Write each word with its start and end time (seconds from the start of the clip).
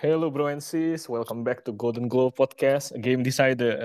Hello 0.00 0.32
bro 0.32 0.48
and 0.48 0.64
sis, 0.64 1.12
welcome 1.12 1.44
back 1.44 1.60
to 1.60 1.76
Golden 1.76 2.08
Globe 2.08 2.32
Podcast, 2.32 2.96
Game 3.04 3.20
Decider. 3.20 3.84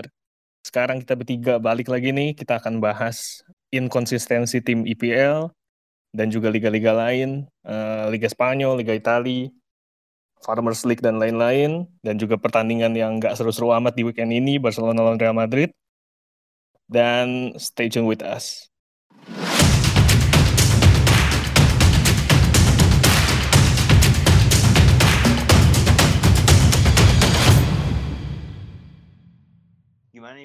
Sekarang 0.64 1.04
kita 1.04 1.12
bertiga 1.12 1.60
balik 1.60 1.92
lagi 1.92 2.16
nih, 2.16 2.32
kita 2.32 2.56
akan 2.56 2.80
bahas 2.80 3.44
inkonsistensi 3.68 4.64
tim 4.64 4.88
IPL 4.88 5.52
dan 6.16 6.32
juga 6.32 6.48
liga-liga 6.48 6.96
lain, 6.96 7.44
uh, 7.68 8.08
Liga 8.08 8.32
Spanyol, 8.32 8.80
Liga 8.80 8.96
Italia, 8.96 9.52
Farmers 10.40 10.88
League 10.88 11.04
dan 11.04 11.20
lain-lain, 11.20 11.84
dan 12.00 12.16
juga 12.16 12.40
pertandingan 12.40 12.96
yang 12.96 13.20
nggak 13.20 13.36
seru-seru 13.36 13.76
amat 13.76 14.00
di 14.00 14.08
weekend 14.08 14.32
ini, 14.32 14.56
Barcelona 14.56 15.04
lawan 15.04 15.20
Real 15.20 15.36
Madrid. 15.36 15.76
Dan 16.88 17.60
stay 17.60 17.92
tune 17.92 18.08
with 18.08 18.24
us. 18.24 18.72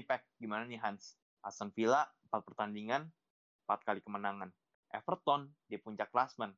Nih, 0.01 0.09
Pak? 0.09 0.41
Gimana 0.41 0.65
nih, 0.65 0.81
Hans? 0.81 1.21
Aston 1.45 1.69
Villa, 1.77 2.09
4 2.33 2.41
pertandingan, 2.41 3.13
4 3.69 3.85
kali 3.85 4.01
kemenangan. 4.01 4.49
Everton 4.91 5.53
di 5.69 5.77
puncak 5.77 6.09
klasmen. 6.09 6.57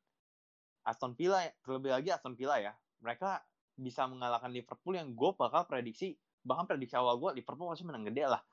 Aston 0.83 1.15
Villa, 1.15 1.43
terlebih 1.63 1.91
lagi 1.91 2.09
Aston 2.11 2.35
Villa 2.35 2.59
ya, 2.59 2.73
mereka 3.03 3.43
bisa 3.75 4.03
mengalahkan 4.07 4.51
Liverpool 4.51 4.99
yang 4.99 5.15
gue 5.15 5.31
bakal 5.35 5.63
prediksi, 5.67 6.19
bahkan 6.43 6.67
prediksi 6.67 6.99
awal 6.99 7.15
gue, 7.19 7.39
Liverpool 7.39 7.71
pasti 7.71 7.87
menang 7.87 8.07
gede 8.07 8.27
lah. 8.27 8.43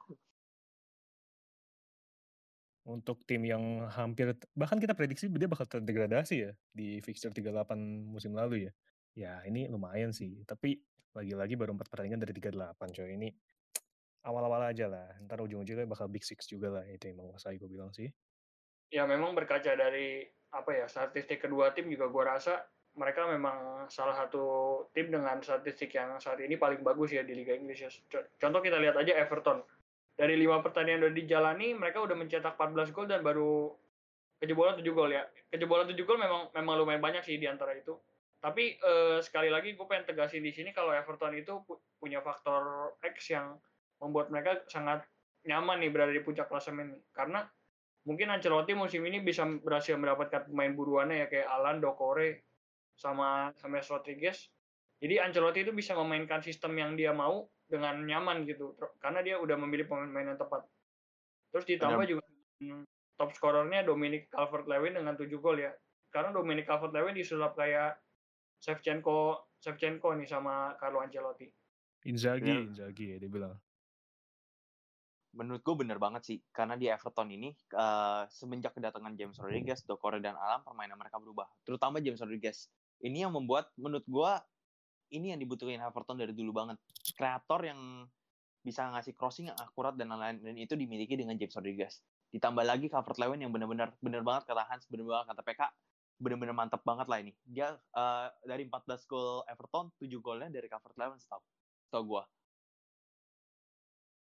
Untuk 2.86 3.22
tim 3.26 3.44
yang 3.44 3.86
hampir, 3.90 4.34
bahkan 4.54 4.78
kita 4.78 4.94
prediksi 4.94 5.26
dia 5.30 5.50
bakal 5.50 5.66
terdegradasi 5.66 6.36
ya, 6.38 6.52
di 6.70 7.02
fixture 7.02 7.34
38 7.34 7.76
musim 8.08 8.32
lalu 8.32 8.70
ya. 8.70 8.72
Ya 9.18 9.32
ini 9.42 9.66
lumayan 9.66 10.14
sih, 10.14 10.46
tapi 10.46 10.78
lagi-lagi 11.12 11.58
baru 11.58 11.74
4 11.74 11.90
pertandingan 11.90 12.22
dari 12.22 12.32
38 12.32 12.94
coy, 12.94 13.10
ini 13.18 13.28
awal-awal 14.24 14.60
aja 14.68 14.86
lah. 14.86 15.08
Ntar 15.24 15.40
ujung-ujungnya 15.40 15.88
bakal 15.88 16.08
big 16.12 16.24
six 16.24 16.44
juga 16.48 16.80
lah 16.80 16.84
itu 16.86 17.10
yang 17.10 17.20
menguasai 17.20 17.56
gue 17.56 17.68
bilang 17.70 17.92
sih. 17.92 18.08
Ya 18.90 19.06
memang 19.06 19.32
berkaca 19.32 19.72
dari 19.72 20.26
apa 20.50 20.70
ya 20.74 20.86
statistik 20.90 21.46
kedua 21.46 21.70
tim 21.70 21.86
juga 21.86 22.10
gue 22.10 22.24
rasa 22.26 22.58
mereka 22.98 23.22
memang 23.30 23.86
salah 23.86 24.18
satu 24.18 24.42
tim 24.90 25.14
dengan 25.14 25.38
statistik 25.38 25.94
yang 25.94 26.18
saat 26.18 26.42
ini 26.42 26.58
paling 26.58 26.82
bagus 26.82 27.14
ya 27.14 27.22
di 27.22 27.38
Liga 27.38 27.54
Inggris 27.54 27.86
ya. 27.86 27.90
Contoh 28.36 28.58
kita 28.58 28.82
lihat 28.82 28.98
aja 28.98 29.14
Everton. 29.14 29.62
Dari 30.18 30.36
lima 30.36 30.60
pertandingan 30.60 31.06
udah 31.06 31.14
dijalani, 31.16 31.72
mereka 31.72 32.02
udah 32.02 32.12
mencetak 32.18 32.58
14 32.58 32.92
gol 32.92 33.08
dan 33.08 33.22
baru 33.24 33.72
kejebolan 34.42 34.76
7 34.76 34.84
gol 34.90 35.10
ya. 35.14 35.24
Kejebolan 35.48 35.86
7 35.86 35.96
gol 36.02 36.18
memang 36.18 36.50
memang 36.52 36.74
lumayan 36.82 37.00
banyak 37.00 37.22
sih 37.24 37.38
di 37.38 37.46
antara 37.46 37.72
itu. 37.78 37.94
Tapi 38.42 38.76
eh, 38.76 39.18
sekali 39.22 39.48
lagi 39.48 39.78
gue 39.78 39.86
pengen 39.86 40.10
tegasin 40.10 40.44
di 40.44 40.52
sini 40.52 40.74
kalau 40.74 40.90
Everton 40.92 41.32
itu 41.38 41.62
punya 41.96 42.20
faktor 42.20 42.92
X 43.00 43.32
yang 43.32 43.54
membuat 44.00 44.32
mereka 44.32 44.64
sangat 44.66 45.04
nyaman 45.44 45.80
nih 45.80 45.92
berada 45.92 46.12
di 46.12 46.20
puncak 46.20 46.48
klasemen 46.48 47.00
karena 47.16 47.44
mungkin 48.04 48.32
Ancelotti 48.32 48.72
musim 48.72 49.04
ini 49.04 49.20
bisa 49.20 49.44
berhasil 49.44 49.96
mendapatkan 49.96 50.48
pemain 50.48 50.72
buruannya 50.72 51.24
ya 51.24 51.26
kayak 51.28 51.48
Alan, 51.48 51.84
Dokore, 51.84 52.48
sama 52.96 53.52
James 53.60 53.88
Rodriguez. 53.88 54.48
Jadi 55.00 55.16
Ancelotti 55.16 55.64
itu 55.64 55.72
bisa 55.72 55.96
memainkan 55.96 56.44
sistem 56.44 56.76
yang 56.76 56.92
dia 56.92 57.12
mau 57.16 57.48
dengan 57.64 58.04
nyaman 58.04 58.44
gitu 58.44 58.76
karena 59.00 59.24
dia 59.24 59.40
udah 59.40 59.56
memilih 59.56 59.88
pemain 59.88 60.28
yang 60.28 60.36
tepat. 60.36 60.64
Terus 61.52 61.64
ditambah 61.64 62.04
juga 62.04 62.24
top 63.16 63.30
scorernya 63.32 63.84
Dominic 63.84 64.28
Calvert-Lewin 64.28 65.00
dengan 65.00 65.16
7 65.16 65.28
gol 65.40 65.60
ya. 65.60 65.72
Karena 66.12 66.36
Dominic 66.36 66.68
Calvert-Lewin 66.68 67.16
disulap 67.16 67.56
kayak 67.56 67.96
Shevchenko 68.60 69.48
Shevchenko 69.60 70.12
nih 70.20 70.28
sama 70.28 70.76
Carlo 70.76 71.00
Ancelotti. 71.00 71.48
Inzaghi, 72.04 72.68
Inzaghi 72.68 73.12
ya 73.12 73.16
dia 73.16 73.28
bilang 73.28 73.56
menurut 75.30 75.62
gue 75.62 75.74
bener 75.78 75.98
banget 76.02 76.22
sih 76.26 76.38
karena 76.50 76.74
di 76.74 76.90
Everton 76.90 77.30
ini 77.30 77.54
uh, 77.78 78.26
semenjak 78.26 78.74
kedatangan 78.74 79.14
James 79.14 79.38
Rodriguez, 79.38 79.86
Dokore 79.86 80.18
dan 80.18 80.34
Alam 80.34 80.66
permainan 80.66 80.98
mereka 80.98 81.22
berubah. 81.22 81.46
Terutama 81.62 82.02
James 82.02 82.18
Rodriguez. 82.18 82.66
Ini 83.00 83.28
yang 83.28 83.32
membuat 83.32 83.70
menurut 83.78 84.04
gue 84.04 84.32
ini 85.14 85.34
yang 85.34 85.40
dibutuhin 85.40 85.78
Everton 85.78 86.18
dari 86.18 86.34
dulu 86.34 86.50
banget. 86.50 86.76
Kreator 87.14 87.62
yang 87.62 88.06
bisa 88.60 88.84
ngasih 88.92 89.16
crossing 89.16 89.48
yang 89.48 89.58
akurat 89.58 89.96
dan 89.96 90.12
lain-lain 90.12 90.36
dan 90.44 90.56
itu 90.58 90.74
dimiliki 90.76 91.14
dengan 91.16 91.38
James 91.38 91.54
Rodriguez. 91.54 92.02
Ditambah 92.30 92.62
lagi 92.66 92.86
Calvert 92.92 93.18
Lewin 93.18 93.40
yang 93.40 93.50
benar-benar 93.54 93.94
benar 94.02 94.22
banget 94.26 94.50
kata 94.50 94.62
Hans, 94.68 94.84
benar 94.90 95.06
banget 95.08 95.26
kata 95.32 95.42
PK, 95.46 95.60
benar-benar 96.20 96.54
mantap 96.54 96.82
banget 96.84 97.06
lah 97.08 97.18
ini. 97.24 97.32
Dia 97.46 97.72
uh, 97.96 98.28
dari 98.44 98.68
14 98.68 99.08
gol 99.08 99.42
Everton, 99.48 99.90
7 99.96 100.10
golnya 100.20 100.52
dari 100.52 100.68
Calvert 100.68 100.94
Lewin 101.00 101.18
setahu, 101.18 101.42
setahu 101.88 102.04
gue 102.18 102.22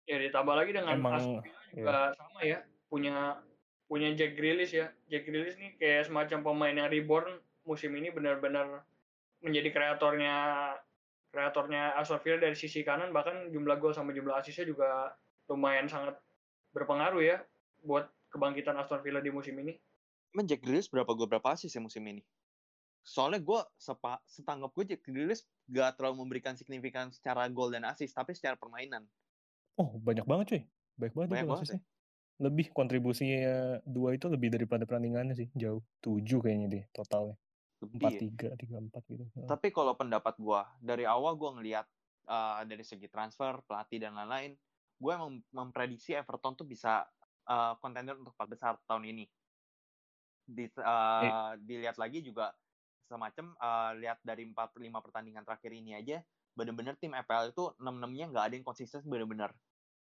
Ya 0.09 0.17
ditambah 0.17 0.55
lagi 0.57 0.71
dengan 0.73 0.97
Emang, 0.97 1.17
Aston 1.17 1.45
juga 1.71 2.11
iya. 2.11 2.17
sama 2.17 2.39
ya, 2.43 2.59
punya 2.91 3.39
punya 3.85 4.09
Jack 4.17 4.35
Grealish 4.35 4.73
ya. 4.75 4.91
Jack 5.07 5.27
Grealish 5.29 5.59
nih 5.59 5.77
kayak 5.77 6.09
semacam 6.09 6.39
pemain 6.41 6.75
yang 6.75 6.89
reborn 6.91 7.39
musim 7.63 7.93
ini 7.93 8.09
benar-benar 8.09 8.81
menjadi 9.41 9.69
kreatornya 9.73 10.35
kreatornya 11.31 11.95
Aston 11.95 12.19
Villa 12.21 12.43
dari 12.43 12.57
sisi 12.57 12.83
kanan 12.83 13.15
bahkan 13.15 13.49
jumlah 13.49 13.79
gol 13.79 13.95
sama 13.95 14.11
jumlah 14.11 14.35
asisnya 14.35 14.67
juga 14.67 15.15
lumayan 15.47 15.87
sangat 15.87 16.19
berpengaruh 16.75 17.23
ya 17.23 17.37
buat 17.83 18.07
kebangkitan 18.31 18.79
Aston 18.79 19.03
Villa 19.03 19.19
di 19.19 19.31
musim 19.31 19.55
ini. 19.59 19.75
Emang 20.31 20.47
Jack 20.47 20.63
Grealish 20.63 20.87
berapa 20.87 21.11
gol 21.11 21.27
berapa 21.27 21.51
asis 21.51 21.75
ya 21.75 21.83
musim 21.83 22.03
ini? 22.07 22.23
Soalnya 23.01 23.41
gue 23.41 23.59
sepa, 23.75 24.21
setanggap 24.23 24.71
gue 24.77 24.95
Jack 24.95 25.03
Grealish 25.03 25.43
gak 25.67 25.99
terlalu 25.99 26.23
memberikan 26.23 26.53
signifikan 26.55 27.09
secara 27.11 27.49
gol 27.51 27.73
dan 27.73 27.83
asis, 27.83 28.13
tapi 28.13 28.31
secara 28.37 28.55
permainan. 28.55 29.03
Oh, 29.79 29.95
banyak 30.01 30.25
banget 30.27 30.45
cuy. 30.49 30.61
Banyak 30.99 31.13
banget 31.15 31.29
banyak 31.31 31.49
banget 31.49 31.67
sih. 31.77 31.81
Lebih 32.41 32.73
kontribusinya 32.73 33.79
dua 33.85 34.17
itu 34.17 34.25
lebih 34.27 34.49
daripada 34.49 34.83
perandingannya 34.89 35.37
sih, 35.37 35.47
jauh. 35.53 35.85
Tujuh 36.01 36.41
kayaknya 36.41 36.67
deh 36.67 36.83
totalnya. 36.91 37.37
Empat 37.81 38.13
ya? 38.13 38.19
tiga, 38.21 38.49
tiga 38.57 38.77
empat 38.77 39.01
gitu. 39.09 39.23
Tapi 39.49 39.67
kalau 39.73 39.93
pendapat 39.97 40.37
gua 40.37 40.69
dari 40.81 41.05
awal 41.05 41.33
gua 41.37 41.57
ngelihat 41.57 41.85
uh, 42.29 42.61
dari 42.65 42.85
segi 42.85 43.07
transfer, 43.09 43.61
pelatih 43.65 44.01
dan 44.01 44.13
lain-lain, 44.17 44.53
gue 45.01 45.11
emang 45.11 45.41
memprediksi 45.49 46.13
Everton 46.13 46.53
tuh 46.53 46.67
bisa 46.69 47.03
uh, 47.49 47.73
contender 47.81 48.13
untuk 48.17 48.37
empat 48.37 48.49
besar 48.49 48.73
tahun 48.85 49.09
ini. 49.09 49.25
Di, 50.45 50.69
uh, 50.77 51.23
eh. 51.25 51.51
Dilihat 51.63 51.97
lagi 51.97 52.21
juga 52.21 52.53
semacam 53.11 53.51
uh, 53.59 53.91
lihat 53.99 54.23
dari 54.23 54.47
empat 54.47 54.71
lima 54.79 55.03
pertandingan 55.03 55.43
terakhir 55.43 55.75
ini 55.75 55.99
aja, 55.99 56.23
bener-bener 56.55 56.95
tim 56.95 57.11
EPL 57.11 57.51
itu 57.51 57.67
enam 57.83 57.99
enamnya 57.99 58.25
nggak 58.31 58.45
ada 58.47 58.53
yang 58.55 58.65
konsisten 58.65 59.03
bener-bener. 59.03 59.51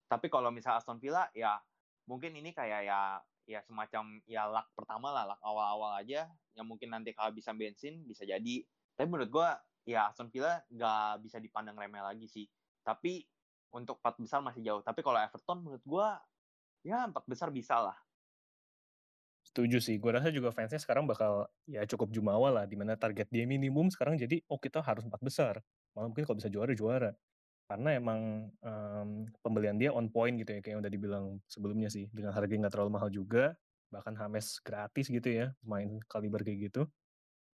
Tapi 0.09 0.27
kalau 0.33 0.49
misal 0.49 0.81
Aston 0.81 0.97
Villa 0.97 1.29
ya 1.37 1.61
mungkin 2.09 2.33
ini 2.33 2.55
kayak 2.55 2.81
ya 2.87 3.21
ya 3.47 3.59
semacam 3.63 4.19
ya 4.27 4.49
luck 4.49 4.67
pertama 4.75 5.13
lah 5.13 5.23
luck 5.29 5.41
awal-awal 5.43 5.95
aja 5.95 6.27
yang 6.57 6.67
mungkin 6.67 6.91
nanti 6.91 7.13
kehabisan 7.13 7.55
bensin 7.55 8.01
bisa 8.03 8.25
jadi. 8.25 8.65
Tapi 8.97 9.07
menurut 9.07 9.29
gue 9.29 9.49
ya 9.93 10.09
Aston 10.09 10.33
Villa 10.33 10.57
nggak 10.73 11.21
bisa 11.21 11.37
dipandang 11.37 11.77
remeh 11.77 12.01
lagi 12.01 12.25
sih. 12.25 12.49
Tapi 12.81 13.21
untuk 13.75 14.01
empat 14.01 14.15
besar 14.17 14.39
masih 14.41 14.65
jauh. 14.65 14.81
Tapi 14.81 15.05
kalau 15.05 15.19
Everton 15.21 15.59
menurut 15.61 15.83
gue 15.85 16.07
ya 16.87 17.05
empat 17.05 17.27
besar 17.27 17.51
bisa 17.51 17.77
lah 17.83 17.97
Setuju 19.47 19.79
sih, 19.79 19.95
gue 19.95 20.11
rasa 20.11 20.27
juga 20.27 20.51
fansnya 20.51 20.75
sekarang 20.75 21.07
bakal 21.07 21.47
ya 21.71 21.87
cukup 21.87 22.11
jumawa 22.11 22.51
lah, 22.51 22.65
di 22.67 22.75
mana 22.75 22.99
target 22.99 23.31
dia 23.31 23.47
minimum 23.47 23.87
sekarang 23.87 24.19
jadi 24.19 24.43
oh 24.51 24.59
kita 24.59 24.83
harus 24.83 25.07
empat 25.07 25.23
besar, 25.23 25.63
malah 25.95 26.11
mungkin 26.11 26.27
kalau 26.27 26.35
bisa 26.35 26.51
juara 26.51 26.75
juara. 26.75 27.15
Karena 27.67 27.95
emang 27.95 28.51
um, 28.63 29.09
pembelian 29.43 29.79
dia 29.79 29.95
on 29.95 30.11
point 30.11 30.35
gitu 30.35 30.51
ya, 30.55 30.59
kayak 30.59 30.73
yang 30.75 30.81
udah 30.83 30.91
dibilang 30.91 31.25
sebelumnya 31.47 31.87
sih, 31.87 32.11
dengan 32.11 32.35
harga 32.35 32.51
yang 32.51 32.67
nggak 32.67 32.75
terlalu 32.75 32.91
mahal 32.91 33.09
juga, 33.11 33.55
bahkan 33.87 34.15
Hames 34.19 34.59
gratis 34.63 35.07
gitu 35.07 35.29
ya, 35.31 35.55
main 35.63 35.99
kaliber 36.11 36.43
kayak 36.43 36.71
gitu. 36.71 36.83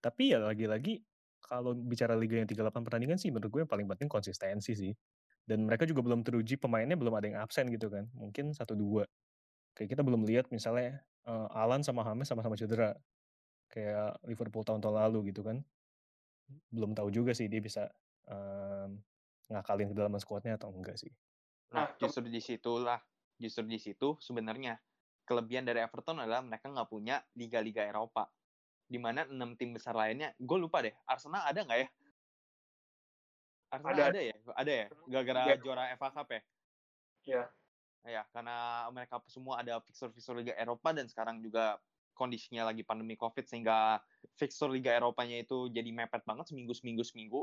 Tapi 0.02 0.36
ya 0.36 0.40
lagi-lagi 0.42 1.02
kalau 1.44 1.78
bicara 1.78 2.18
liga 2.18 2.40
yang 2.42 2.50
38 2.50 2.84
pertandingan 2.88 3.18
sih 3.22 3.30
menurut 3.30 3.52
gue 3.54 3.62
yang 3.66 3.72
paling 3.72 3.88
penting 3.90 4.10
konsistensi 4.10 4.74
sih. 4.74 4.94
Dan 5.46 5.68
mereka 5.70 5.86
juga 5.86 6.02
belum 6.02 6.24
teruji 6.26 6.58
pemainnya 6.58 6.96
belum 6.98 7.14
ada 7.20 7.26
yang 7.30 7.40
absen 7.44 7.70
gitu 7.70 7.92
kan, 7.92 8.10
mungkin 8.18 8.56
satu 8.56 8.74
dua. 8.78 9.06
Kayak 9.78 9.98
kita 9.98 10.02
belum 10.06 10.26
lihat 10.26 10.50
misalnya 10.54 11.02
uh, 11.28 11.48
Alan 11.52 11.82
sama 11.84 12.04
Hames 12.04 12.28
sama-sama 12.28 12.56
cedera. 12.60 12.96
Kayak 13.72 14.22
Liverpool 14.30 14.64
tahun-tahun 14.64 14.96
lalu 15.08 15.34
gitu 15.34 15.42
kan. 15.42 15.62
Belum 16.70 16.94
tahu 16.94 17.10
juga 17.10 17.34
sih 17.34 17.50
dia 17.50 17.64
bisa 17.64 17.90
um, 18.30 19.00
ngakalin 19.50 19.90
kedalaman 19.92 20.22
skuadnya 20.22 20.60
atau 20.60 20.70
enggak 20.70 21.00
sih. 21.00 21.10
Nah, 21.74 21.90
justru 21.98 22.30
di 22.30 22.38
situlah, 22.38 23.02
justru 23.42 23.66
di 23.66 23.82
situ 23.82 24.14
sebenarnya 24.22 24.78
kelebihan 25.26 25.66
dari 25.66 25.82
Everton 25.82 26.22
adalah 26.22 26.46
mereka 26.46 26.70
nggak 26.70 26.90
punya 26.90 27.18
liga-liga 27.34 27.82
Eropa. 27.82 28.30
Di 28.86 29.02
mana 29.02 29.26
enam 29.26 29.58
tim 29.58 29.74
besar 29.74 29.98
lainnya, 29.98 30.38
gue 30.38 30.58
lupa 30.60 30.86
deh, 30.86 30.94
Arsenal 31.10 31.42
ada 31.42 31.60
nggak 31.66 31.80
ya? 31.82 31.90
Arsenal 33.74 33.94
ada, 33.98 34.04
ada 34.14 34.22
ya? 34.22 34.36
Ada 34.54 34.72
ya? 34.72 34.86
Gara-gara 35.10 35.42
juara 35.58 35.84
FA 35.98 36.10
Cup 36.14 36.28
ya? 36.30 36.42
Iya 37.24 37.44
ya 38.04 38.28
karena 38.36 38.88
mereka 38.92 39.24
semua 39.32 39.64
ada 39.64 39.80
fixture-fixture 39.80 40.36
Liga 40.36 40.54
Eropa 40.60 40.92
dan 40.92 41.08
sekarang 41.08 41.40
juga 41.40 41.80
kondisinya 42.14 42.70
lagi 42.70 42.86
pandemi 42.86 43.18
Covid 43.18 43.48
sehingga 43.48 44.00
fixture 44.38 44.70
Liga 44.70 44.94
Eropanya 44.94 45.42
itu 45.42 45.68
jadi 45.74 45.90
mepet 45.90 46.22
banget 46.24 46.52
seminggu 46.52 46.74
seminggu 46.78 47.04
seminggu. 47.04 47.42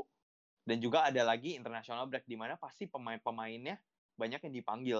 Dan 0.61 0.77
juga 0.77 1.09
ada 1.09 1.25
lagi 1.25 1.57
international 1.57 2.05
break 2.05 2.29
di 2.29 2.37
mana 2.37 2.53
pasti 2.55 2.85
pemain-pemainnya 2.85 3.81
banyak 4.13 4.45
yang 4.45 4.53
dipanggil 4.53 4.99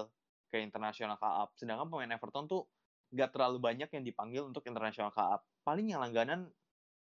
ke 0.50 0.58
international 0.58 1.16
cup. 1.16 1.54
Sedangkan 1.54 1.86
pemain 1.88 2.10
Everton 2.10 2.50
tuh 2.50 2.66
nggak 3.14 3.30
terlalu 3.30 3.62
banyak 3.62 3.88
yang 3.94 4.04
dipanggil 4.04 4.42
untuk 4.44 4.66
international 4.66 5.14
cup. 5.14 5.46
Paling 5.62 5.94
yang 5.94 6.02
langganan 6.02 6.50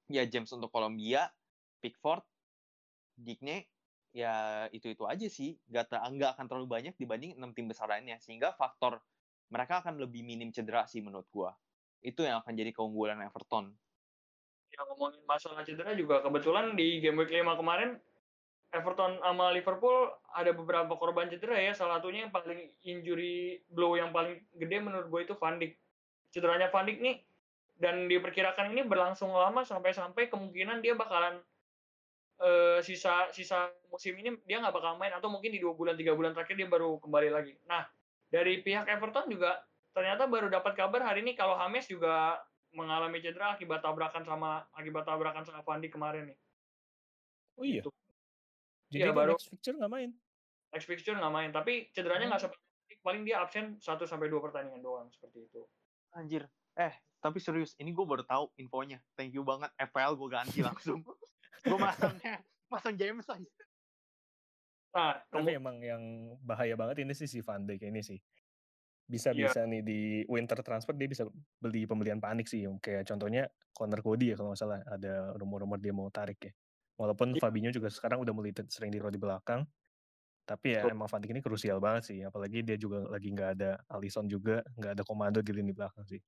ya 0.09 0.25
James 0.25 0.49
untuk 0.51 0.73
Kolombia, 0.73 1.29
Pickford, 1.85 2.25
Digne, 3.15 3.69
ya 4.19 4.67
itu-itu 4.75 5.07
aja 5.07 5.27
sih. 5.31 5.55
Nggak, 5.71 5.95
nggak 5.95 6.31
akan 6.35 6.45
terlalu 6.51 6.67
banyak 6.67 6.95
dibanding 6.99 7.39
enam 7.39 7.55
tim 7.55 7.71
besar 7.71 7.87
lainnya. 7.87 8.19
Sehingga 8.19 8.51
faktor 8.59 8.99
mereka 9.55 9.79
akan 9.79 10.03
lebih 10.03 10.27
minim 10.27 10.51
cedera 10.51 10.91
sih 10.91 10.99
menurut 10.99 11.31
gua. 11.31 11.55
Itu 12.03 12.27
yang 12.27 12.43
akan 12.43 12.53
jadi 12.59 12.75
keunggulan 12.75 13.23
Everton. 13.23 13.71
Ya 14.75 14.83
ngomongin 14.91 15.23
masalah 15.25 15.63
cedera 15.63 15.95
juga 15.95 16.21
kebetulan 16.27 16.75
di 16.75 16.99
game 16.99 17.23
week 17.23 17.33
5 17.33 17.57
kemarin 17.57 17.97
Everton 18.69 19.17
sama 19.25 19.49
Liverpool 19.57 20.13
ada 20.37 20.53
beberapa 20.53 20.93
korban 20.99 21.31
cedera 21.33 21.57
ya. 21.57 21.73
Salah 21.73 22.03
satunya 22.03 22.29
yang 22.29 22.35
paling 22.35 22.69
injury 22.85 23.65
blow 23.71 23.97
yang 23.97 24.13
paling 24.13 24.45
gede 24.59 24.77
menurut 24.83 25.09
gue 25.09 25.21
itu 25.25 25.35
Van 25.41 25.57
Dijk. 25.57 25.73
Cederanya 26.29 26.69
Van 26.69 26.85
Dijk 26.85 27.01
nih 27.01 27.17
dan 27.79 28.11
diperkirakan 28.11 28.75
ini 28.75 28.83
berlangsung 28.85 29.33
lama 29.33 29.65
sampai-sampai 29.65 30.29
kemungkinan 30.29 30.85
dia 30.85 30.99
bakalan 30.99 31.41
uh, 32.43 32.79
sisa 32.83 33.31
sisa 33.35 33.71
musim 33.91 34.15
ini 34.19 34.35
dia 34.47 34.59
nggak 34.63 34.75
bakal 34.75 34.95
main 34.99 35.15
atau 35.15 35.31
mungkin 35.31 35.51
di 35.55 35.61
dua 35.63 35.75
bulan 35.75 35.95
tiga 35.95 36.15
bulan 36.15 36.35
terakhir 36.35 36.55
dia 36.59 36.69
baru 36.71 36.99
kembali 37.03 37.29
lagi. 37.31 37.55
Nah 37.67 37.87
dari 38.29 38.61
pihak 38.61 38.87
Everton 38.87 39.31
juga 39.31 39.63
ternyata 39.95 40.29
baru 40.29 40.47
dapat 40.53 40.77
kabar 40.79 41.03
hari 41.03 41.25
ini 41.25 41.35
kalau 41.35 41.59
Hames 41.59 41.89
juga 41.89 42.39
mengalami 42.77 43.25
cedera 43.25 43.57
akibat 43.57 43.81
tabrakan 43.81 44.23
sama 44.23 44.63
akibat 44.77 45.09
tabrakan 45.09 45.43
sama 45.43 45.65
Van 45.65 45.81
Dijk 45.81 45.97
kemarin 45.97 46.29
nih. 46.31 46.39
Oh 47.59 47.65
iya. 47.65 47.83
Gitu. 47.83 47.91
Jadi 48.93 49.05
dia 49.05 49.13
baru- 49.13 49.37
next 49.37 49.49
fixture 49.51 49.77
nggak 49.77 49.93
main. 49.93 50.11
Next 50.69 50.87
fixture 50.87 51.17
nggak 51.17 51.33
main, 51.33 51.51
tapi 51.51 51.89
cederanya 51.97 52.37
nggak 52.37 52.43
seperti 52.49 52.95
paling 53.01 53.25
dia 53.25 53.41
absen 53.41 53.81
1 53.81 54.05
sampai 54.05 54.29
2 54.29 54.37
pertandingan 54.41 54.85
doang 54.85 55.09
seperti 55.13 55.49
itu. 55.49 55.65
Anjir. 56.13 56.45
Eh, 56.77 56.93
tapi 57.19 57.41
serius, 57.41 57.73
ini 57.81 57.91
gue 57.91 58.05
baru 58.05 58.23
tahu 58.23 58.53
infonya. 58.61 59.01
Thank 59.17 59.35
you 59.35 59.43
banget. 59.43 59.73
FPL 59.81 60.15
gue 60.15 60.29
ganti 60.29 60.61
langsung. 60.69 61.01
Gue 61.63 61.79
masangnya, 61.79 62.35
masang 62.73 62.95
James 62.95 63.27
aja. 63.27 63.53
Nah, 64.89 65.21
Tapi 65.29 65.61
emang 65.61 65.79
yang 65.79 66.03
bahaya 66.41 66.75
banget 66.75 67.05
ini 67.05 67.13
sih 67.13 67.29
si 67.29 67.39
Van 67.45 67.63
Dijk 67.63 67.87
ini 67.87 68.01
sih. 68.01 68.19
Bisa 69.09 69.33
Iya. 69.33 69.49
bisa 69.49 69.61
nih 69.65 69.81
di 69.85 70.01
winter 70.29 70.61
transfer 70.61 70.93
dia 70.97 71.09
bisa 71.09 71.25
beli 71.61 71.85
pembelian 71.85 72.21
panik 72.21 72.49
sih. 72.49 72.65
Kayak 72.81 73.09
contohnya 73.09 73.47
Connor 73.73 74.01
Cody 74.01 74.33
ya 74.33 74.37
kalau 74.37 74.53
nggak 74.53 74.61
salah 74.61 74.81
ada 74.85 75.33
rumor-rumor 75.37 75.81
dia 75.81 75.93
mau 75.93 76.09
tarik 76.09 76.41
ya. 76.41 76.53
Walaupun 76.99 77.37
Iya. 77.37 77.41
Fabinho 77.41 77.71
juga 77.71 77.89
sekarang 77.93 78.21
udah 78.25 78.33
mulai 78.35 78.51
sering 78.69 78.91
ditaruh 78.91 79.13
di 79.13 79.21
belakang. 79.21 79.65
Tapi 80.49 80.81
ya 80.81 80.89
emang 80.89 81.09
Van 81.09 81.21
Dijk 81.21 81.37
ini 81.37 81.43
krusial 81.45 81.79
banget 81.79 82.09
sih. 82.09 82.19
Apalagi 82.25 82.65
dia 82.65 82.81
juga 82.81 83.05
lagi 83.07 83.29
nggak 83.29 83.51
ada 83.61 83.71
Alisson 83.93 84.25
juga, 84.27 84.65
nggak 84.77 84.93
ada 84.99 85.03
komando 85.05 85.45
di 85.45 85.53
lini 85.53 85.73
belakang 85.77 86.09
sih. 86.09 86.21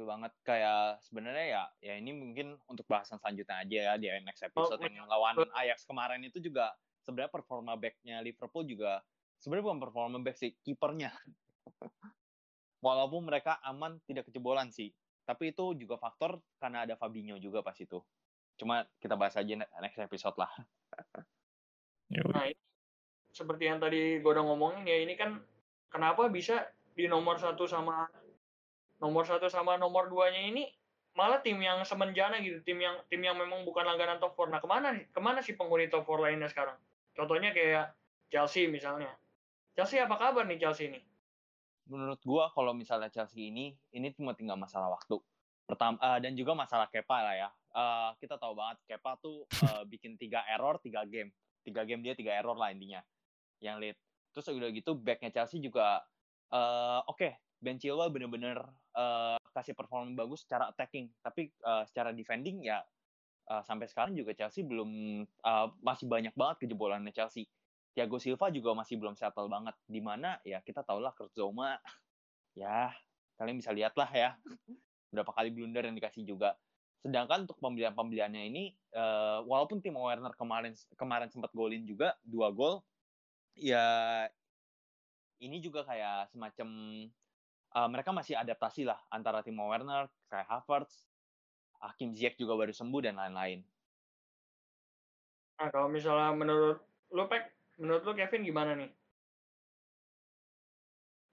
Betul 0.00 0.16
banget. 0.16 0.32
Kayak 0.48 1.04
sebenarnya 1.04 1.44
ya, 1.44 1.64
ya 1.84 1.94
ini 2.00 2.16
mungkin 2.16 2.56
untuk 2.72 2.88
bahasan 2.88 3.20
selanjutnya 3.20 3.60
aja 3.60 3.78
ya 3.84 3.92
di 4.00 4.08
next 4.24 4.40
episode 4.48 4.80
Oh, 4.80 4.88
yang 4.88 5.04
lawan 5.04 5.44
Ajax 5.60 5.84
kemarin 5.84 6.24
itu 6.24 6.40
juga 6.40 6.72
sebenarnya 7.04 7.28
performa 7.28 7.76
backnya 7.76 8.24
Liverpool 8.24 8.64
juga 8.64 9.04
sebenarnya 9.44 9.64
bukan 9.68 9.80
performa 9.84 10.16
back 10.24 10.40
sih, 10.40 10.56
kipernya. 10.64 11.12
Walaupun 12.88 13.28
mereka 13.28 13.60
aman 13.60 14.00
tidak 14.08 14.32
kejebolan 14.32 14.72
sih, 14.72 14.88
tapi 15.28 15.52
itu 15.52 15.76
juga 15.76 16.00
faktor 16.00 16.40
karena 16.56 16.88
ada 16.88 16.96
Fabinho 16.96 17.36
juga 17.36 17.60
pas 17.60 17.76
itu. 17.76 18.00
Cuma 18.56 18.88
kita 19.04 19.20
bahas 19.20 19.36
aja 19.36 19.52
ne- 19.52 19.68
next 19.84 20.00
episode 20.00 20.40
lah. 20.40 20.48
nah 22.32 22.48
ini 22.48 22.56
seperti 23.36 23.68
yang 23.68 23.84
tadi 23.84 24.24
gue 24.24 24.30
udah 24.32 24.48
ngomongin 24.48 24.88
ya 24.88 24.96
ini 24.96 25.12
kan 25.12 25.44
kenapa 25.92 26.32
bisa 26.32 26.72
di 26.96 27.04
nomor 27.04 27.36
satu 27.36 27.68
sama 27.68 28.08
nomor 29.00 29.24
satu 29.24 29.48
sama 29.48 29.80
nomor 29.80 30.06
duanya 30.12 30.40
ini 30.44 30.68
malah 31.16 31.42
tim 31.42 31.58
yang 31.58 31.82
semenjana 31.82 32.38
gitu 32.38 32.62
tim 32.62 32.78
yang 32.78 32.96
tim 33.10 33.18
yang 33.20 33.34
memang 33.34 33.66
bukan 33.66 33.82
langganan 33.82 34.22
top 34.22 34.38
4 34.38 34.52
nah 34.52 34.60
ke 34.62 34.68
mana 34.70 34.88
ke 34.94 35.20
mana 35.20 35.42
sih 35.42 35.58
penghuni 35.58 35.90
top 35.90 36.06
4 36.06 36.22
lainnya 36.30 36.46
sekarang 36.46 36.78
contohnya 37.16 37.50
kayak 37.50 37.96
Chelsea 38.30 38.70
misalnya 38.70 39.10
Chelsea 39.74 39.98
apa 39.98 40.14
kabar 40.14 40.46
nih 40.46 40.62
Chelsea 40.62 40.92
ini 40.92 41.00
menurut 41.90 42.22
gua 42.22 42.46
kalau 42.54 42.70
misalnya 42.70 43.10
Chelsea 43.10 43.50
ini 43.50 43.74
ini 43.90 44.14
cuma 44.14 44.32
tinggal 44.38 44.54
masalah 44.54 44.94
waktu. 44.94 45.18
Pertama 45.66 45.98
eh, 45.98 46.18
dan 46.22 46.38
juga 46.38 46.54
masalah 46.54 46.86
Kepa 46.86 47.18
lah 47.18 47.34
ya. 47.34 47.48
Eh, 47.50 48.10
kita 48.22 48.38
tahu 48.38 48.54
banget 48.54 48.78
Kepa 48.86 49.18
tuh 49.18 49.44
eh, 49.50 49.82
bikin 49.90 50.14
tiga 50.14 50.46
error 50.46 50.78
tiga 50.78 51.02
game. 51.02 51.34
Tiga 51.66 51.82
game 51.82 52.00
dia 52.06 52.14
tiga 52.14 52.38
error 52.38 52.54
lah 52.54 52.70
intinya. 52.70 53.02
Yang 53.58 53.76
lead. 53.82 53.96
Terus 54.30 54.46
udah 54.54 54.70
gitu 54.70 54.94
backnya 54.94 55.34
Chelsea 55.34 55.58
juga 55.58 56.06
eh, 56.54 57.00
oke 57.10 57.58
Ben 57.60 57.76
Chilwell 57.76 58.14
bener-bener 58.14 58.56
eh, 58.94 59.38
kasih 59.54 59.74
performa 59.74 60.10
bagus 60.14 60.46
secara 60.46 60.70
attacking, 60.70 61.10
tapi 61.22 61.50
eh, 61.50 61.84
secara 61.86 62.10
defending 62.14 62.66
ya 62.66 62.82
eh, 63.50 63.62
sampai 63.66 63.86
sekarang 63.90 64.14
juga 64.14 64.34
Chelsea 64.34 64.62
belum 64.66 64.90
eh, 65.24 65.66
masih 65.82 66.06
banyak 66.06 66.34
banget 66.34 66.66
kejebolannya 66.66 67.12
Chelsea. 67.14 67.46
Thiago 67.90 68.22
Silva 68.22 68.54
juga 68.54 68.70
masih 68.78 69.02
belum 69.02 69.18
settle 69.18 69.50
banget. 69.50 69.74
Di 69.90 69.98
mana 69.98 70.38
ya 70.46 70.62
kita 70.62 70.86
tahu 70.86 71.02
lah 71.02 71.10
Kurt 71.10 71.34
Zouma 71.34 71.74
ya 72.54 72.94
kalian 73.38 73.56
bisa 73.58 73.74
lihat 73.74 73.96
lah 73.96 74.10
ya 74.10 74.30
berapa 75.10 75.30
kali 75.34 75.50
blunder 75.50 75.86
yang 75.86 75.96
dikasih 75.98 76.22
juga. 76.22 76.54
Sedangkan 77.00 77.48
untuk 77.48 77.56
pembelian-pembeliannya 77.58 78.42
ini 78.46 78.76
eh, 78.94 79.38
walaupun 79.42 79.82
Timo 79.82 80.06
Werner 80.06 80.34
kemarin 80.38 80.76
kemarin 80.94 81.28
sempat 81.32 81.50
golin 81.50 81.82
juga 81.82 82.14
dua 82.22 82.54
gol 82.54 82.84
ya 83.58 84.28
ini 85.40 85.58
juga 85.58 85.82
kayak 85.88 86.30
semacam 86.30 86.68
eh, 87.76 87.88
mereka 87.88 88.10
masih 88.10 88.34
adaptasi 88.38 88.86
lah 88.86 88.98
antara 89.10 89.44
Timo 89.44 89.66
Werner, 89.70 90.10
kayak 90.30 90.48
Havertz, 90.48 91.06
Hakim 91.80 92.12
Ziyech 92.12 92.36
juga 92.36 92.56
baru 92.56 92.72
sembuh 92.74 93.00
dan 93.04 93.16
lain-lain. 93.16 93.60
nah 95.60 95.68
kalau 95.68 95.92
misalnya 95.92 96.32
menurut 96.32 96.80
lu 97.12 97.24
Pek 97.28 97.52
menurut 97.76 98.00
lu 98.00 98.12
Kevin 98.16 98.48
gimana 98.48 98.72
nih 98.72 98.88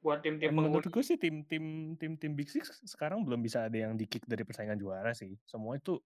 buat 0.04 0.20
tim-tim 0.24 0.54
Menurut 0.54 0.88
gue 0.88 1.04
sih 1.04 1.18
tim-tim 1.20 1.96
tim-tim 2.00 2.32
Big 2.32 2.48
Six 2.48 2.80
sekarang 2.86 3.26
belum 3.28 3.44
bisa 3.44 3.68
ada 3.68 3.76
yang 3.76 3.98
di-kick 3.98 4.24
dari 4.24 4.48
persaingan 4.48 4.80
juara 4.80 5.12
sih. 5.12 5.36
Semua 5.44 5.76
itu 5.76 6.00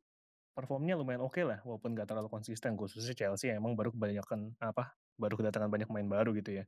performnya 0.58 0.98
lumayan 0.98 1.22
oke 1.22 1.38
lah, 1.44 1.60
walaupun 1.62 1.94
nggak 1.94 2.10
terlalu 2.10 2.32
konsisten. 2.32 2.74
Khususnya 2.74 3.14
Chelsea 3.14 3.52
emang 3.52 3.78
baru 3.78 3.94
kebanyakan 3.94 4.58
apa? 4.64 4.96
Baru 5.20 5.38
kedatangan 5.38 5.70
banyak 5.70 5.88
pemain 5.92 6.08
baru 6.08 6.34
gitu 6.34 6.64
ya. 6.64 6.66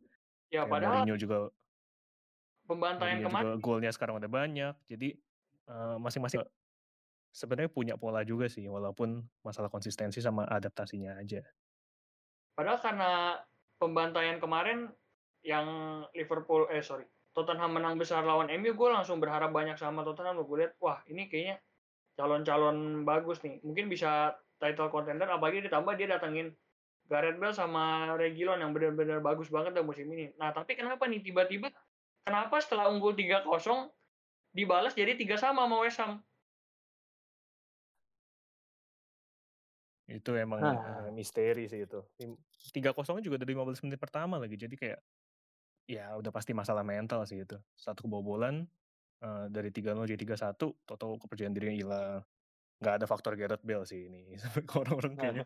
ya 0.52 0.68
Kayak 0.68 0.70
padahal 0.70 0.94
Mourinho 1.02 1.16
juga 1.18 1.38
pembantaian 2.66 3.20
Mourinho 3.20 3.30
kemarin 3.30 3.62
golnya 3.62 3.92
sekarang 3.92 4.20
udah 4.20 4.32
banyak. 4.32 4.74
Jadi 4.88 5.16
masing-masing 6.00 6.44
sebenarnya 7.34 7.72
punya 7.72 7.96
pola 7.98 8.22
juga 8.22 8.46
sih, 8.52 8.68
walaupun 8.68 9.24
masalah 9.42 9.72
konsistensi 9.72 10.22
sama 10.22 10.46
adaptasinya 10.46 11.18
aja. 11.18 11.42
Padahal 12.54 12.80
karena 12.84 13.12
pembantaian 13.82 14.38
kemarin 14.38 14.94
yang 15.44 15.68
Liverpool 16.16 16.72
eh 16.72 16.80
sorry 16.80 17.04
Tottenham 17.36 17.76
menang 17.76 18.00
besar 18.00 18.24
lawan 18.24 18.48
MU 18.48 18.72
gue 18.72 18.90
langsung 18.90 19.20
berharap 19.20 19.52
banyak 19.52 19.76
sama 19.76 20.06
Tottenham 20.08 20.40
gue 20.40 20.58
lihat 20.64 20.80
wah 20.80 21.04
ini 21.12 21.28
kayaknya 21.28 21.60
calon-calon 22.16 23.04
bagus 23.04 23.44
nih 23.44 23.60
mungkin 23.66 23.92
bisa 23.92 24.38
title 24.62 24.88
contender 24.88 25.28
apalagi 25.28 25.66
ditambah 25.68 26.00
dia 26.00 26.08
datengin 26.16 26.56
Gareth 27.12 27.36
Bale 27.36 27.52
sama 27.52 28.16
Reguilon 28.16 28.64
yang 28.64 28.72
benar-benar 28.72 29.20
bagus 29.20 29.52
banget 29.52 29.76
dalam 29.76 29.92
musim 29.92 30.08
ini 30.14 30.32
nah 30.40 30.56
tapi 30.56 30.80
kenapa 30.80 31.04
nih 31.10 31.20
tiba-tiba 31.20 31.74
kenapa 32.24 32.58
setelah 32.58 32.88
unggul 32.88 33.12
3-0 33.12 33.44
dibalas 34.50 34.92
jadi 34.92 35.14
tiga 35.14 35.36
sama 35.36 35.64
sama 35.64 35.78
West 35.80 36.00
Ham 36.00 36.24
Itu 40.06 40.36
emang 40.36 40.60
Ah. 40.62 41.10
misteri 41.10 41.66
sih 41.66 41.84
itu. 41.84 42.04
Tim- 42.14 42.38
Tiga 42.70 42.92
kosongnya 42.92 43.24
juga 43.24 43.40
dari 43.40 43.52
15 43.52 43.82
menit 43.82 43.98
pertama 43.98 44.36
lagi. 44.36 44.56
Jadi 44.56 44.76
kayak 44.76 45.00
ya 45.84 46.16
udah 46.16 46.30
pasti 46.30 46.52
masalah 46.52 46.80
mental 46.82 47.24
sih 47.24 47.42
itu. 47.42 47.56
Satu 47.74 48.06
kebobolan 48.06 48.68
eh, 49.20 49.46
dari 49.48 49.72
3-0 49.72 50.04
jadi 50.04 50.20
3-1, 50.20 50.76
total 50.84 51.16
kepercayaan 51.18 51.56
dirinya 51.56 51.76
hilang. 51.76 52.20
Nggak 52.78 52.94
ada 53.00 53.06
faktor 53.08 53.34
Gareth 53.36 53.64
Bale 53.64 53.88
sih 53.88 54.06
ini. 54.06 54.36
Orang-orang 54.80 55.16
kayaknya 55.16 55.46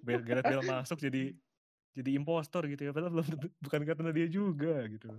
Bale- 0.00 0.22
Gareth 0.22 0.46
Bale 0.46 0.62
masuk 0.78 0.98
jadi 1.02 1.34
jadi 1.92 2.10
impostor 2.14 2.70
gitu 2.70 2.86
ya. 2.86 2.90
Padahal 2.94 3.10
belum 3.10 3.26
bukan 3.58 3.80
karena 3.82 4.10
dia 4.14 4.26
juga 4.30 4.86
gitu. 4.86 5.10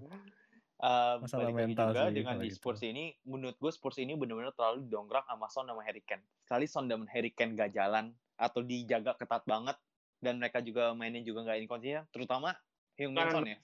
Eh, 0.78 1.16
Masalah 1.26 1.50
balik 1.50 1.58
lagi 1.58 1.66
mental 1.74 1.88
juga 1.90 2.02
sih 2.06 2.14
dengan 2.14 2.36
di 2.38 2.50
gitu. 2.54 2.58
Spurs 2.62 2.82
ini, 2.86 3.06
menurut 3.26 3.58
gue 3.58 3.72
Spurs 3.74 3.98
ini 3.98 4.14
benar-benar 4.14 4.54
terlalu 4.54 4.86
didongkrak 4.86 5.26
sama 5.26 5.50
Son 5.50 5.66
sama 5.66 5.82
Harry 5.82 6.06
Kane. 6.06 6.22
Sekali 6.46 6.66
Son 6.70 6.86
dan 6.86 7.02
Harry 7.10 7.34
Kane 7.34 7.58
gak 7.58 7.74
jalan 7.74 8.14
atau 8.38 8.62
dijaga 8.62 9.18
ketat 9.18 9.42
banget 9.50 9.74
dan 10.22 10.38
mereka 10.38 10.62
juga 10.62 10.94
mainnya 10.94 11.26
juga 11.26 11.42
nggak 11.50 11.66
inkonsisten, 11.66 12.06
terutama 12.14 12.54
Heung-min 12.94 13.26
Kanan- 13.26 13.34
Son 13.34 13.46
ya. 13.50 13.58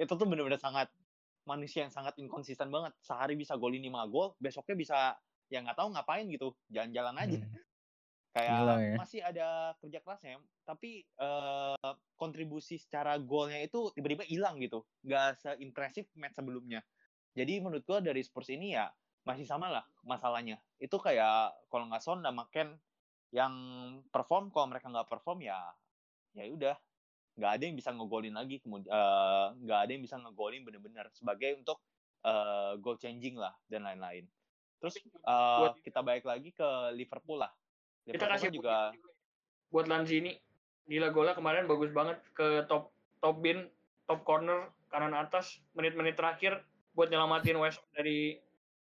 Itu 0.00 0.16
tuh 0.16 0.24
benar-benar 0.24 0.56
sangat 0.56 0.88
manusia 1.44 1.84
yang 1.84 1.92
sangat 1.92 2.16
inkonsisten 2.16 2.72
banget. 2.72 2.96
Sehari 3.04 3.36
bisa 3.36 3.52
golin 3.60 3.84
5 3.84 4.08
gol, 4.08 4.32
besoknya 4.40 4.72
bisa 4.72 4.96
ya 5.52 5.60
nggak 5.60 5.76
tahu 5.76 5.92
ngapain 5.92 6.24
gitu, 6.32 6.56
jalan-jalan 6.72 7.16
aja. 7.20 7.40
Hmm. 7.44 7.60
Kayak 8.34 8.58
Hilang 8.58 8.82
ya. 8.92 8.98
masih 8.98 9.22
ada 9.22 9.78
kerja 9.78 10.02
kerasnya, 10.02 10.42
tapi 10.66 11.06
eee, 11.06 11.90
kontribusi 12.18 12.82
secara 12.82 13.14
golnya 13.22 13.62
itu 13.62 13.94
tiba-tiba 13.94 14.26
hilang 14.26 14.58
gitu, 14.58 14.82
nggak 15.06 15.38
seimpresif 15.38 16.10
match 16.18 16.34
sebelumnya. 16.42 16.82
Jadi 17.34 17.58
menurut 17.62 17.84
gua 17.84 18.00
dari 18.02 18.22
Spurs 18.22 18.48
ini 18.54 18.78
ya 18.78 18.90
masih 19.26 19.44
sama 19.50 19.68
lah 19.74 19.84
masalahnya. 20.06 20.62
Itu 20.78 21.02
kayak 21.02 21.66
kalau 21.70 21.90
nggak 21.90 22.02
Son 22.06 22.22
sama 22.22 22.46
Ken 22.54 22.78
yang 23.34 23.54
perform, 24.14 24.50
kalau 24.54 24.70
mereka 24.70 24.88
nggak 24.90 25.10
perform 25.10 25.42
ya 25.46 25.74
ya 26.36 26.46
udah, 26.50 26.76
nggak 27.38 27.52
ada 27.58 27.64
yang 27.68 27.76
bisa 27.80 27.90
ngegolin 27.96 28.34
lagi 28.38 28.58
kemud 28.62 28.86
eee, 28.88 29.46
nggak 29.64 29.80
ada 29.86 29.90
yang 29.96 30.04
bisa 30.06 30.16
ngegolin 30.22 30.62
bener-bener 30.68 31.06
sebagai 31.16 31.58
untuk, 31.60 31.82
eee, 32.26 32.72
goal 32.82 32.98
changing 33.00 33.36
lah 33.40 33.54
dan 33.70 33.86
lain-lain. 33.88 34.28
Terus, 34.82 35.02
buat 35.56 35.74
kita 35.82 36.02
balik 36.06 36.24
lagi 36.28 36.52
ke 36.54 36.92
Liverpool 36.96 37.40
lah. 37.42 37.52
Kita 38.04 38.24
Liverpool 38.28 38.32
kasih 38.36 38.50
juga 38.52 38.76
buat 39.72 39.86
Lanzini. 39.88 40.32
Gila 40.84 41.08
golnya 41.16 41.32
kemarin 41.32 41.64
bagus 41.64 41.90
banget 41.96 42.20
ke 42.36 42.68
top 42.68 42.92
top 43.24 43.40
bin, 43.40 43.66
top 44.04 44.20
corner 44.28 44.68
kanan 44.92 45.16
atas 45.16 45.58
menit-menit 45.72 46.14
terakhir 46.14 46.60
buat 46.92 47.08
nyelamatin 47.08 47.56
West 47.58 47.80
dari 47.96 48.38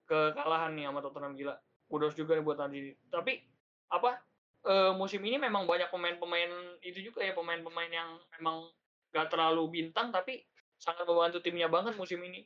kekalahan 0.06 0.76
nih 0.76 0.92
sama 0.92 1.00
Tottenham 1.00 1.34
gila. 1.34 1.56
Kudos 1.88 2.14
juga 2.20 2.36
nih 2.36 2.44
buat 2.44 2.60
Lanzini. 2.60 2.92
Tapi 3.08 3.40
apa 3.88 4.20
eh, 4.68 4.92
musim 4.94 5.24
ini 5.24 5.40
memang 5.40 5.64
banyak 5.64 5.88
pemain-pemain 5.88 6.52
itu 6.84 7.00
juga 7.00 7.24
ya 7.24 7.32
pemain-pemain 7.32 7.88
yang 7.88 8.20
memang 8.36 8.68
gak 9.16 9.32
terlalu 9.32 9.64
bintang 9.72 10.12
tapi 10.12 10.44
sangat 10.78 11.08
membantu 11.08 11.42
timnya 11.42 11.72
banget 11.72 11.98
musim 11.98 12.22
ini. 12.22 12.46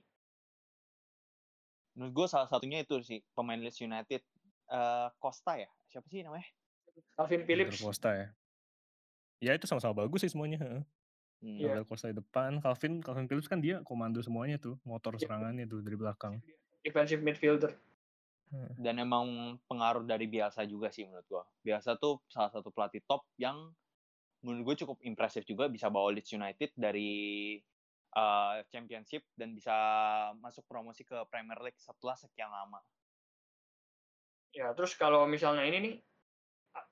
menurut 1.92 2.24
gue 2.24 2.28
salah 2.32 2.48
satunya 2.48 2.88
itu 2.88 3.04
sih 3.04 3.20
pemain 3.36 3.60
Leeds 3.60 3.84
United, 3.84 4.24
eee, 4.72 5.08
Costa 5.20 5.52
ya? 5.60 5.70
Siapa 5.92 6.08
sih 6.10 6.24
namanya? 6.24 6.48
Calvin 7.16 7.44
Phillips. 7.48 7.80
Costa 7.84 8.10
ya. 8.16 8.28
Ya 9.42 9.58
itu 9.58 9.66
sama-sama 9.66 10.06
bagus 10.06 10.22
sih 10.22 10.32
semuanya, 10.32 10.62
heeh. 10.62 10.82
Hmm. 11.42 11.58
Iya. 11.58 11.74
Gabriel 11.74 11.88
Costa 11.90 12.08
di 12.14 12.18
depan, 12.22 12.62
Calvin 12.62 13.02
Calvin 13.02 13.26
Phillips 13.30 13.50
kan 13.50 13.60
dia 13.62 13.82
komando 13.82 14.22
semuanya 14.22 14.58
tuh, 14.62 14.78
motor 14.86 15.18
Iya. 15.18 15.26
serangannya 15.26 15.66
tuh 15.66 15.82
dari 15.82 15.98
belakang. 15.98 16.42
Defensive 16.86 17.22
midfielder. 17.26 17.74
Heeh. 18.54 18.74
Dan 18.78 19.02
emang 19.02 19.58
pengaruh 19.70 20.06
dari 20.06 20.26
Bielsa 20.30 20.66
juga 20.70 20.90
sih 20.94 21.06
menurut 21.10 21.28
gua. 21.30 21.44
Bielsa 21.66 21.98
tuh 21.98 22.22
salah 22.30 22.50
satu 22.54 22.70
pelatih 22.74 23.02
top 23.06 23.26
yang 23.38 23.74
menurut 24.46 24.74
gue 24.74 24.86
cukup 24.86 24.98
impresif 25.06 25.46
juga 25.46 25.70
bisa 25.70 25.90
bawa 25.90 26.14
Leeds 26.14 26.34
United 26.34 26.72
dari 26.78 27.12
eee, 28.14 28.56
championship 28.74 29.24
dan 29.38 29.54
bisa 29.58 29.74
masuk 30.42 30.66
promosi 30.70 31.06
ke 31.06 31.18
Premier 31.30 31.58
League 31.62 31.80
setelah 31.82 32.18
sekian 32.18 32.50
lama. 32.52 32.82
Ya, 34.54 34.76
terus 34.76 35.00
kalau 35.00 35.24
misalnya 35.32 35.64
ini 35.64 35.78
nih 35.80 35.94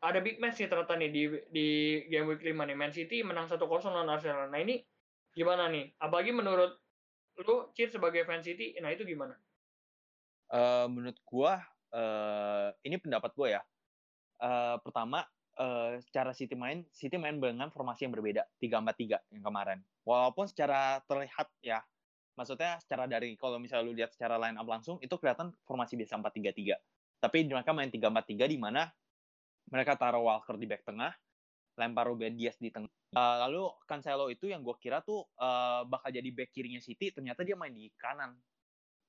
ada 0.03 0.19
big 0.25 0.37
match 0.43 0.59
nih 0.63 0.69
ternyata 0.71 0.95
nih 0.99 1.09
di 1.15 1.23
di 1.55 1.67
game 2.11 2.27
week 2.31 2.43
5 2.47 2.63
nih. 2.67 2.77
Man 2.79 2.93
City 2.95 3.23
menang 3.25 3.47
1-0 3.51 3.91
lawan 3.95 4.11
Arsenal. 4.15 4.47
Nah, 4.51 4.59
ini 4.63 4.83
gimana 5.35 5.67
nih? 5.71 5.95
Apalagi 5.99 6.31
menurut 6.35 6.71
lu 7.41 7.71
Cid 7.75 7.95
sebagai 7.95 8.23
fan 8.27 8.43
City, 8.45 8.75
nah 8.83 8.91
itu 8.93 9.03
gimana? 9.07 9.39
Eee, 10.49 10.85
menurut 10.89 11.17
gua, 11.29 11.61
eee, 11.93 12.67
ini 12.89 12.97
pendapat 12.97 13.31
gua 13.37 13.47
ya. 13.59 13.61
Eee, 14.41 14.75
pertama, 14.83 15.25
eee, 15.59 16.01
secara 16.05 16.31
City 16.35 16.55
main, 16.57 16.85
City 16.93 17.17
main 17.21 17.37
dengan 17.41 17.69
formasi 17.73 18.07
yang 18.09 18.13
berbeda, 18.17 18.47
3-4-3 18.61 19.17
yang 19.33 19.43
kemarin. 19.45 19.79
Walaupun 20.07 20.49
secara 20.49 21.01
terlihat 21.05 21.49
ya, 21.61 21.83
maksudnya 22.39 22.79
secara 22.83 23.05
dari 23.09 23.35
kalau 23.39 23.57
misalnya 23.61 23.85
lu 23.89 23.95
lihat 23.97 24.13
secara 24.15 24.37
line 24.41 24.57
up 24.59 24.67
langsung, 24.69 24.97
itu 25.03 25.15
kelihatan 25.21 25.53
formasi 25.67 25.95
biasa 25.99 26.17
4-3-3. 26.21 26.79
Tapi 27.19 27.47
mereka 27.47 27.71
main 27.75 27.91
3-4-3 27.91 28.45
di 28.49 28.57
mana 28.59 28.87
mereka 29.69 29.95
taruh 29.99 30.25
Walker 30.25 30.55
di 30.57 30.65
back 30.69 30.83
tengah, 30.87 31.13
lempar 31.79 32.05
Ruben 32.09 32.35
Dias 32.39 32.57
di 32.61 32.69
tengah. 32.73 32.91
Eee, 33.15 33.35
lalu 33.47 33.69
Cancelo 33.89 34.27
itu 34.33 34.49
yang 34.51 34.61
gua 34.65 34.77
kira 34.79 35.01
tuh, 35.05 35.27
eee, 35.39 35.81
bakal 35.89 36.09
jadi 36.13 36.29
back 36.33 36.51
kirinya 36.55 36.81
City, 36.83 37.11
ternyata 37.15 37.43
dia 37.47 37.55
main 37.59 37.73
di 37.73 37.89
kanan. 37.97 38.37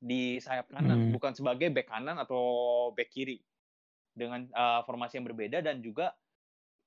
Di 0.01 0.41
sayap 0.41 0.73
kanan, 0.73 0.99
Hmm. 0.99 1.13
bukan 1.13 1.33
sebagai 1.37 1.69
back 1.73 1.89
kanan 1.93 2.17
atau 2.21 2.43
back 2.97 3.11
kiri. 3.13 3.41
Dengan, 4.15 4.47
eee, 4.51 4.81
formasi 4.87 5.21
yang 5.23 5.27
berbeda 5.31 5.63
dan 5.65 5.81
juga 5.85 6.15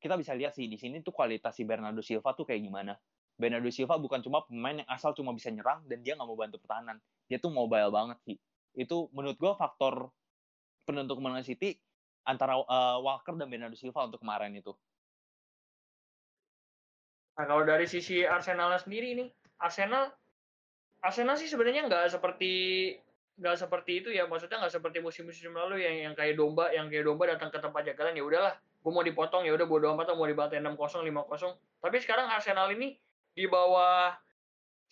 kita 0.03 0.19
bisa 0.19 0.35
lihat 0.35 0.53
sih 0.57 0.67
di 0.67 0.75
sini 0.77 0.99
tuh 1.01 1.15
kualitas 1.15 1.55
si 1.55 1.63
Bernardo 1.63 2.03
Silva 2.03 2.35
tuh 2.35 2.43
kayak 2.49 2.61
gimana. 2.67 2.93
Bernardo 3.39 3.71
Silva 3.73 3.95
bukan 3.97 4.19
cuma 4.21 4.43
pemain 4.45 4.77
yang 4.83 4.89
asal 4.91 5.15
cuma 5.17 5.31
bisa 5.33 5.49
nyerang 5.49 5.87
dan 5.89 6.03
dia 6.05 6.13
nggak 6.19 6.27
mau 6.27 6.37
bantu 6.37 6.59
pertahanan. 6.61 6.99
Dia 7.31 7.39
tuh 7.41 7.49
mobile 7.55 7.89
banget 7.89 8.19
sih. 8.27 8.37
Itu 8.75 9.09
menurut 9.15 9.37
gua 9.39 9.55
faktor 9.57 10.11
penentu 10.83 11.17
kemenangan 11.17 11.47
City 11.47 11.75
antara, 12.23 12.55
eee, 12.59 12.97
Walker 13.03 13.35
dan 13.35 13.47
Bernardo 13.51 13.75
Silva 13.75 14.07
untuk 14.07 14.23
kemarin 14.23 14.55
itu. 14.55 14.71
Nah, 17.33 17.45
kalau 17.49 17.65
dari 17.65 17.89
sisi 17.89 18.21
Arsenal 18.21 18.69
sendiri 18.77 19.17
nih, 19.17 19.29
Arsenal 19.57 20.13
Arsenal 21.03 21.35
sih 21.35 21.49
sebenarnya 21.51 21.89
nggak 21.89 22.15
seperti 22.15 22.53
nggak 23.33 23.57
seperti 23.57 23.91
itu 24.05 24.09
ya, 24.13 24.29
maksudnya 24.29 24.61
nggak 24.61 24.71
seperti 24.77 25.01
musim-musim 25.01 25.51
lalu 25.51 25.81
yang 25.81 25.95
yang 26.11 26.13
kayak 26.13 26.37
domba, 26.37 26.69
yang 26.69 26.87
kayak 26.87 27.09
domba 27.09 27.27
datang 27.33 27.49
ke 27.49 27.57
tempat 27.57 27.81
jagalan 27.89 28.13
ya 28.13 28.23
udahlah, 28.23 28.53
gue 28.55 28.91
mau 28.93 29.01
dipotong 29.01 29.43
ya 29.43 29.57
udah 29.57 29.65
bodo 29.65 29.89
amat 29.97 30.13
mau 30.13 30.29
dibantai 30.29 30.61
6-0, 30.61 31.01
5-0. 31.01 31.57
Tapi 31.81 31.97
sekarang 31.99 32.29
Arsenal 32.29 32.69
ini 32.71 32.95
di 33.33 33.49
bawah 33.49 34.13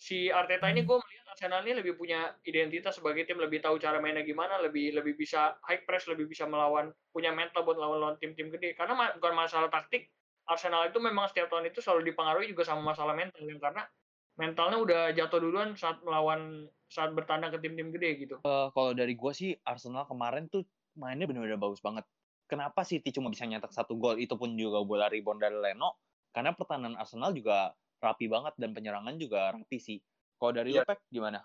si 0.02 0.26
Arteta 0.34 0.66
ini 0.66 0.82
gue 0.82 0.98
melihat 0.98 1.26
Arsenal 1.30 1.62
ini 1.62 1.78
lebih 1.78 1.94
punya 1.94 2.34
identitas 2.42 2.98
sebagai 2.98 3.22
tim, 3.22 3.38
lebih 3.38 3.62
tahu 3.62 3.78
cara 3.78 4.02
mainnya 4.02 4.26
gimana, 4.26 4.58
lebih 4.58 4.98
lebih 4.98 5.14
bisa 5.14 5.54
high 5.62 5.86
press, 5.86 6.10
lebih 6.10 6.26
bisa 6.26 6.42
melawan, 6.50 6.90
punya 7.14 7.30
mental 7.30 7.62
buat 7.62 7.78
lawan-lawan 7.78 8.18
tim-tim 8.18 8.50
gede. 8.50 8.74
Karena 8.74 8.98
ma- 8.98 9.14
bukan 9.14 9.38
masalah 9.38 9.70
taktik, 9.70 10.10
Arsenal 10.50 10.90
itu 10.90 10.98
memang 10.98 11.30
setiap 11.30 11.54
tahun 11.54 11.70
itu 11.70 11.78
selalu 11.78 12.10
dipengaruhi 12.10 12.50
juga 12.50 12.66
sama 12.66 12.82
masalah 12.90 13.14
mental 13.14 13.46
ya, 13.46 13.54
karena 13.62 13.86
mentalnya 14.34 14.78
udah 14.82 15.02
jatuh 15.14 15.38
duluan 15.38 15.78
saat 15.78 16.02
melawan 16.02 16.66
saat 16.90 17.14
bertandang 17.14 17.54
ke 17.54 17.62
tim-tim 17.62 17.94
gede 17.94 18.10
gitu. 18.26 18.36
Eee, 18.42 18.66
kalau 18.74 18.90
dari 18.98 19.14
gua 19.14 19.30
sih 19.30 19.54
Arsenal 19.62 20.02
kemarin 20.10 20.50
tuh 20.50 20.66
mainnya 20.98 21.30
benar-benar 21.30 21.62
bagus 21.62 21.78
banget. 21.78 22.02
Kenapa 22.50 22.82
City 22.82 23.14
cuma 23.14 23.30
bisa 23.30 23.46
nyetak 23.46 23.70
satu 23.70 23.94
gol, 23.96 24.18
itu 24.18 24.34
pun 24.34 24.52
juga 24.58 24.82
bola 24.82 25.06
rebound 25.06 25.40
dari 25.40 25.56
Leno, 25.56 25.96
karena 26.34 26.52
pertahanan 26.52 26.98
Arsenal 26.98 27.32
juga 27.32 27.72
rapi 28.02 28.26
banget 28.30 28.54
dan 28.60 28.70
penyerangan 28.76 29.14
juga 29.22 29.54
rapi 29.54 29.78
sih. 29.80 29.98
Kalau 30.38 30.52
dari 30.56 30.70
Iya. 30.70 30.82
lu, 30.82 30.84
Pek, 30.84 31.00
gimana? 31.14 31.40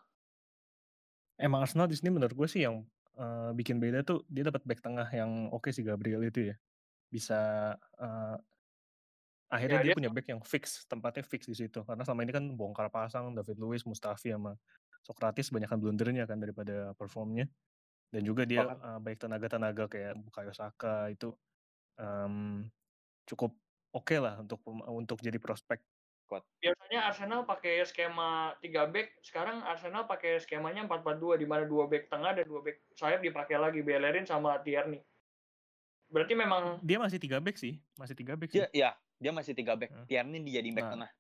Emang 1.38 1.62
Arsenal 1.62 1.86
di 1.90 1.94
sini 1.98 2.10
menurut 2.10 2.34
gue 2.34 2.48
sih 2.50 2.66
yang, 2.66 2.82
eee, 3.18 3.50
bikin 3.54 3.78
beda 3.78 4.02
tuh 4.02 4.26
dia 4.26 4.42
dapat 4.50 4.66
back 4.66 4.82
tengah 4.82 5.06
yang 5.14 5.54
oke 5.54 5.70
sih 5.70 5.86
Gabriel 5.86 6.26
itu 6.26 6.50
ya. 6.54 6.56
Bisa, 7.14 7.36
eee 8.00 8.38
akhirnya 9.48 9.78
Ya, 9.78 9.84
dia 9.84 9.92
dia 9.92 9.96
punya 9.96 10.12
back 10.12 10.28
yang 10.28 10.44
fix, 10.44 10.84
tempatnya 10.92 11.24
fix 11.24 11.48
di 11.48 11.56
situ. 11.56 11.80
Karena 11.88 12.04
selama 12.04 12.22
ini 12.28 12.34
kan 12.36 12.46
bongkar 12.60 12.88
pasang 12.92 13.32
David 13.32 13.56
Luiz, 13.60 13.84
Mustafi, 13.88 14.36
sama 14.36 14.60
Sokratis 15.08 15.48
banyakan 15.56 15.80
blundernya 15.80 16.28
kan 16.28 16.36
daripada 16.44 16.92
performnya. 17.00 17.48
Dan 18.14 18.24
juga 18.28 18.44
dia, 18.48 18.70
eee, 18.82 19.00
baik 19.04 19.20
tenaga-tenaga 19.24 19.86
kayak 19.92 20.14
Bukayo 20.24 20.54
Saka 20.56 21.12
itu, 21.14 21.34
mmm, 22.00 22.70
cukup 23.30 23.52
oke 23.96 24.16
lah 24.22 24.42
untuk 24.44 24.62
untuk 24.92 25.20
jadi 25.24 25.38
prospek. 25.42 25.82
Kuat. 26.28 26.44
biasanya 26.60 27.08
Arsenal 27.08 27.48
pakai 27.48 27.82
skema 27.88 28.54
3 28.60 28.92
back, 28.92 29.24
sekarang 29.24 29.64
Arsenal 29.64 30.04
pakai 30.06 30.44
skemanya 30.44 30.84
4-4-2 30.84 31.40
di 31.40 31.48
mana 31.48 31.64
2 31.64 31.88
back 31.88 32.12
tengah 32.12 32.36
dan 32.36 32.46
2 32.46 32.60
back 32.62 32.78
sayap 32.94 33.24
dipakai 33.24 33.56
lagi 33.56 33.80
Bellerin 33.80 34.28
sama 34.28 34.60
Tierney. 34.62 35.00
Berarti 36.12 36.34
memang 36.36 36.84
Dia 36.84 37.00
masih 37.00 37.20
3 37.20 37.40
back 37.40 37.56
sih, 37.56 37.80
masih 37.96 38.16
3 38.16 38.36
back 38.36 38.50
sih. 38.52 38.60
Dia 38.64 38.68
iya, 38.76 38.90
dia 39.20 39.32
masih 39.32 39.56
3 39.56 39.80
back. 39.80 39.90
Heeh. 39.92 40.06
Tierney 40.12 40.44
dijadiin 40.44 40.76
back 40.76 40.86
Nah. 40.88 40.94
tengah. 40.94 41.12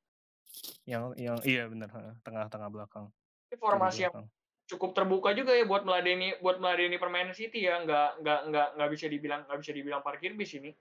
Yang 0.88 1.04
yang 1.20 1.38
iya 1.44 1.64
heeh, 1.68 2.14
tengah-tengah 2.24 2.70
belakang, 2.72 3.12
ini 3.52 3.56
formasi 3.60 4.08
yang 4.08 4.28
cukup 4.68 4.92
terbuka 4.96 5.32
juga 5.32 5.56
ya 5.56 5.64
buat 5.64 5.88
meladeni 5.88 6.36
buat 6.44 6.60
meladeni 6.60 7.00
permainan 7.00 7.36
City 7.36 7.68
ya, 7.68 7.84
nggak 7.84 8.24
nggak 8.24 8.40
nggak 8.52 8.68
nggak 8.80 8.90
bisa 8.92 9.06
dibilang 9.08 9.42
nggak 9.48 9.60
bisa 9.64 9.72
dibilang 9.76 10.02
parkir 10.04 10.36
bis 10.36 10.56
ini. 10.56 10.72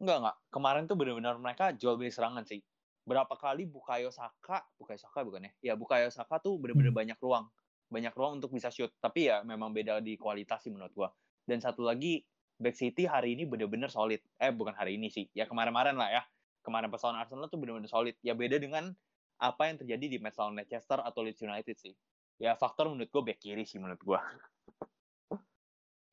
Enggak 0.00 0.16
enggak, 0.20 0.36
kemarin 0.50 0.84
tuh 0.88 0.96
benar-benar 0.96 1.36
mereka 1.40 1.72
jual 1.76 1.96
beli 1.96 2.12
serangan 2.12 2.44
sih. 2.44 2.60
Berapa 3.04 3.36
kali 3.36 3.68
Bukayo 3.68 4.08
Saka 4.08 4.64
Bukayo 4.80 4.96
Saka 4.96 5.20
bukan 5.22 5.44
ya? 5.44 5.52
Ya 5.60 5.74
Bukayo 5.76 6.08
Saka 6.08 6.40
tuh 6.40 6.56
benar-benar 6.56 6.90
Hmm. 6.90 7.00
banyak 7.04 7.18
ruang. 7.20 7.46
Banyak 7.92 8.16
ruang 8.16 8.40
untuk 8.40 8.50
bisa 8.50 8.72
shoot, 8.72 8.90
tapi 8.98 9.28
ya 9.28 9.44
memang 9.44 9.70
beda 9.70 10.00
di 10.00 10.16
kualitas 10.16 10.64
sih 10.64 10.72
menurut 10.72 10.90
gua. 10.90 11.08
Dan 11.44 11.60
satu 11.60 11.84
lagi, 11.84 12.24
back 12.56 12.72
City 12.74 13.04
hari 13.04 13.36
ini 13.36 13.44
benar-benar 13.44 13.92
solid. 13.92 14.24
Eh 14.40 14.48
bukan 14.50 14.72
hari 14.72 14.96
ini 14.96 15.12
sih, 15.12 15.28
ya 15.36 15.44
kemarin-kemarin 15.44 15.94
lah 15.94 16.08
ya. 16.10 16.22
Kemarin 16.64 16.88
pas 16.88 16.96
lawan 17.04 17.20
Arsenal 17.20 17.46
tuh 17.46 17.60
benar-benar 17.60 17.86
solid. 17.86 18.16
Ya 18.24 18.32
beda 18.32 18.56
dengan 18.56 18.96
apa 19.36 19.68
yang 19.68 19.76
terjadi 19.76 20.06
di 20.08 20.16
match 20.16 20.40
lawan 20.40 20.56
Leicester 20.56 20.96
atau 20.96 21.20
Leeds 21.20 21.44
United 21.44 21.76
sih. 21.76 21.92
Ya 22.40 22.56
faktor 22.56 22.88
menurut 22.88 23.12
gua 23.12 23.22
back 23.22 23.38
kiri 23.38 23.68
sih 23.68 23.76
menurut 23.76 24.00
gua. 24.00 24.24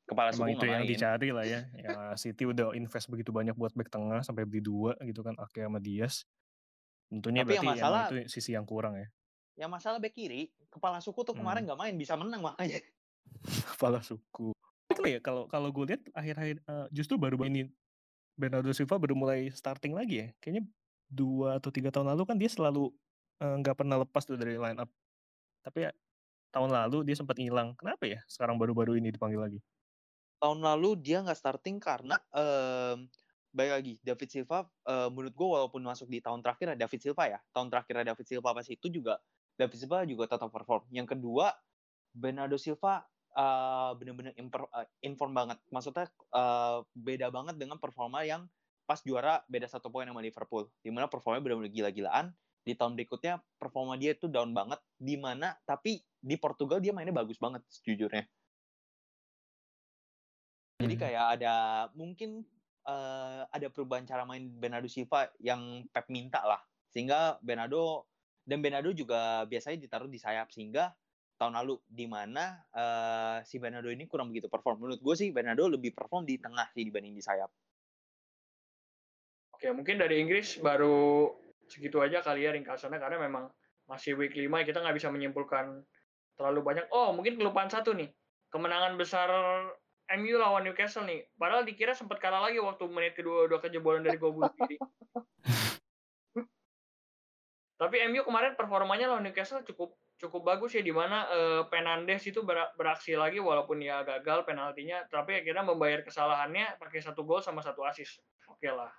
Kepala 0.04 0.28
Emang 0.28 0.52
itu 0.52 0.66
yang 0.68 0.84
main. 0.84 0.90
dicari 0.92 1.28
lah 1.32 1.46
ya. 1.48 1.60
Ya 1.88 2.12
City 2.20 2.44
udah 2.44 2.76
invest 2.76 3.08
begitu 3.08 3.32
banyak 3.32 3.56
buat 3.56 3.72
back 3.72 3.88
tengah 3.88 4.20
sampai 4.20 4.44
beli 4.44 4.60
2 4.60 5.00
gitu 5.02 5.24
kan, 5.24 5.32
Ake 5.40 5.64
sama 5.64 5.80
Diaz. 5.80 6.28
Tentunya 7.12 7.42
Tapi 7.42 7.50
yang 7.60 7.66
berarti 7.66 7.68
masalah 7.68 8.04
itu 8.04 8.14
sisi 8.32 8.50
yang 8.56 8.64
kurang 8.72 8.94
ya. 9.02 9.08
yang 9.60 9.68
masalah 9.72 9.98
back 10.00 10.14
kiri, 10.16 10.42
kepala 10.72 10.98
suku 11.04 11.20
tuh 11.28 11.36
kemarin 11.36 11.62
Hmm. 11.62 11.68
nggak 11.68 11.80
main, 11.80 11.94
bisa 12.00 12.14
menang 12.20 12.40
makanya. 12.44 12.80
Kepala 13.76 14.00
suku. 14.04 14.52
Tapi 14.92 15.18
ya 15.18 15.20
kalau 15.24 15.48
kalau 15.48 15.68
gue 15.72 15.84
lihat 15.88 16.02
akhir-akhir, 16.12 16.56
eee, 16.68 16.86
justru 16.92 17.16
baru 17.16 17.40
ini 17.48 17.72
Bernardo 18.38 18.72
Silva 18.76 18.98
baru 19.00 19.14
mulai 19.18 19.48
starting 19.52 19.94
lagi 19.96 20.16
ya? 20.24 20.28
Kayaknya 20.42 20.64
2 21.10 21.58
atau 21.60 21.70
3 21.74 21.90
tahun 21.94 22.08
lalu 22.14 22.22
kan 22.28 22.36
dia 22.40 22.50
selalu, 22.52 22.92
eee, 23.42 23.54
nggak 23.62 23.76
pernah 23.78 23.98
lepas 24.02 24.24
tuh 24.28 24.36
dari 24.40 24.56
line 24.60 24.78
up. 24.82 24.90
Tapi 25.66 25.78
ya 25.90 25.92
tahun 26.54 26.70
lalu 26.74 26.98
dia 27.08 27.16
sempat 27.18 27.36
ngilang. 27.40 27.74
Kenapa 27.78 28.04
ya 28.08 28.20
sekarang 28.30 28.56
baru-baru 28.60 28.98
ini 29.00 29.10
dipanggil 29.14 29.40
lagi? 29.42 29.60
Tahun 30.42 30.58
lalu 30.58 30.98
dia 31.06 31.22
nggak 31.22 31.38
starting 31.38 31.78
karena, 31.78 32.18
mmm, 32.34 32.98
balik 33.54 33.72
lagi 33.80 33.94
David 34.04 34.28
Silva, 34.32 34.58
eee, 34.88 35.08
menurut 35.12 35.34
gue 35.36 35.48
walaupun 35.60 35.82
masuk 35.84 36.08
di 36.10 36.20
tahun 36.24 36.40
terakhir 36.44 36.74
David 36.80 37.00
Silva 37.04 37.24
ya, 37.28 37.38
tahun 37.54 37.68
terakhir 37.72 37.94
David 38.08 38.26
Silva 38.28 38.50
pas 38.56 38.66
itu 38.68 38.86
juga 38.92 39.20
David 39.60 39.78
Silva 39.78 39.98
juga 40.08 40.24
tetap 40.32 40.50
perform. 40.52 40.88
Yang 40.92 41.14
kedua, 41.18 41.52
Bernardo 42.16 42.56
Silva, 42.60 43.04
eee, 43.36 43.90
bener-bener 44.00 44.34
imper 44.40 44.64
eee, 44.72 44.86
inform 45.08 45.32
banget. 45.36 45.58
Maksudnya, 45.72 46.08
eee, 46.32 46.78
beda 46.96 47.28
banget 47.34 47.56
dengan 47.60 47.78
performa 47.82 48.24
yang 48.26 48.48
pas 48.88 49.00
juara 49.06 49.44
beda 49.48 49.68
1 49.70 49.88
poin 49.94 50.04
sama 50.08 50.20
Liverpool. 50.24 50.68
Di 50.84 50.90
mana 50.94 51.08
performanya 51.12 51.42
bener-bener 51.46 51.72
gila-gilaan. 51.74 52.34
Di 52.66 52.74
tahun 52.78 52.94
berikutnya 52.98 53.42
performa 53.60 53.96
dia 53.98 54.14
itu 54.16 54.28
down 54.30 54.52
banget, 54.54 54.80
di 55.00 55.16
mana 55.18 55.56
tapi 55.66 56.02
di 56.22 56.36
Portugal 56.38 56.78
dia 56.84 56.92
mainnya 56.94 57.14
bagus 57.16 57.38
banget 57.40 57.62
sejujurnya. 57.70 58.28
Jadi 60.80 60.94
Hmm. 60.94 60.96
kayak 60.96 61.24
ada 61.40 61.54
mungkin, 61.92 62.46
eee, 62.86 63.40
ada 63.48 63.66
perubahan 63.70 64.04
cara 64.06 64.22
main 64.26 64.46
Bernardo 64.50 64.90
Silva 64.90 65.30
yang 65.42 65.86
Pep 65.90 66.06
minta 66.10 66.42
lah. 66.42 66.60
Sehingga 66.92 67.40
Bernardo 67.40 68.06
dan 68.42 68.58
Bernardo 68.58 68.90
juga 68.90 69.46
biasanya 69.46 69.78
ditaruh 69.78 70.10
di 70.10 70.18
sayap 70.18 70.50
sehingga 70.50 70.92
tahun 71.38 71.58
lalu 71.58 71.82
di 71.90 72.06
mana, 72.06 72.62
eee, 72.70 73.36
si 73.46 73.58
Bernardo 73.58 73.90
ini 73.90 74.06
kurang 74.06 74.30
begitu 74.30 74.46
perform. 74.46 74.86
Menurut 74.86 75.00
gue 75.02 75.14
sih 75.18 75.34
Bernardo 75.34 75.66
lebih 75.66 75.90
perform 75.94 76.22
di 76.22 76.38
tengah 76.38 76.70
sih 76.70 76.86
dibanding 76.86 77.14
di 77.14 77.22
sayap. 77.22 77.50
Oke, 79.54 79.70
mungkin 79.70 79.98
dari 79.98 80.22
Inggris 80.22 80.58
baru 80.58 81.30
segitu 81.70 82.02
aja 82.02 82.18
kali 82.20 82.44
ya 82.46 82.50
ringkasannya 82.52 82.98
karena 82.98 83.18
memang 83.26 83.50
masih 83.86 84.18
week 84.18 84.34
5 84.34 84.62
kita 84.66 84.82
nggak 84.82 84.98
bisa 84.98 85.08
menyimpulkan 85.10 85.82
terlalu 86.34 86.60
banyak. 86.62 86.86
Oh, 86.90 87.14
mungkin 87.14 87.38
kelupaan 87.38 87.70
satu 87.70 87.94
nih. 87.94 88.10
Kemenangan 88.50 88.98
besar 88.98 89.30
MU 90.20 90.36
lawan 90.36 90.64
Newcastle 90.68 91.08
nih. 91.08 91.24
Padahal 91.36 91.64
dikira 91.64 91.96
sempat 91.96 92.20
kalah 92.20 92.44
lagi 92.44 92.60
waktu 92.60 92.84
menit 92.88 93.16
kedua 93.16 93.48
udah 93.48 93.58
kejebolan 93.64 94.04
dari 94.04 94.20
gol 94.20 94.36
bunuh 94.36 94.52
diri. 94.56 94.76
Tapi 97.80 97.96
MU 98.12 98.22
kemarin 98.22 98.54
performanya 98.54 99.10
lawan 99.10 99.26
Newcastle 99.26 99.64
cukup 99.66 99.96
cukup 100.22 100.46
bagus 100.46 100.78
ya 100.78 100.86
di 100.86 100.94
mana 100.94 101.26
eh, 101.34 101.62
Fernandes 101.66 102.22
itu 102.30 102.46
ber- 102.46 102.70
beraksi 102.78 103.18
lagi 103.18 103.42
walaupun 103.42 103.82
ya 103.82 104.06
gagal 104.06 104.46
penaltinya 104.46 105.02
tapi 105.10 105.42
akhirnya 105.42 105.66
membayar 105.66 106.06
kesalahannya 106.06 106.78
pakai 106.78 107.02
satu 107.02 107.26
gol 107.26 107.42
sama 107.42 107.58
satu 107.58 107.82
assist. 107.82 108.22
Oke 108.46 108.70
lah. 108.70 108.92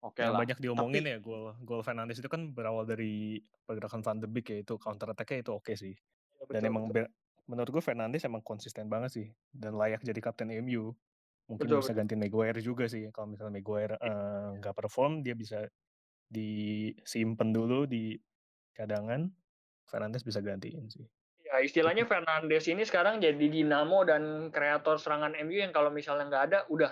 Oke 0.00 0.24
Yang 0.24 0.32
lah. 0.32 0.40
banyak 0.40 0.58
diomongin 0.60 1.04
Tapi 1.04 1.12
ya 1.12 1.18
gol 1.20 1.52
gol 1.60 1.84
Fernandes 1.84 2.16
itu 2.16 2.28
kan 2.32 2.48
berawal 2.56 2.88
dari 2.88 3.44
pergerakan 3.68 4.00
Van 4.00 4.18
de 4.20 4.28
Beek 4.28 4.46
ya 4.52 4.58
itu 4.64 4.80
counter 4.80 5.12
attack-nya 5.12 5.44
itu 5.44 5.52
oke 5.52 5.72
sih. 5.76 5.92
Ya, 6.40 6.44
Dan 6.48 6.64
betul, 6.64 6.70
emang 6.72 6.84
betul. 6.88 7.12
Menurut 7.44 7.70
gue 7.70 7.82
Fernandes 7.84 8.24
emang 8.24 8.40
konsisten 8.40 8.88
banget 8.88 9.10
sih 9.20 9.26
dan 9.52 9.76
layak 9.76 10.00
jadi 10.00 10.20
kapten 10.20 10.48
MU. 10.64 10.92
Mungkin 11.44 11.68
Betul, 11.68 11.84
bisa 11.84 11.92
betul. 11.92 12.00
gantiin 12.00 12.20
Maguire 12.24 12.60
juga 12.64 12.88
sih. 12.88 13.04
Kalau 13.12 13.28
misalnya 13.28 13.60
Maguire 13.60 14.00
eh, 14.00 14.48
nggak 14.64 14.74
perform 14.74 15.20
dia 15.20 15.36
bisa 15.36 15.60
disimpan 16.32 17.52
dulu 17.52 17.84
di 17.84 18.16
cadangan. 18.72 19.28
Fernandes 19.84 20.24
bisa 20.24 20.40
gantiin 20.40 20.88
sih. 20.88 21.04
Ya, 21.44 21.60
istilahnya 21.60 22.08
Fernandes 22.08 22.64
ini 22.66 22.88
sekarang 22.88 23.20
jadi 23.20 23.36
dinamo 23.36 24.08
dan 24.08 24.48
kreator 24.48 24.96
serangan 24.96 25.36
MU 25.44 25.60
yang 25.60 25.76
kalau 25.76 25.92
misalnya 25.92 26.32
nggak 26.32 26.44
ada, 26.48 26.58
udah 26.72 26.90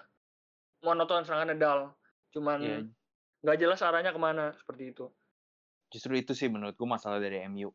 monoton 0.84 1.24
serangannya 1.24 1.56
dull. 1.56 1.88
Cuman 2.36 2.60
ya 2.60 2.78
nggak 3.42 3.58
jelas 3.58 3.80
arahnya 3.80 4.12
ke 4.12 4.20
mana, 4.20 4.52
seperti 4.54 4.92
itu. 4.94 5.06
justru 5.92 6.16
itu 6.16 6.32
sih 6.32 6.48
menurut 6.48 6.72
gue 6.72 6.88
masalah 6.88 7.20
dari 7.20 7.44
MU. 7.52 7.68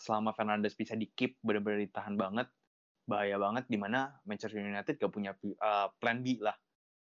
Selama 0.00 0.32
Fernandes 0.32 0.72
bisa 0.72 0.96
di-keep 0.96 1.36
bener-bener 1.44 1.84
ditahan 1.84 2.16
banget, 2.16 2.48
bahaya 3.04 3.36
banget 3.36 3.68
di 3.68 3.76
mana 3.76 4.16
Manchester 4.24 4.60
United 4.64 4.96
gak 4.96 5.12
punya 5.12 5.36
uh, 5.60 5.92
plan 6.00 6.24
B 6.24 6.40
lah. 6.40 6.56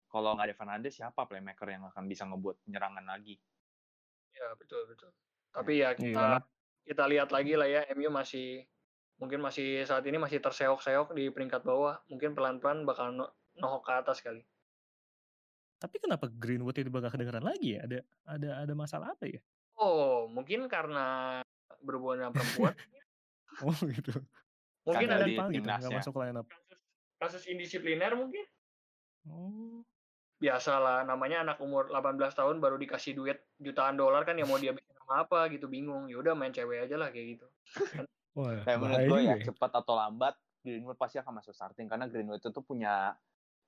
Kalau 0.10 0.36
nggak 0.36 0.48
ada 0.52 0.56
Fernandes 0.58 0.98
siapa 0.98 1.30
playmaker 1.30 1.70
yang 1.70 1.86
akan 1.88 2.04
bisa 2.10 2.26
ngebuat 2.28 2.66
penyerangan 2.66 3.06
lagi? 3.06 3.38
Ya, 4.34 4.50
betul, 4.58 4.90
betul. 4.90 5.14
Tapi 5.54 5.86
ya 5.86 5.94
Iya, 5.96 6.04
kita 6.04 6.28
kita 6.90 7.04
lihat 7.06 7.30
lagi 7.30 7.54
lah 7.54 7.70
ya, 7.70 7.82
MU 7.94 8.10
masih 8.10 8.66
mungkin 9.22 9.40
masih 9.44 9.86
saat 9.86 10.02
ini 10.10 10.18
masih 10.18 10.42
terseok-seok 10.42 11.14
di 11.14 11.30
peringkat 11.30 11.62
bawah. 11.62 12.02
Mungkin 12.10 12.34
pelan-pelan 12.34 12.90
bakal 12.90 13.14
no- 13.14 13.34
nohok 13.56 13.86
ke 13.86 13.94
atas 14.02 14.20
kali. 14.26 14.42
tapi 15.80 15.96
kenapa 16.04 16.28
Greenwood 16.28 16.76
itu 16.76 16.92
bakal 16.92 17.10
kedengeran 17.16 17.44
lagi 17.44 17.80
ya? 17.80 17.88
Ada 17.88 17.98
ada 18.28 18.50
ada 18.68 18.74
masalah 18.76 19.16
apa 19.16 19.26
ya? 19.32 19.40
Oh, 19.80 20.28
mungkin 20.28 20.68
karena 20.68 21.40
berhubungan 21.84 22.18
dengan 22.28 22.34
perempuan. 22.36 22.76
Oh 23.60 23.76
gitu. 23.92 24.16
mungkin 24.88 25.10
ada 25.12 25.28
di 25.28 25.36
dipanggil 25.36 25.60
nggak 25.60 25.84
timnasnya. 25.84 26.00
masuk 26.00 26.16
line 26.24 26.38
up. 26.40 26.48
kasus, 26.48 27.44
kasus 27.44 27.44
indisipliner 27.52 28.16
mungkin. 28.16 28.46
Oh. 29.28 29.84
biasalah 30.40 31.04
namanya 31.04 31.44
anak 31.44 31.60
umur 31.60 31.92
18 31.92 32.16
tahun 32.32 32.64
baru 32.64 32.80
dikasih 32.80 33.20
duit 33.20 33.44
jutaan 33.60 34.00
dolar 34.00 34.24
kan 34.24 34.40
ya 34.40 34.48
mau 34.48 34.56
dia 34.64 34.72
bikin 34.72 34.96
sama 34.96 35.28
apa 35.28 35.52
gitu 35.52 35.68
bingung 35.68 36.08
ya 36.08 36.24
udah 36.24 36.32
main 36.40 36.56
cewek 36.56 36.88
aja 36.88 36.96
lah 36.96 37.12
kayak 37.12 37.36
gitu 37.36 37.46
Wah, 38.40 38.64
Kayak 38.64 38.78
menurut 38.80 39.04
gue 39.04 39.20
ya 39.28 39.36
ya. 39.36 39.46
cepat 39.52 39.72
atau 39.84 39.94
lambat 40.00 40.40
Greenwood 40.64 40.96
pasti 40.96 41.20
akan 41.20 41.44
masuk 41.44 41.52
starting 41.52 41.92
karena 41.92 42.08
Greenwood 42.08 42.40
itu 42.40 42.56
tuh 42.56 42.64
punya 42.64 43.12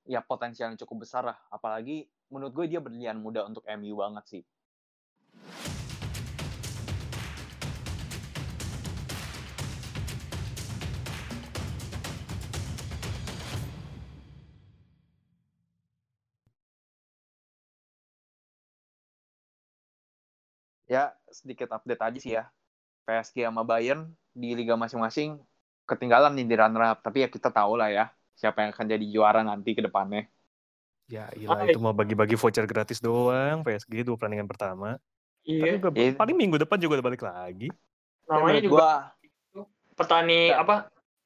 ya 0.06 0.20
potensial 0.22 0.72
yang 0.72 0.78
cukup 0.78 1.04
besar 1.06 1.22
lah. 1.24 1.38
Apalagi 1.48 2.06
menurut 2.30 2.52
gue 2.52 2.66
dia 2.68 2.80
berlian 2.82 3.18
muda 3.20 3.44
untuk 3.46 3.64
MU 3.68 3.96
banget 3.98 4.24
sih. 4.28 4.42
Ya 20.92 21.02
sedikit 21.32 21.72
update 21.72 22.02
aja 22.04 22.18
sih 22.20 22.32
ya. 22.36 22.44
PSG 23.02 23.48
sama 23.48 23.64
Bayern 23.64 24.12
di 24.32 24.52
liga 24.52 24.76
masing-masing 24.76 25.40
ketinggalan 25.88 26.36
nih 26.36 26.44
di 26.44 26.54
runner 26.54 26.82
up. 26.92 26.98
Tapi 27.00 27.24
ya 27.24 27.28
kita 27.32 27.48
tahu 27.48 27.80
lah 27.80 27.88
ya 27.88 28.04
siapa 28.36 28.60
yang 28.60 28.70
akan 28.70 28.86
jadi 28.88 29.06
juara 29.08 29.40
nanti 29.40 29.72
ke 29.72 29.80
depannya. 29.80 30.28
Ya 31.08 31.28
Hai. 31.28 31.72
itu 31.72 31.80
mau 31.80 31.92
bagi-bagi 31.92 32.36
voucher 32.36 32.64
gratis 32.64 33.00
doang 33.00 33.60
PSG 33.60 34.04
dua 34.04 34.16
pertandingan 34.16 34.48
pertama. 34.48 34.96
Tapi 35.42 35.58
iya 35.58 35.76
be- 35.82 35.92
Iya. 35.92 36.14
paling 36.14 36.36
minggu 36.38 36.56
depan 36.62 36.78
juga 36.78 37.00
udah 37.00 37.06
balik 37.08 37.22
lagi. 37.24 37.68
namanya 38.22 38.62
menurut 38.62 38.64
juga 38.64 38.76
gua 38.78 38.92
petani 39.98 40.40
Ya. 40.48 40.62
apa 40.62 40.74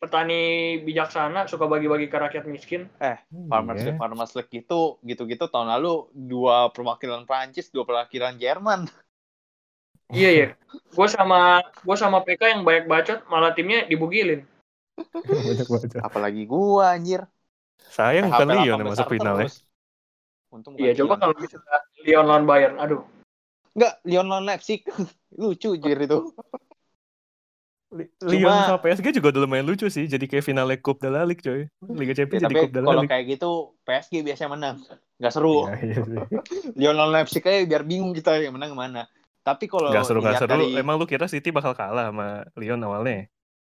petani 0.00 0.40
bijaksana 0.82 1.44
suka 1.46 1.68
bagi-bagi 1.68 2.08
ke 2.08 2.16
rakyat 2.16 2.44
miskin 2.48 2.88
Farmers 3.46 3.84
Iya. 3.84 3.92
League, 3.92 4.00
Farmers 4.00 4.32
League 4.34 4.50
gitu, 4.50 4.96
gitu-gitu 5.04 5.44
tahun 5.46 5.68
lalu 5.76 6.08
dua 6.12 6.72
perwakilan 6.72 7.28
Prancis, 7.28 7.68
dua 7.70 7.84
perwakilan 7.84 8.36
Jerman. 8.36 8.88
iya 10.14 10.30
ya 10.30 10.48
gue 10.70 11.06
sama 11.08 11.62
gue 11.62 11.96
sama 11.98 12.22
PK 12.22 12.42
yang 12.58 12.62
banyak 12.62 12.84
bacot 12.86 13.18
malah 13.26 13.54
timnya 13.56 13.86
dibugilin 13.86 14.44
Banyak 15.28 15.68
banget. 15.68 15.90
Apalagi 16.00 16.42
gua 16.48 16.96
anjir. 16.96 17.28
Sayang 17.92 18.32
PHP 18.32 18.32
bukan 18.32 18.48
Lyon 18.48 18.78
yang 18.80 18.88
masuk 18.88 19.08
final 19.12 19.36
ya. 19.44 19.48
Untung 20.48 20.72
iya 20.80 20.96
coba 20.96 21.20
kalau 21.20 21.34
bisa 21.36 21.60
Lyon 22.00 22.24
lawan 22.24 22.48
Bayern 22.48 22.80
aduh 22.80 23.04
Enggak, 23.76 24.00
Lyon 24.08 24.26
lawan 24.32 24.48
Leipzig. 24.48 24.88
Lucu 25.36 25.76
jir 25.76 26.00
itu. 26.00 26.32
Lyon 28.24 28.56
sama 28.64 28.80
PSG 28.80 29.20
juga 29.20 29.36
udah 29.36 29.42
lumayan 29.44 29.68
lucu 29.68 29.86
sih. 29.92 30.08
Jadi 30.08 30.24
kayak 30.24 30.48
finalnya 30.48 30.80
Coupe 30.80 31.04
de 31.04 31.12
la 31.12 31.28
Ligue 31.28 31.44
coy. 31.44 31.68
Liga 31.92 32.12
Ya, 32.12 32.24
Champions 32.24 32.42
jadi 32.42 32.54
tapi 32.56 32.62
Coupe 32.64 32.72
de 32.72 32.80
la 32.80 32.88
kalau 32.88 33.02
Ligue. 33.04 33.12
kayak 33.12 33.24
gitu 33.36 33.50
PSG 33.84 34.14
biasanya 34.24 34.50
menang. 34.56 34.76
Nggak 35.20 35.32
seru. 35.36 35.68
Iya, 35.68 35.76
iya 35.84 35.98
sih. 36.02 36.18
Lyon 36.80 36.96
lawan 36.96 37.12
Leipzig 37.20 37.44
aja 37.44 37.68
biar 37.68 37.82
bingung 37.84 38.16
kita 38.16 38.40
yang 38.40 38.56
menang 38.56 38.72
mana. 38.72 39.04
Tapi 39.46 39.70
kalau 39.70 39.94
Gak 39.94 40.10
seru 40.10 40.18
gak 40.18 40.34
lihat 40.34 40.42
seru. 40.42 40.50
dari 40.58 40.74
Emang 40.74 40.98
lu 40.98 41.06
kira 41.06 41.30
City 41.30 41.54
bakal 41.54 41.70
kalah 41.78 42.10
sama 42.10 42.42
Lyon 42.58 42.82
awalnya? 42.82 43.30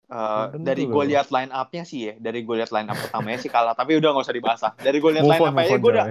eh, 0.09 0.45
Belum 0.49 0.65
dari 0.65 0.89
gue 0.89 1.05
lihat 1.13 1.29
line 1.29 1.53
up-nya 1.53 1.85
sih 1.85 2.09
ya, 2.09 2.15
dari 2.17 2.41
gue 2.41 2.57
lihat 2.57 2.73
line 2.73 2.89
up 2.89 2.97
pertamanya 2.97 3.39
sih 3.45 3.53
kalah, 3.53 3.77
tapi 3.77 4.01
udah 4.01 4.17
nggak 4.17 4.25
usah 4.25 4.37
dibahas 4.37 4.61
lah. 4.65 4.73
Dari 4.81 4.97
gue 4.97 5.11
lihat 5.13 5.29
line 5.29 5.45
up 5.45 5.61
aja 5.61 5.77
gue 5.77 5.93
udah 5.93 6.07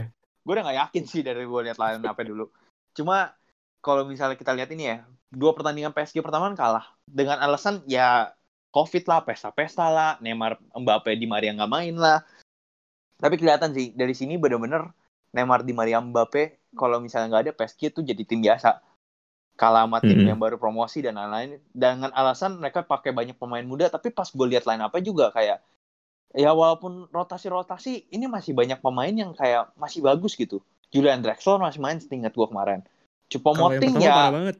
gue 0.46 0.54
udah 0.54 0.64
nggak 0.64 0.80
yakin 0.86 1.04
sih 1.10 1.22
dari 1.26 1.42
gue 1.42 1.62
lihat 1.66 1.82
line 1.82 2.06
up-nya 2.06 2.26
dulu. 2.30 2.46
Cuma 2.94 3.34
kalau 3.82 4.06
misalnya 4.06 4.38
kita 4.38 4.54
lihat 4.54 4.70
ini 4.70 4.94
ya, 4.94 4.98
dua 5.34 5.58
pertandingan 5.58 5.90
PSG 5.90 6.22
pertama 6.22 6.54
kan 6.54 6.56
kalah 6.56 6.86
dengan 7.10 7.42
alasan 7.42 7.82
ya 7.90 8.30
COVID 8.70 9.10
lah, 9.10 9.26
pesta-pesta 9.26 9.90
lah, 9.90 10.12
Neymar, 10.22 10.62
Mbappe, 10.78 11.18
Di 11.18 11.26
Maria 11.26 11.58
nggak 11.58 11.72
main 11.72 11.98
lah. 11.98 12.22
Tapi 13.18 13.34
kelihatan 13.42 13.74
sih 13.74 13.98
dari 13.98 14.14
sini 14.14 14.38
bener-bener 14.38 14.86
Neymar, 15.34 15.66
Di 15.66 15.74
Maria, 15.74 15.98
Mbappe 15.98 16.70
kalau 16.78 17.02
misalnya 17.02 17.34
nggak 17.34 17.44
ada 17.50 17.54
PSG 17.58 17.90
tuh 17.90 18.06
jadi 18.06 18.22
tim 18.22 18.46
biasa. 18.46 18.86
Kalah 19.58 19.90
sama 19.90 19.98
tim 20.06 20.22
Mhm. 20.22 20.30
yang 20.30 20.40
baru 20.40 20.62
promosi 20.62 21.02
dan 21.02 21.18
lain-lain. 21.18 21.58
Dengan 21.74 22.14
alasan 22.14 22.62
mereka 22.62 22.86
pakai 22.86 23.10
banyak 23.10 23.42
pemain 23.42 23.66
muda, 23.66 23.90
tapi 23.90 24.14
pas 24.14 24.30
gue 24.30 24.48
lihat 24.54 24.70
line 24.70 24.86
up-nya 24.86 25.02
juga 25.02 25.34
kayak 25.34 25.66
ya 26.38 26.54
walaupun 26.54 27.10
rotasi-rotasi 27.10 28.14
ini 28.14 28.30
masih 28.30 28.54
banyak 28.54 28.78
pemain 28.78 29.10
yang 29.10 29.34
kayak 29.34 29.74
masih 29.74 30.06
bagus 30.06 30.38
gitu. 30.38 30.62
Julian 30.94 31.26
Drexler 31.26 31.58
masih 31.58 31.82
main 31.82 31.98
setingkat 31.98 32.38
gue 32.38 32.48
kemarin. 32.48 32.80
Yang 32.80 33.42
Choupo-Moting 33.42 33.92
pertama 33.98 34.06
parah 34.06 34.30
ya 34.30 34.36
banget. 34.38 34.56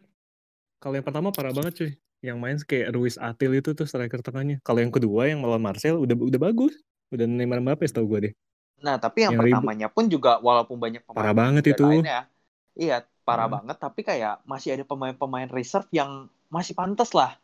Kalau 0.82 0.94
yang 0.98 1.06
pertama 1.06 1.28
parah 1.30 1.54
banget 1.54 1.74
cuy. 1.78 1.92
Yang 2.26 2.38
main 2.42 2.58
kayak 2.58 2.88
Ruiz 2.98 3.16
Atil 3.22 3.52
itu 3.54 3.78
tuh 3.78 3.86
striker 3.86 4.26
tengahnya. 4.26 4.58
Kalau 4.66 4.82
yang 4.82 4.90
kedua 4.90 5.30
yang 5.30 5.46
melawan 5.46 5.62
Marcel 5.62 6.02
udah 6.02 6.18
udah 6.18 6.42
bagus. 6.42 6.74
Udah 7.14 7.24
Neymar 7.24 7.62
Mbappe 7.62 7.86
setahu 7.88 8.18
gue 8.18 8.20
deh. 8.30 8.34
Nah, 8.82 8.98
tapi 8.98 9.26
yang, 9.26 9.38
Yang 9.38 9.42
pertamanya 9.54 9.88
pun 9.88 10.10
juga 10.10 10.42
walaupun 10.42 10.78
banyak 10.82 11.06
pemain 11.06 11.18
Parah 11.22 11.38
banget 11.38 11.64
itu. 11.72 11.86
lainnya, 11.86 12.30
iya 12.78 13.06
parah 13.28 13.46
Hmm. 13.46 13.56
banget. 13.60 13.78
Tapi 13.78 14.02
kayak 14.02 14.40
masih 14.44 14.80
ada 14.80 14.88
pemain-pemain 14.88 15.52
reserve 15.52 15.92
yang 15.92 16.10
masih 16.48 16.72
pantas 16.72 17.12
lah. 17.12 17.36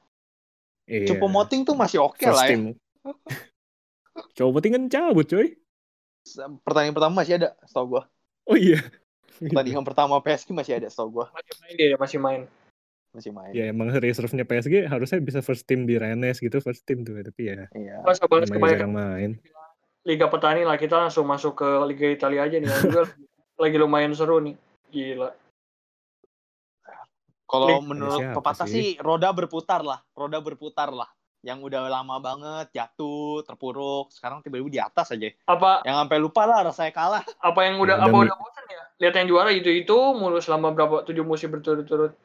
Iya. 0.87 1.11
Choupo-Moting 1.11 1.63
tuh 1.63 1.75
masih 1.75 1.99
oke 1.99 2.15
First 2.17 2.31
lah 2.33 2.47
ya. 2.47 2.49
team. 2.55 2.61
Coba 4.33 4.57
tinggal 4.59 4.87
cabut 4.87 5.25
coy. 5.25 5.47
Pertandingan 6.63 6.95
pertama 6.95 7.13
masih 7.19 7.35
ada, 7.35 7.49
setahu 7.63 7.97
gua. 7.97 8.03
Oh 8.47 8.55
iya. 8.55 8.79
Pertandingan 9.35 9.83
pertama 9.83 10.19
PSG 10.19 10.51
masih 10.51 10.79
ada, 10.79 10.87
setahu 10.87 11.19
gua. 11.19 11.25
Masih 11.33 11.53
main 11.59 11.73
dia, 11.75 11.95
masih 11.99 12.19
main. 12.19 12.41
Masih 13.11 13.31
main. 13.31 13.51
Ya 13.51 13.69
emang 13.69 13.91
reserve-nya 13.91 14.41
PSG 14.41 14.87
harusnya 14.87 15.19
bisa 15.19 15.39
first 15.39 15.63
team 15.63 15.83
di 15.83 15.95
Rennes 15.95 16.39
gitu 16.39 16.57
first 16.59 16.81
team 16.83 17.03
tuh 17.03 17.13
tapi 17.19 17.45
ya 17.45 17.67
Iya. 17.69 18.01
Kebanyakan 18.01 18.71
jarang 18.71 18.93
main. 18.93 19.31
Liga 20.03 20.27
Petani 20.27 20.63
lah 20.63 20.75
kita 20.75 20.97
langsung 20.97 21.23
masuk 21.23 21.63
ke 21.63 21.69
Liga 21.87 22.07
Italia 22.09 22.43
aja 22.43 22.57
nih. 22.57 22.67
Juga 22.81 23.01
lagi 23.63 23.77
lumayan 23.77 24.11
seru 24.11 24.39
nih. 24.39 24.55
Gila. 24.89 25.29
Kalau 27.53 27.77
menurut 27.85 28.17
Siapa 28.17 28.41
pepatah 28.41 28.65
sih? 28.65 28.73
sih 28.73 28.87
roda 28.97 29.29
berputar 29.29 29.85
lah, 29.85 30.01
roda 30.17 30.41
berputar 30.41 30.89
lah. 30.89 31.05
Yang 31.43 31.69
udah 31.69 31.85
lama 31.85 32.17
banget 32.17 32.71
jatuh, 32.73 33.45
terpuruk, 33.45 34.09
sekarang 34.09 34.41
tiba-tiba 34.41 34.69
di 34.71 34.81
atas 34.81 35.13
aja. 35.13 35.29
Apa 35.45 35.85
Yang 35.85 35.95
sampai 36.01 36.17
lupa 36.17 36.41
lah 36.47 36.59
rasanya 36.65 36.89
kalah. 36.89 37.23
apa 37.37 37.59
yang 37.61 37.77
udah 37.77 37.99
Ya, 37.99 38.03
apa 38.03 38.15
udah 38.15 38.25
udah 38.25 38.37
bosan 38.39 38.65
ya? 38.65 38.83
Lihat 38.97 39.13
yang 39.21 39.27
juara 39.27 39.51
itu 39.51 39.69
itu 39.69 39.97
mulu 40.15 40.39
selama 40.39 40.73
berapa 40.73 41.03
tujuh 41.03 41.21
musim 41.21 41.51
berturut-turut. 41.51 42.15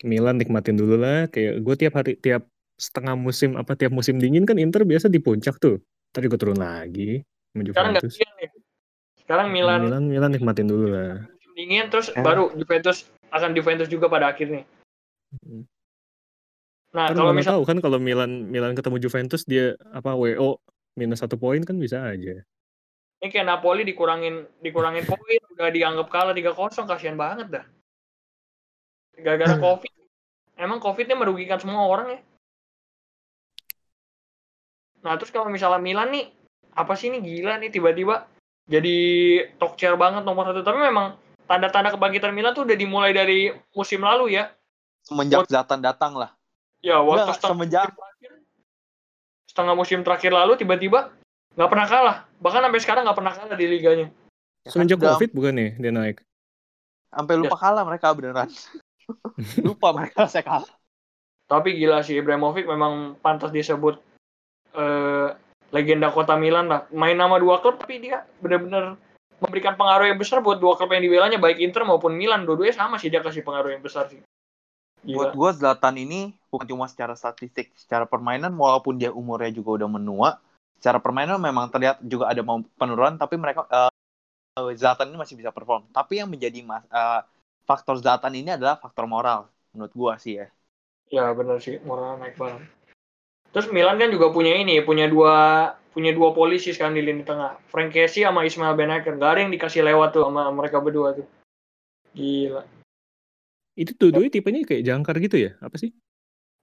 Milan 0.00 0.38
nikmatin 0.38 0.74
dulu 0.74 0.94
lah 0.96 1.26
kayak 1.26 1.60
gue 1.60 1.74
tiap 1.76 1.94
hari 1.94 2.14
tiap 2.16 2.46
setengah 2.78 3.14
musim 3.14 3.54
apa 3.54 3.74
tiap 3.74 3.90
musim 3.90 4.16
dingin 4.16 4.42
kan 4.42 4.54
Inter 4.56 4.82
biasa 4.82 5.06
di 5.06 5.20
puncak 5.20 5.58
tuh. 5.58 5.78
Ntar 6.10 6.24
juga 6.24 6.36
turun 6.40 6.58
lagi 6.58 7.20
Sekarang 7.52 7.94
Juventus. 7.94 8.16
nih. 8.16 8.48
Sekarang 9.20 9.52
Milan 9.52 9.80
Milan 9.84 10.04
Milan 10.08 10.30
nikmatin 10.32 10.66
dulu 10.66 10.88
lah. 10.88 11.20
musim 11.20 11.52
dingin 11.52 11.84
terus 11.92 12.08
Ya. 12.10 12.22
baru 12.24 12.48
Juventus 12.56 13.04
akan 13.30 13.50
Juventus 13.56 13.88
juga 13.88 14.08
pada 14.08 14.32
akhirnya. 14.32 14.64
Hmm. 15.44 15.64
Nah, 16.96 17.12
Kan 17.12 17.16
kalau 17.20 17.32
misal 17.36 17.60
tahu 17.60 17.64
kan 17.68 17.78
kalau 17.84 18.00
Milan 18.00 18.48
Milan 18.48 18.72
ketemu 18.72 18.96
Juventus 18.96 19.44
dia 19.44 19.76
apa 19.92 20.16
WO 20.16 20.56
minus 20.96 21.20
satu 21.20 21.36
poin 21.36 21.60
kan 21.62 21.76
bisa 21.76 22.00
aja. 22.00 22.40
ini 23.18 23.34
kayak 23.34 23.50
Napoli 23.50 23.82
dikurangin 23.82 24.46
dikurangin 24.62 25.02
poin 25.10 25.42
udah 25.58 25.68
dianggap 25.74 26.06
kalah 26.08 26.32
3-0 26.32 26.86
kasihan 26.88 27.18
banget 27.18 27.60
dah. 27.60 27.64
Gara-gara 29.18 29.58
Hmm. 29.58 29.62
Covid. 29.62 29.92
Emang 30.58 30.78
Covidnya 30.82 31.14
merugikan 31.14 31.58
semua 31.58 31.86
orang 31.86 32.18
ya. 32.18 32.20
Nah, 35.06 35.14
terus 35.14 35.30
kalau 35.30 35.46
misalnya 35.46 35.78
Milan 35.78 36.10
nih 36.10 36.26
apa 36.74 36.94
sih 36.94 37.10
ini 37.10 37.18
gila 37.22 37.58
nih 37.58 37.70
tiba-tiba 37.74 38.26
jadi 38.70 38.96
chair 39.74 39.98
banget 39.98 40.22
nomor 40.22 40.46
satu 40.46 40.62
tapi 40.62 40.78
memang 40.78 41.18
tanda-tanda 41.48 41.90
kebangkitan 41.90 42.30
Milan 42.30 42.52
tuh 42.52 42.62
udah 42.62 42.76
dimulai 42.76 43.10
dari 43.10 43.48
musim 43.72 44.04
lalu 44.04 44.36
ya 44.36 44.52
Semenjak 45.00 45.48
Zlatan 45.48 45.80
datang 45.80 46.12
lah. 46.14 46.30
ya 46.78 47.00
waktu 47.00 47.24
Enggak, 47.24 47.36
setengah 47.40 47.50
semenjak 47.56 47.88
musim 47.88 47.96
terakhir 47.98 48.30
setengah 49.48 49.74
musim 49.74 49.98
terakhir 50.04 50.30
lalu 50.30 50.52
tiba-tiba 50.54 51.00
nggak 51.56 51.70
pernah 51.72 51.86
kalah 51.88 52.16
bahkan 52.38 52.62
sampai 52.62 52.80
sekarang 52.80 53.02
nggak 53.08 53.18
pernah 53.18 53.34
kalah 53.34 53.56
di 53.56 53.66
liganya 53.66 54.06
ya 54.62 54.68
kan 54.68 54.72
Semenjak 54.76 54.98
udah 55.00 55.16
Covid 55.16 55.30
bukan 55.32 55.52
nih 55.56 55.70
dia 55.74 55.90
naik. 55.90 56.16
sampai 57.08 57.34
lupa 57.34 57.56
kalah 57.56 57.82
mereka 57.82 58.12
beneran. 58.12 58.48
lupa 59.66 59.88
mereka 59.96 60.28
saya 60.28 60.44
kalah. 60.44 60.72
tapi 61.48 61.72
gila 61.74 62.04
sih 62.04 62.14
Ibrahimovic 62.14 62.68
memang 62.68 63.16
pantas 63.18 63.48
disebut 63.48 63.96
eh, 64.76 65.28
legenda 65.68 66.12
kota 66.12 66.36
Milan 66.36 66.68
lah 66.68 66.84
main 66.92 67.16
nama 67.16 67.40
dua 67.40 67.58
klub 67.58 67.80
tapi 67.80 67.98
dia 67.98 68.22
benar-benar 68.38 69.00
memberikan 69.38 69.78
pengaruh 69.78 70.10
yang 70.10 70.18
besar 70.18 70.42
buat 70.42 70.58
dua 70.58 70.74
klub 70.74 70.90
yang 70.90 71.02
dibelanya 71.02 71.38
baik 71.38 71.62
Inter 71.62 71.86
maupun 71.86 72.14
Milan. 72.14 72.42
Dua-duanya 72.42 72.74
sama 72.74 72.98
sih 72.98 73.10
dia 73.10 73.22
kasih 73.22 73.46
pengaruh 73.46 73.70
yang 73.74 73.82
besar 73.82 74.10
sih. 74.10 74.18
Buat 75.06 75.34
gila. 75.34 75.38
gue 75.38 75.50
Zlatan 75.62 75.94
ini 75.94 76.34
bukan 76.50 76.66
cuma 76.66 76.90
secara 76.90 77.14
statistik, 77.14 77.70
secara 77.78 78.02
permainan 78.04 78.50
walaupun 78.58 78.98
dia 78.98 79.14
umurnya 79.14 79.54
juga 79.54 79.82
udah 79.82 79.88
menua, 79.88 80.28
secara 80.82 80.98
permainan 80.98 81.38
memang 81.38 81.70
terlihat 81.70 82.02
juga 82.02 82.34
ada 82.34 82.42
penurunan 82.74 83.14
tapi 83.14 83.38
mereka 83.38 83.62
eh, 83.70 83.90
Zlatan 84.74 85.14
ini 85.14 85.18
masih 85.22 85.38
bisa 85.38 85.54
perform. 85.54 85.86
Tapi 85.94 86.18
yang 86.18 86.26
menjadi 86.26 86.58
mas, 86.66 86.82
eh, 86.90 87.22
faktor 87.62 88.02
Zlatan 88.02 88.34
ini 88.34 88.58
adalah 88.58 88.74
faktor 88.74 89.06
moral 89.06 89.46
menurut 89.70 89.94
gua 89.94 90.12
sih 90.18 90.42
ya. 90.42 90.46
ya 91.08 91.30
benar 91.30 91.62
sih. 91.62 91.78
Moral 91.86 92.18
naik 92.18 92.34
banget 92.34 92.77
terus 93.50 93.66
Milan 93.72 93.98
kan 93.98 94.12
juga 94.12 94.30
punya 94.30 94.54
ini 94.56 94.80
punya 94.84 95.08
dua 95.08 95.34
punya 95.92 96.14
dua 96.14 96.30
polisi 96.36 96.70
sekarang 96.70 96.94
di 96.94 97.02
lini 97.02 97.26
tengah 97.26 97.58
Frank 97.72 97.90
Kessie 97.90 98.22
sama 98.22 98.46
Ismail 98.46 98.76
Benaker 98.78 99.18
gak 99.18 99.30
ada 99.34 99.40
yang 99.42 99.52
dikasih 99.52 99.82
lewat 99.82 100.14
tuh 100.14 100.28
sama 100.28 100.52
mereka 100.52 100.78
berdua 100.78 101.16
tuh 101.16 101.26
gila 102.14 102.62
Itu 103.78 103.94
tuh 103.94 104.10
doi 104.10 104.26
tipenya 104.26 104.66
kayak 104.66 104.82
jangkar 104.82 105.22
gitu 105.22 105.38
ya? 105.38 105.54
Apa 105.62 105.78
sih? 105.78 105.94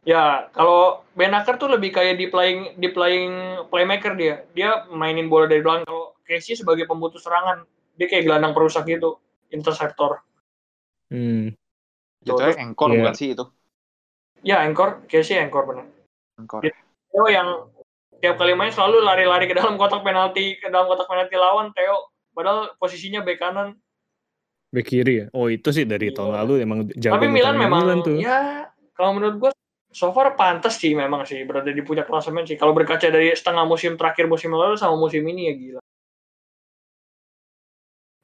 Ya, 0.04 0.52
kalau 0.54 1.02
Benaker 1.16 1.56
tuh 1.56 1.72
lebih 1.72 1.96
kayak 1.96 2.20
di 2.20 2.28
playing 2.28 2.76
di 2.76 2.92
playing 2.92 3.66
playmaker 3.72 4.14
dia. 4.20 4.44
Dia 4.52 4.84
mainin 4.92 5.32
bola 5.32 5.48
dari 5.48 5.64
belakang. 5.64 5.88
Kalau 5.88 6.14
Casey 6.28 6.60
sebagai 6.60 6.86
pemutus 6.86 7.24
serangan, 7.24 7.64
dia 7.96 8.12
kayak 8.12 8.28
gelandang 8.28 8.52
perusak 8.52 8.84
gitu, 8.86 9.18
interceptor. 9.48 10.22
Hmm. 11.08 11.56
Jatuhnya 12.22 12.60
engkor 12.62 12.92
Iya. 12.94 12.98
bukan 13.02 13.16
sih 13.16 13.28
itu? 13.34 13.46
Ya, 14.46 14.62
anchor, 14.62 15.02
Casey 15.10 15.42
anchor 15.42 15.66
benar. 15.66 15.88
Engkor. 16.36 16.62
Theo 17.12 17.26
yang 17.32 17.72
tiap 18.20 18.36
kali 18.36 18.56
main 18.56 18.72
selalu 18.72 19.04
lari-lari 19.04 19.48
ke 19.48 19.56
dalam 19.56 19.80
kotak 19.80 20.04
penalti, 20.04 20.60
ke 20.60 20.68
dalam 20.68 20.88
kotak 20.88 21.08
penalti 21.08 21.36
lawan 21.40 21.72
Theo. 21.72 22.12
Padahal 22.36 22.76
posisinya 22.76 23.24
bek 23.24 23.40
kanan. 23.40 23.80
Bek 24.76 24.92
kiri 24.92 25.24
ya? 25.24 25.26
Oh 25.32 25.48
itu 25.48 25.72
sih 25.72 25.88
dari 25.88 26.12
Iya. 26.12 26.20
tahun 26.20 26.34
lalu 26.36 26.54
emang 26.60 26.80
jago 26.92 27.16
Tapi 27.16 27.28
Milan 27.32 27.56
memang 27.56 27.80
Milan 27.88 28.00
tuh. 28.04 28.20
ya 28.20 28.68
kalau 28.92 29.16
menurut 29.16 29.36
gua 29.40 29.52
so 29.96 30.12
far 30.12 30.36
pantas 30.36 30.76
sih 30.76 30.92
memang 30.92 31.24
sih 31.24 31.48
berada 31.48 31.72
di 31.72 31.80
puncak 31.80 32.12
klasemen 32.12 32.44
sih. 32.44 32.60
Kalau 32.60 32.76
berkaca 32.76 33.08
dari 33.08 33.32
setengah 33.32 33.64
musim 33.64 33.96
terakhir 33.96 34.28
musim 34.28 34.52
lalu 34.52 34.76
sama 34.76 35.00
musim 35.00 35.24
ini 35.24 35.48
ya 35.48 35.54
gila. 35.56 35.82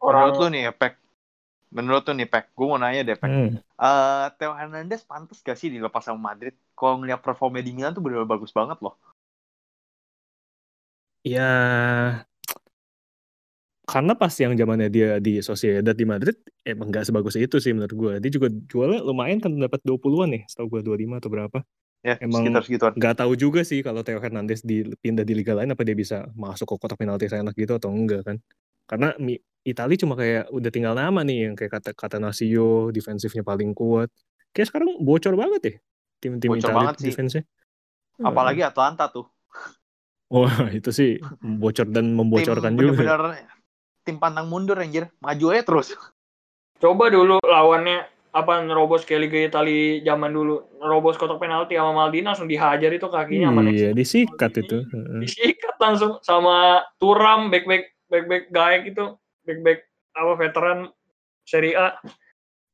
Menurut 0.01 0.35
lu 0.41 0.47
nih 0.51 0.61
ya, 0.67 0.71
Pek. 0.75 0.93
Menurut 1.71 2.03
lu 2.07 2.13
nih, 2.19 2.27
Pek. 2.27 2.51
Gue 2.51 2.67
mau 2.67 2.79
nanya 2.79 3.01
deh, 3.07 3.17
Pek. 3.17 3.31
Hmm. 3.31 3.49
Eh, 3.59 4.25
Theo 4.35 4.51
Hernandez 4.51 5.01
pantas 5.07 5.39
gak 5.39 5.55
sih 5.55 5.71
dilepas 5.71 6.03
sama 6.03 6.35
Madrid? 6.35 6.53
Kalau 6.75 6.99
ngeliat 6.99 7.23
performnya 7.23 7.63
di 7.63 7.71
Milan 7.71 7.95
tuh 7.95 8.03
bener 8.03 8.27
bagus 8.27 8.51
banget 8.51 8.77
loh. 8.83 8.99
Ya 11.21 11.49
karena 13.91 14.15
pas 14.15 14.31
yang 14.39 14.55
zamannya 14.55 14.87
dia 14.87 15.19
di 15.19 15.43
Sociedad 15.43 15.91
di 15.91 16.07
Madrid 16.07 16.39
emang 16.63 16.87
nggak 16.87 17.11
sebagus 17.11 17.35
itu 17.35 17.59
sih 17.59 17.75
menurut 17.75 17.91
gue. 17.91 18.13
Dia 18.23 18.31
juga 18.31 18.47
jualnya 18.71 19.03
lumayan 19.03 19.43
kan 19.43 19.51
dapat 19.51 19.83
20-an 19.83 20.31
nih, 20.31 20.43
setahu 20.47 20.79
gue 20.79 20.81
25 20.87 21.19
atau 21.19 21.27
berapa. 21.27 21.59
Ya, 21.99 22.15
Emang-. 22.23 22.47
Nggak 22.95 23.15
tahu 23.19 23.33
juga 23.35 23.61
sih 23.67 23.83
kalau 23.83 23.99
Theo 24.01 24.23
Hernandez 24.23 24.63
dipindah 24.63 25.27
di 25.27 25.35
liga 25.35 25.53
lain 25.53 25.75
apa 25.75 25.83
dia 25.83 25.93
bisa 25.93 26.31
masuk 26.39 26.71
ke 26.71 26.75
kotak 26.79 26.97
penalti 26.97 27.27
seenak 27.27 27.51
gitu 27.59 27.75
atau 27.75 27.91
enggak 27.91 28.23
kan. 28.23 28.37
Karena 28.91 29.15
Mi- 29.15 29.39
Itali 29.61 29.95
cuma 29.95 30.17
kayak 30.17 30.49
udah 30.49 30.71
tinggal 30.73 30.97
nama 30.97 31.21
nih 31.21 31.47
yang 31.47 31.53
kayak 31.55 31.79
kata 31.79 31.89
kata 31.93 32.17
Nasio 32.19 32.91
defensifnya 32.91 33.45
paling 33.45 33.71
kuat. 33.71 34.11
Kayak 34.51 34.73
sekarang 34.73 34.99
bocor 34.99 35.37
banget 35.39 35.61
ya 35.63 35.75
tim-tim 36.19 36.49
Bocor 36.51 36.75
Itali 36.75 37.07
defense-nya. 37.07 37.43
Apalagi 38.19 38.61
Atalanta 38.65 39.07
tuh. 39.07 39.29
Wah 40.33 40.67
itu 40.73 40.89
sih 40.89 41.21
bocor 41.39 41.87
dan 41.87 42.11
membocorkan 42.17 42.73
tim 42.73 42.89
juga. 42.89 43.15
bener-bener 43.15 43.47
tim 44.01 44.17
pantang 44.17 44.49
mundur 44.49 44.75
anjir. 44.81 45.07
Maju 45.21 45.45
aja 45.53 45.63
terus. 45.63 45.93
Coba 46.81 47.13
dulu 47.13 47.37
lawannya 47.45 48.09
apa 48.31 48.63
nerobos 48.63 49.03
kayak 49.03 49.27
Liga 49.27 49.39
Italia 49.43 50.01
zaman 50.07 50.31
dulu 50.31 50.79
nerobos 50.79 51.19
kotak 51.19 51.37
penalti 51.37 51.75
sama 51.75 51.91
Maldini 51.91 52.31
langsung 52.31 52.47
dihajar 52.47 52.89
itu 52.95 53.11
kakinya 53.11 53.51
sama 53.51 53.67
Iya 53.69 53.91
disikat 53.91 54.51
itu. 54.55 54.87
Heeh. 54.87 55.19
disikat 55.21 55.75
langsung 55.77 56.17
sama 56.23 56.81
Turam 56.97 57.51
back 57.51 57.67
back 58.11 58.27
back 58.27 58.27
back 58.27 58.43
gaek 58.51 58.83
itu 58.91 59.15
back 59.47 59.59
back 59.63 59.79
apa 60.11 60.33
veteran 60.35 60.79
Serie 61.47 61.79
A 61.79 61.95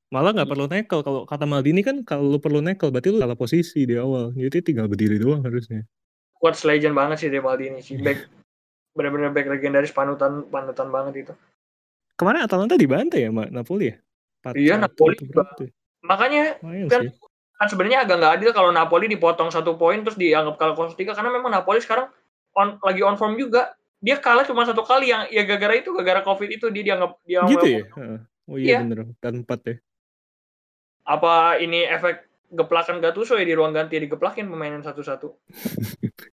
Malah 0.07 0.31
nggak 0.31 0.47
perlu 0.47 0.65
nekel 0.71 0.99
kalau 1.03 1.21
kata 1.27 1.43
Maldini 1.43 1.83
kan 1.83 1.99
kalau 2.07 2.31
lu 2.31 2.39
perlu 2.39 2.63
nekel 2.63 2.87
berarti 2.95 3.11
lu 3.11 3.19
salah 3.19 3.35
posisi 3.35 3.83
di 3.83 3.99
awal. 3.99 4.31
Jadi 4.31 4.71
tinggal 4.71 4.87
berdiri 4.87 5.19
doang 5.19 5.43
harusnya. 5.43 5.83
quotes 6.39 6.63
legend 6.63 6.95
banget 6.95 7.17
sih 7.17 7.29
dia 7.33 7.41
Maldini 7.43 7.81
sih 7.81 7.97
back 7.97 8.29
benar-benar 8.93 9.33
back 9.33 9.49
legendaris 9.49 9.89
panutan 9.89 10.45
panutan 10.47 10.87
banget 10.93 11.27
itu 11.27 11.33
Kemarin 12.17 12.45
Atalanta 12.45 12.73
dibantai 12.73 13.25
ya 13.25 13.29
sama 13.29 13.45
Napoli 13.49 13.93
ya? 13.93 13.95
Empat 14.41 14.53
Iya, 14.57 14.73
Napoli 14.81 15.15
makanya 16.01 16.61
kan 16.89 17.01
sih. 17.05 17.13
kan 17.57 17.67
sebenarnya 17.67 18.05
agak 18.05 18.15
nggak 18.21 18.33
adil 18.41 18.49
kalau 18.53 18.69
Napoli 18.73 19.05
dipotong 19.09 19.49
satu 19.49 19.77
poin 19.77 20.01
terus 20.01 20.17
dianggap 20.17 20.55
kalah 20.57 20.73
0-3 20.77 21.13
karena 21.13 21.29
memang 21.29 21.51
Napoli 21.53 21.81
sekarang 21.81 22.09
on, 22.57 22.81
lagi 22.81 23.01
on 23.01 23.17
form 23.17 23.37
juga 23.37 23.73
dia 23.97 24.21
kalah 24.21 24.45
cuma 24.45 24.61
satu 24.61 24.85
kali 24.85 25.09
yang 25.09 25.25
ya 25.33 25.41
gara-gara 25.41 25.81
itu 25.81 25.89
gara-gara 25.93 26.21
covid 26.21 26.49
itu 26.53 26.69
dia 26.69 26.93
dianggap 26.93 27.17
dia 27.25 27.41
Gitu 27.49 27.65
ya? 27.65 27.81
Oh 28.47 28.55
iya 28.55 28.77
Iya. 28.77 28.79
bener, 28.85 28.97
pekan 29.17 29.35
4 29.43 29.61
ya. 29.65 29.75
apa 31.07 31.55
ini 31.63 31.87
efek 31.87 32.27
geplakan 32.51 32.99
Gattuso 32.99 33.39
ya 33.39 33.47
di 33.47 33.55
ruang 33.55 33.71
ganti 33.71 33.95
digeplakin 33.95 34.51
pemain 34.51 34.75
satu-satu 34.83 35.39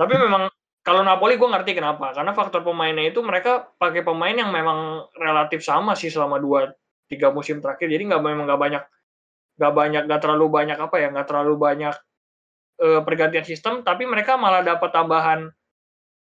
tapi 0.00 0.14
memang 0.16 0.48
kalau 0.80 1.02
Napoli 1.02 1.34
gue 1.36 1.48
ngerti 1.48 1.72
kenapa 1.76 2.14
karena 2.14 2.32
faktor 2.32 2.62
pemainnya 2.62 3.04
itu 3.08 3.20
mereka 3.24 3.68
pakai 3.76 4.04
pemain 4.04 4.32
yang 4.32 4.52
memang 4.52 5.08
relatif 5.18 5.64
sama 5.64 5.96
sih 5.96 6.12
selama 6.12 6.36
dua 6.38 6.72
tiga 7.08 7.32
musim 7.32 7.60
terakhir 7.60 7.88
jadi 7.88 8.04
nggak 8.12 8.22
memang 8.22 8.44
nggak 8.48 8.60
banyak 8.60 8.82
nggak 9.56 9.72
banyak 9.72 10.02
nggak 10.04 10.20
terlalu 10.20 10.46
banyak 10.52 10.78
apa 10.78 10.96
ya 11.00 11.08
nggak 11.12 11.28
terlalu 11.28 11.54
banyak 11.56 11.94
eh, 12.80 13.00
pergantian 13.04 13.44
sistem 13.44 13.80
tapi 13.80 14.04
mereka 14.04 14.36
malah 14.36 14.60
dapat 14.60 14.90
tambahan 14.92 15.48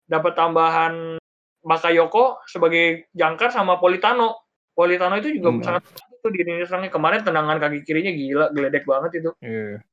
dapat 0.08 0.34
tambahan 0.34 1.20
Bakayoko 1.62 2.39
sebagai 2.48 3.12
jangkar 3.12 3.52
sama 3.52 3.76
Politano 3.76 4.48
Politano 4.72 5.20
itu 5.20 5.36
juga 5.36 5.50
Hmm. 5.52 5.63
sangat 5.65 5.84
itu 5.91 6.28
di 6.32 6.39
lini 6.48 6.63
serangnya 6.63 6.91
kemarin 6.93 7.22
tendangan 7.26 7.58
kaki 7.60 7.84
kirinya 7.84 8.13
gila 8.13 8.46
geledek 8.56 8.84
banget 8.88 9.20
itu 9.20 9.32
Iya. 9.43 9.84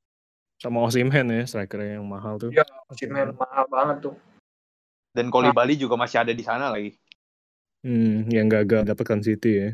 Sama 0.63 0.87
Osimhen 0.87 1.29
ya, 1.29 1.43
striker 1.45 1.83
yang 1.83 2.07
mahal 2.07 2.39
tuh. 2.39 2.55
Iya. 2.55 2.63
Osimhen 2.89 3.35
mahal 3.35 3.67
banget 3.69 4.07
tuh 4.09 4.15
Dan 5.15 5.31
Bali 5.31 5.79
juga 5.79 5.95
masih 5.95 6.27
ada 6.27 6.35
di 6.35 6.43
sana 6.43 6.71
lagi. 6.75 6.95
Hmm, 7.87 8.27
yang 8.31 8.47
gagal 8.51 8.83
dapatkan 8.89 9.21
City 9.23 9.53
ya. 9.61 9.71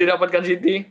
didapatkan 0.00 0.40
City 0.40 0.88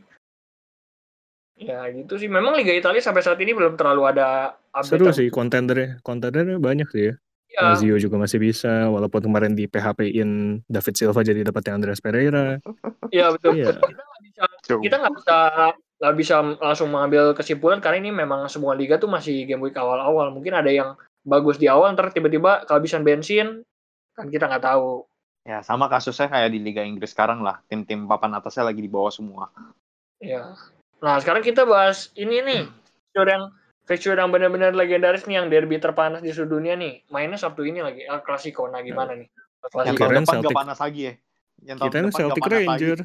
ya 1.58 1.82
gitu 1.92 2.16
sih 2.16 2.30
memang 2.30 2.56
Liga 2.56 2.72
Italia 2.72 3.02
sampai 3.04 3.20
saat 3.20 3.36
ini 3.42 3.52
belum 3.52 3.74
terlalu 3.76 4.06
ada 4.08 4.54
update 4.72 5.02
Seru 5.02 5.10
sih 5.12 5.28
kontendernya. 5.28 5.98
Kontendernya 6.00 6.56
banyak 6.56 6.88
sih 6.88 7.02
ya. 7.10 7.14
Ya, 7.50 7.74
Lazio 7.74 7.96
juga 7.98 8.16
masih 8.16 8.38
bisa, 8.38 8.86
walaupun 8.88 9.20
kemarin 9.20 9.52
di 9.54 9.66
PHP-in 9.66 10.62
David 10.66 10.94
Silva 10.94 11.20
jadi 11.20 11.42
dapatnya 11.42 11.74
Andreas 11.76 12.00
Pereira. 12.00 12.58
ya 13.10 13.30
betul 13.34 13.58
Iya. 13.58 13.74
kita 13.74 14.96
nggak 14.96 15.14
bisa 15.18 15.36
kita 15.42 15.76
nggak 16.00 16.14
bisa 16.16 16.34
langsung 16.56 16.88
mengambil 16.88 17.36
kesimpulan 17.36 17.82
karena 17.82 18.00
ini 18.00 18.10
memang 18.14 18.48
semua 18.48 18.72
liga 18.72 18.96
tuh 18.96 19.10
masih 19.10 19.44
game 19.44 19.60
week 19.60 19.76
awal-awal 19.76 20.32
mungkin 20.32 20.56
ada 20.56 20.72
yang 20.72 20.96
bagus 21.20 21.60
di 21.60 21.68
awal 21.68 21.92
ntar 21.92 22.08
tiba-tiba 22.08 22.64
kehabisan 22.64 23.04
bensin 23.04 23.60
kan 24.16 24.26
kita 24.30 24.48
nggak 24.48 24.64
tahu 24.64 25.04
Ya 25.40 25.64
sama 25.64 25.88
kasusnya 25.88 26.28
kayak 26.28 26.52
di 26.52 26.60
Liga 26.60 26.84
Inggris 26.84 27.16
sekarang 27.16 27.40
lah. 27.40 27.64
Tim-tim 27.64 28.04
papan 28.04 28.36
atasnya 28.36 28.68
lagi 28.68 28.84
di 28.84 28.92
bawah 28.92 29.08
semua. 29.08 29.48
ya 30.20 30.52
nah 31.00 31.16
sekarang 31.16 31.40
kita 31.40 31.64
bahas 31.64 32.12
ini 32.12 32.44
nih 32.44 32.62
fixture 32.68 33.24
yang 33.24 33.48
fixture 33.90 34.14
yang 34.14 34.30
benar-benar 34.30 34.70
legendaris 34.70 35.26
nih 35.26 35.42
yang 35.42 35.50
derby 35.50 35.82
terpanas 35.82 36.22
di 36.22 36.30
seluruh 36.30 36.62
dunia 36.62 36.78
nih 36.78 37.02
mainnya 37.10 37.34
Sabtu 37.34 37.66
ini 37.66 37.82
lagi 37.82 38.06
El 38.06 38.22
Clasico 38.22 38.70
nah 38.70 38.78
gimana 38.86 39.18
nih 39.18 39.26
El 39.26 39.68
Yang 39.90 39.98
Clasico 39.98 39.98
tahun 39.98 40.14
depan 40.14 40.30
Celtic. 40.30 40.46
gak 40.46 40.60
panas 40.62 40.78
lagi 40.78 41.00
ya. 41.02 41.12
Yang 41.60 41.76
tahun 41.76 41.90
Kita 41.90 41.96
kan 41.98 42.06
depan 42.06 42.16
Celtic 42.16 42.42
panas 42.42 42.54
lagi. 42.54 42.64
Ranger. 42.64 42.98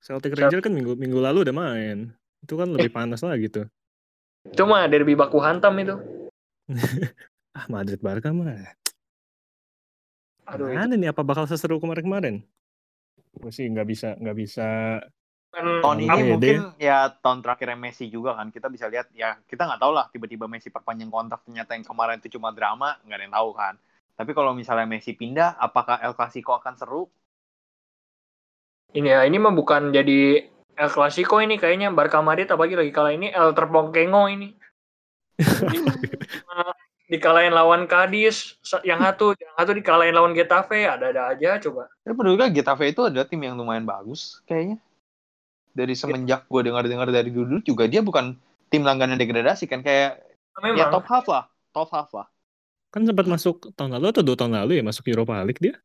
Celtic 0.00 0.32
Ranger 0.34 0.60
kan 0.64 0.72
minggu 0.72 0.92
minggu 0.96 1.18
lalu 1.20 1.38
udah 1.46 1.54
main. 1.54 1.98
Itu 2.42 2.54
kan 2.56 2.68
lebih 2.72 2.90
panas 2.90 3.20
lagi 3.20 3.46
tuh. 3.52 3.66
cuma 4.54 4.86
derby 4.86 5.18
baku 5.18 5.42
hantam 5.42 5.74
itu 5.74 5.98
Ah 7.58 7.66
Madrid 7.66 7.98
Barca 7.98 8.30
mah. 8.30 8.62
aduh 10.46 10.70
itu 10.70 10.78
Mana 10.78 10.94
nih 10.94 11.10
apa 11.10 11.26
bakal 11.26 11.50
seseru 11.50 11.82
kemarin-kemarin? 11.82 12.46
Gue 13.34 13.50
sih 13.50 13.66
nggak 13.66 13.86
bisa 13.90 14.14
nggak 14.14 14.36
bisa. 14.38 15.02
Kan 15.56 15.64
Tahun 15.80 15.98
ini 16.04 16.12
Iya, 16.12 16.24
mungkin 16.36 16.58
ya 16.76 16.96
tahun 17.24 17.40
terakhirnya 17.40 17.78
Messi 17.80 18.12
juga 18.12 18.36
kan. 18.36 18.52
Kita 18.52 18.68
bisa 18.68 18.92
lihat 18.92 19.08
ya 19.16 19.40
kita 19.48 19.64
nggak 19.64 19.80
tahu 19.80 19.92
lah 19.96 20.06
tiba-tiba 20.12 20.44
Messi 20.44 20.68
perpanjang 20.68 21.08
kontrak 21.08 21.40
ternyata 21.48 21.72
yang 21.72 21.84
kemarin 21.88 22.20
itu 22.20 22.36
cuma 22.36 22.52
drama 22.52 23.00
nggak 23.08 23.16
ada 23.16 23.24
yang 23.24 23.34
tahu 23.34 23.50
kan. 23.56 23.74
Tapi 24.16 24.30
kalau 24.36 24.52
misalnya 24.52 24.84
Messi 24.84 25.16
pindah, 25.16 25.56
apakah 25.56 25.96
El 26.04 26.12
Clasico 26.12 26.52
akan 26.52 26.74
seru? 26.76 27.02
ini 28.96 29.12
ya 29.12 29.28
ini 29.28 29.36
mah 29.36 29.52
bukan 29.52 29.92
jadi 29.92 30.48
El 30.76 30.90
Clasico 30.92 31.36
ini 31.40 31.60
kayaknya 31.60 31.92
Barca 31.92 32.24
Madrid 32.24 32.48
apalagi 32.48 32.76
lagi 32.80 32.92
kalah 32.96 33.12
ini 33.12 33.28
El 33.28 33.52
Terpongkengo 33.52 34.24
ini 34.32 34.56
Eh, 36.56 36.72
dikalahin 37.12 37.52
lawan 37.52 37.84
Cadiz 37.84 38.56
sa- 38.64 38.80
yang 38.80 39.04
satu 39.04 39.36
yang 39.36 39.52
satu 39.52 39.76
dikalahin 39.76 40.16
lawan 40.16 40.32
Getafe 40.32 40.88
ada-ada 40.88 41.36
aja 41.36 41.60
coba 41.60 41.92
Ya 42.08 42.16
menurut 42.16 42.40
gue 42.40 42.48
Getafe 42.62 42.88
itu 42.88 43.04
adalah 43.04 43.28
tim 43.28 43.44
yang 43.44 43.58
lumayan 43.60 43.84
bagus 43.84 44.40
kayaknya. 44.48 44.80
Dari 45.76 45.92
semenjak 45.92 46.48
gue 46.48 46.72
dengar-dengar 46.72 47.12
dari 47.12 47.28
dulu 47.28 47.60
juga 47.60 47.84
dia 47.84 48.00
bukan 48.00 48.32
tim 48.72 48.80
langganan 48.80 49.20
degradasi 49.20 49.68
kan 49.68 49.84
kayak 49.84 50.24
ya 50.56 50.58
memang 50.64 50.88
top 50.88 51.06
half 51.12 51.26
lah, 51.28 51.44
top 51.76 51.92
half 51.92 52.08
lah. 52.16 52.26
Kan 52.88 53.04
sempat 53.04 53.28
masuk 53.28 53.76
tahun 53.76 54.00
lalu 54.00 54.16
atau 54.16 54.24
dua 54.24 54.36
tahun 54.40 54.56
lalu 54.56 54.80
ya 54.80 54.84
masuk 54.88 55.04
Europa 55.12 55.36
League 55.44 55.60
dia. 55.60 55.76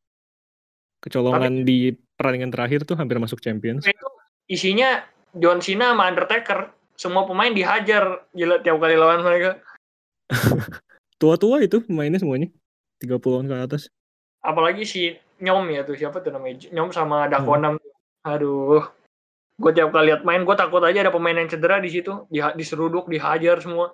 Kecolongan 1.04 1.68
di 1.68 1.92
pertandingan 2.16 2.56
terakhir 2.56 2.88
tuh 2.88 2.96
hampir 2.96 3.20
masuk 3.20 3.44
Champions. 3.44 3.84
itu 3.84 4.08
isinya 4.48 5.04
John 5.36 5.60
Cena 5.60 5.92
sama 5.92 6.08
Undertaker 6.08 6.72
semua 6.96 7.26
pemain 7.26 7.52
dihajar 7.52 8.30
gila 8.32 8.62
tiap 8.62 8.78
kali 8.78 8.96
lawan 8.96 9.26
mereka 9.26 9.60
Tua-tua 11.22 11.62
itu 11.62 11.84
pemainnya 11.84 12.18
semuanya. 12.18 12.50
30-an 13.02 13.50
ke 13.50 13.56
atas. 13.58 13.84
apalagi 14.42 14.86
si 14.86 15.14
Nyom 15.42 15.70
ya 15.70 15.82
tuh 15.86 15.98
siapa 15.98 16.22
tuh 16.22 16.34
namanya 16.34 16.70
Nyom 16.70 16.90
sama 16.94 17.30
Dakonam 17.30 17.78
aduh 18.26 18.86
gue 19.62 19.72
tiap 19.72 19.94
kali 19.94 20.10
lihat 20.10 20.26
main 20.26 20.42
gue 20.42 20.56
takut 20.58 20.82
aja 20.82 21.06
ada 21.06 21.14
pemain 21.14 21.38
yang 21.38 21.46
cedera 21.46 21.78
di 21.78 21.94
situ 21.94 22.26
diseruduk 22.58 23.06
dihajar 23.06 23.62
semua 23.62 23.94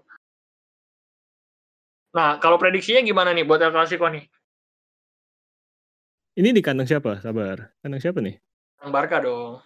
nah 2.16 2.40
kalau 2.40 2.56
prediksinya 2.56 3.04
gimana 3.04 3.36
nih 3.36 3.44
buat 3.44 3.60
El 3.60 3.76
Clasico 3.76 4.08
nih 4.08 4.24
Ini 6.38 6.54
di 6.54 6.62
kandang 6.62 6.86
siapa? 6.86 7.18
Sabar. 7.18 7.74
Kandang 7.82 7.98
siapa 7.98 8.22
nih? 8.22 8.38
yang 8.80 8.94
Barca 8.94 9.18
dong 9.20 9.58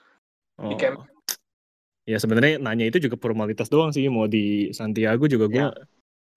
Oh. 0.56 0.72
Di 0.72 0.76
Camp 0.80 1.04
Ya 2.04 2.16
sebenarnya 2.16 2.64
nanya 2.64 2.88
itu 2.88 2.98
juga 2.98 3.20
formalitas 3.20 3.68
doang 3.68 3.92
sih. 3.92 4.08
Mau 4.08 4.26
di 4.26 4.72
Santiago 4.72 5.28
juga 5.28 5.46
gue 5.48 5.62
Ya. 5.62 5.70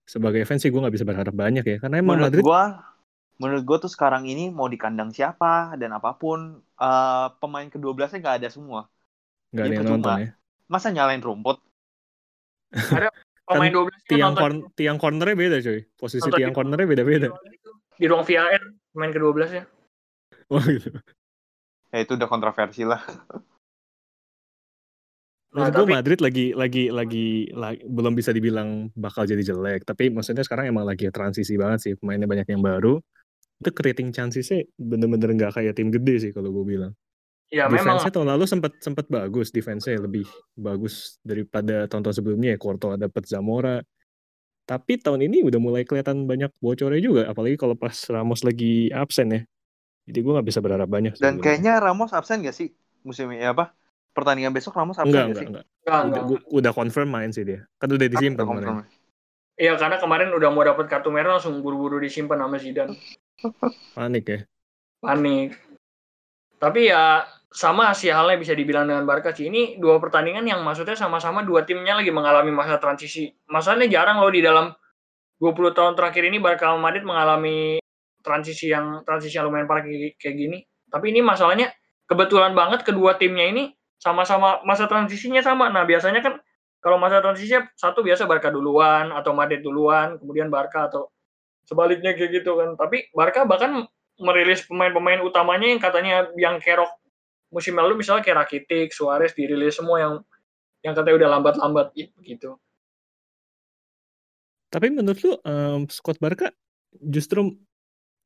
sebagai 0.05 0.43
fans 0.45 0.61
sih 0.61 0.69
gue 0.69 0.77
nggak 0.77 0.91
bisa 0.93 1.07
berharap 1.07 1.31
banyak 1.31 1.63
ya. 1.65 1.77
Karena 1.79 2.03
emang 2.03 2.19
menurut 2.19 2.35
Madrid 2.35 2.45
gua 2.45 2.65
menurut 3.39 3.63
gua 3.63 3.79
tuh 3.79 3.89
sekarang 3.89 4.27
ini 4.27 4.51
mau 4.51 4.67
di 4.67 4.75
kandang 4.75 5.11
siapa 5.11 5.75
dan 5.79 5.95
apa 5.95 6.15
pun 6.15 6.59
eh, 6.61 7.27
pemain 7.39 7.71
ke-12 7.71 8.11
nya 8.11 8.19
nggak 8.21 8.37
ada 8.43 8.49
semua. 8.51 8.81
Nggak 9.55 9.63
ada 9.63 9.65
Iya, 9.65 9.71
yang 9.71 9.85
percuma. 9.85 9.97
nonton 9.97 10.15
ya. 10.19 10.29
Masa 10.67 10.87
nyalain 10.91 11.23
rumput? 11.23 11.59
pemain 13.45 13.71
12 13.71 13.87
nya 13.87 14.01
Tiang, 14.09 14.33
nonton 14.33 14.53
kor- 14.59 14.71
tiang 14.75 14.99
cornernya 14.99 15.37
beda 15.37 15.57
coy. 15.61 15.81
Posisi 15.95 16.25
Nonton 16.25 16.39
tiang 16.39 16.51
di- 16.51 16.57
cornernya 16.57 16.89
beda-beda. 16.89 17.29
di 17.95 18.05
ruang 18.05 18.25
VAR 18.25 18.59
pemain 18.91 19.13
ke-12 19.13 19.51
nya 19.53 19.65
Oh 20.51 20.59
gitu. 20.61 20.91
Ya 21.89 21.99
itu 22.01 22.13
udah 22.13 22.27
kontroversi 22.27 22.83
lah. 22.83 22.99
Nah, 25.55 25.71
gue 25.71 25.87
tapi- 25.87 25.95
Madrid 25.95 26.19
lagi 26.19 26.47
lagi 26.53 26.91
lagi 26.91 27.27
la- 27.49 27.79
belum 27.79 28.13
bisa 28.13 28.35
dibilang 28.35 28.91
bakal 28.93 29.23
jadi 29.23 29.39
jelek, 29.45 29.87
tapi 29.87 30.11
maksudnya 30.11 30.43
sekarang 30.43 30.67
emang 30.67 30.83
lagi 30.83 31.07
transisi 31.09 31.55
banget 31.55 31.79
sih, 31.81 31.93
pemainnya 31.95 32.27
banyak 32.27 32.49
yang 32.49 32.59
baru. 32.61 32.99
Itu 33.55 33.71
creating 33.71 34.11
chances-nya 34.11 34.67
bener-bener 34.75 35.31
nggak 35.33 35.55
kayak 35.55 35.79
tim 35.79 35.95
gede 35.95 36.15
sih 36.21 36.31
kalau 36.35 36.51
gue 36.51 36.67
bilang. 36.67 36.91
Ya 37.53 37.69
memang 37.69 38.01
Defense-nya 38.01 38.13
tahun 38.13 38.29
lalu 38.35 38.45
sempat 38.45 38.73
sempat 38.81 39.07
bagus, 39.09 39.49
defense-nya 39.53 40.01
lebih 40.01 40.27
bagus 40.57 41.19
daripada 41.25 41.89
tahun-tahun 41.89 42.17
sebelumnya 42.23 42.57
ya. 42.57 42.59
Courtois 42.61 42.99
dapat 42.99 43.23
Zamora. 43.29 43.79
Tapi 44.65 44.97
tahun 44.97 45.29
ini 45.29 45.45
udah 45.45 45.61
mulai 45.61 45.85
kelihatan 45.85 46.25
banyak 46.25 46.49
bocornya 46.57 46.97
juga, 46.97 47.23
apalagi 47.29 47.61
kalau 47.61 47.77
pas 47.77 47.93
Ramos 48.09 48.41
lagi 48.41 48.89
absen 48.89 49.29
ya. 49.29 49.41
Jadi 50.09 50.19
gue 50.21 50.33
nggak 50.33 50.49
bisa 50.49 50.61
berharap 50.65 50.89
banyak. 50.89 51.13
Dan 51.17 51.37
sebenarnya. 51.37 51.45
kayaknya 51.45 51.73
Ramos 51.81 52.13
absen 52.17 52.45
gak 52.45 52.57
sih 52.57 52.73
musim 53.05 53.29
ini 53.33 53.45
apa? 53.45 53.77
Pertandingan 54.17 54.53
besok 54.57 54.77
Ramos 54.77 54.97
absen 54.97 55.13
enggak 55.13 55.25
gak 55.25 55.29
enggak 55.29 55.41
sih? 55.41 55.49
enggak. 55.49 55.65
enggak, 55.65 55.85
Udah, 55.85 56.01
enggak. 56.05 56.25
gua- 56.29 56.45
udah 56.61 56.73
confirm 56.73 57.09
main 57.13 57.31
sih 57.33 57.45
dia. 57.45 57.61
Kan 57.77 57.89
udah 57.93 58.09
disimpan 58.09 58.45
kemarin. 58.45 58.89
Iya 59.55 59.79
karena 59.79 59.97
kemarin 60.03 60.29
udah 60.35 60.51
mau 60.51 60.65
dapat 60.67 60.87
kartu 60.91 61.15
merah 61.15 61.39
langsung 61.39 61.63
buru-buru 61.63 62.03
disimpan 62.03 62.43
sama 62.43 62.59
Zidane 62.59 62.99
Panik 63.95 64.25
ya. 64.27 64.41
panik 64.99 65.55
tapi 66.65 66.89
ya 66.89 67.29
sama 67.53 67.93
sih 67.93 68.09
halnya 68.09 68.41
bisa 68.41 68.57
dibilang 68.57 68.89
dengan 68.89 69.05
Barca 69.05 69.37
sih. 69.37 69.53
Ini 69.53 69.77
dua 69.77 70.01
pertandingan 70.01 70.49
yang 70.49 70.65
maksudnya 70.65 70.97
sama-sama 70.97 71.45
dua 71.45 71.69
timnya 71.69 71.93
lagi 72.01 72.09
mengalami 72.09 72.49
masa 72.57 72.81
transisi. 72.81 73.29
Masalahnya 73.53 73.93
jarang 73.93 74.25
loh 74.25 74.33
di 74.33 74.41
dalam 74.41 74.73
20 75.45 75.77
tahun 75.77 75.93
terakhir 75.93 76.25
ini 76.25 76.41
Barca 76.41 76.73
Madrid 76.81 77.05
mengalami 77.05 77.77
transisi 78.25 78.73
yang 78.73 79.05
transisi 79.05 79.37
yang 79.37 79.53
lumayan 79.53 79.69
parah 79.69 79.85
kayak 79.85 80.35
gini. 80.35 80.65
Tapi 80.89 81.13
ini 81.13 81.21
masalahnya 81.21 81.69
kebetulan 82.09 82.57
banget 82.57 82.81
kedua 82.81 83.21
timnya 83.21 83.45
ini 83.45 83.77
sama-sama 84.01 84.65
masa 84.65 84.89
transisinya 84.89 85.45
sama. 85.45 85.69
Nah 85.69 85.85
biasanya 85.85 86.25
kan 86.25 86.41
kalau 86.81 86.97
masa 86.97 87.21
transisinya 87.21 87.69
satu 87.77 88.01
biasa 88.01 88.25
Barca 88.25 88.49
duluan 88.49 89.13
atau 89.13 89.37
Madrid 89.37 89.61
duluan 89.61 90.17
kemudian 90.17 90.49
Barca 90.49 90.89
atau 90.89 91.13
sebaliknya 91.69 92.17
kayak 92.17 92.41
gitu 92.41 92.57
kan. 92.57 92.73
Tapi 92.81 93.13
Barca 93.13 93.45
bahkan 93.45 93.85
merilis 94.19 94.63
pemain-pemain 94.67 95.21
utamanya 95.23 95.69
yang 95.71 95.81
katanya 95.83 96.15
yang 96.39 96.57
kerok 96.63 96.91
musim 97.55 97.79
lalu 97.79 98.03
misalnya 98.03 98.27
kayak 98.27 98.47
Rakitic, 98.47 98.91
Suarez 98.91 99.31
dirilis 99.39 99.79
semua 99.79 100.03
yang 100.03 100.15
yang 100.83 100.93
katanya 100.93 101.17
udah 101.23 101.29
lambat-lambat 101.39 101.87
gitu. 101.95 102.59
Tapi 104.75 104.91
menurut 104.91 105.21
lu 105.23 105.33
em, 105.47 105.87
squad 105.87 106.19
Barca 106.19 106.51
justru 106.99 107.55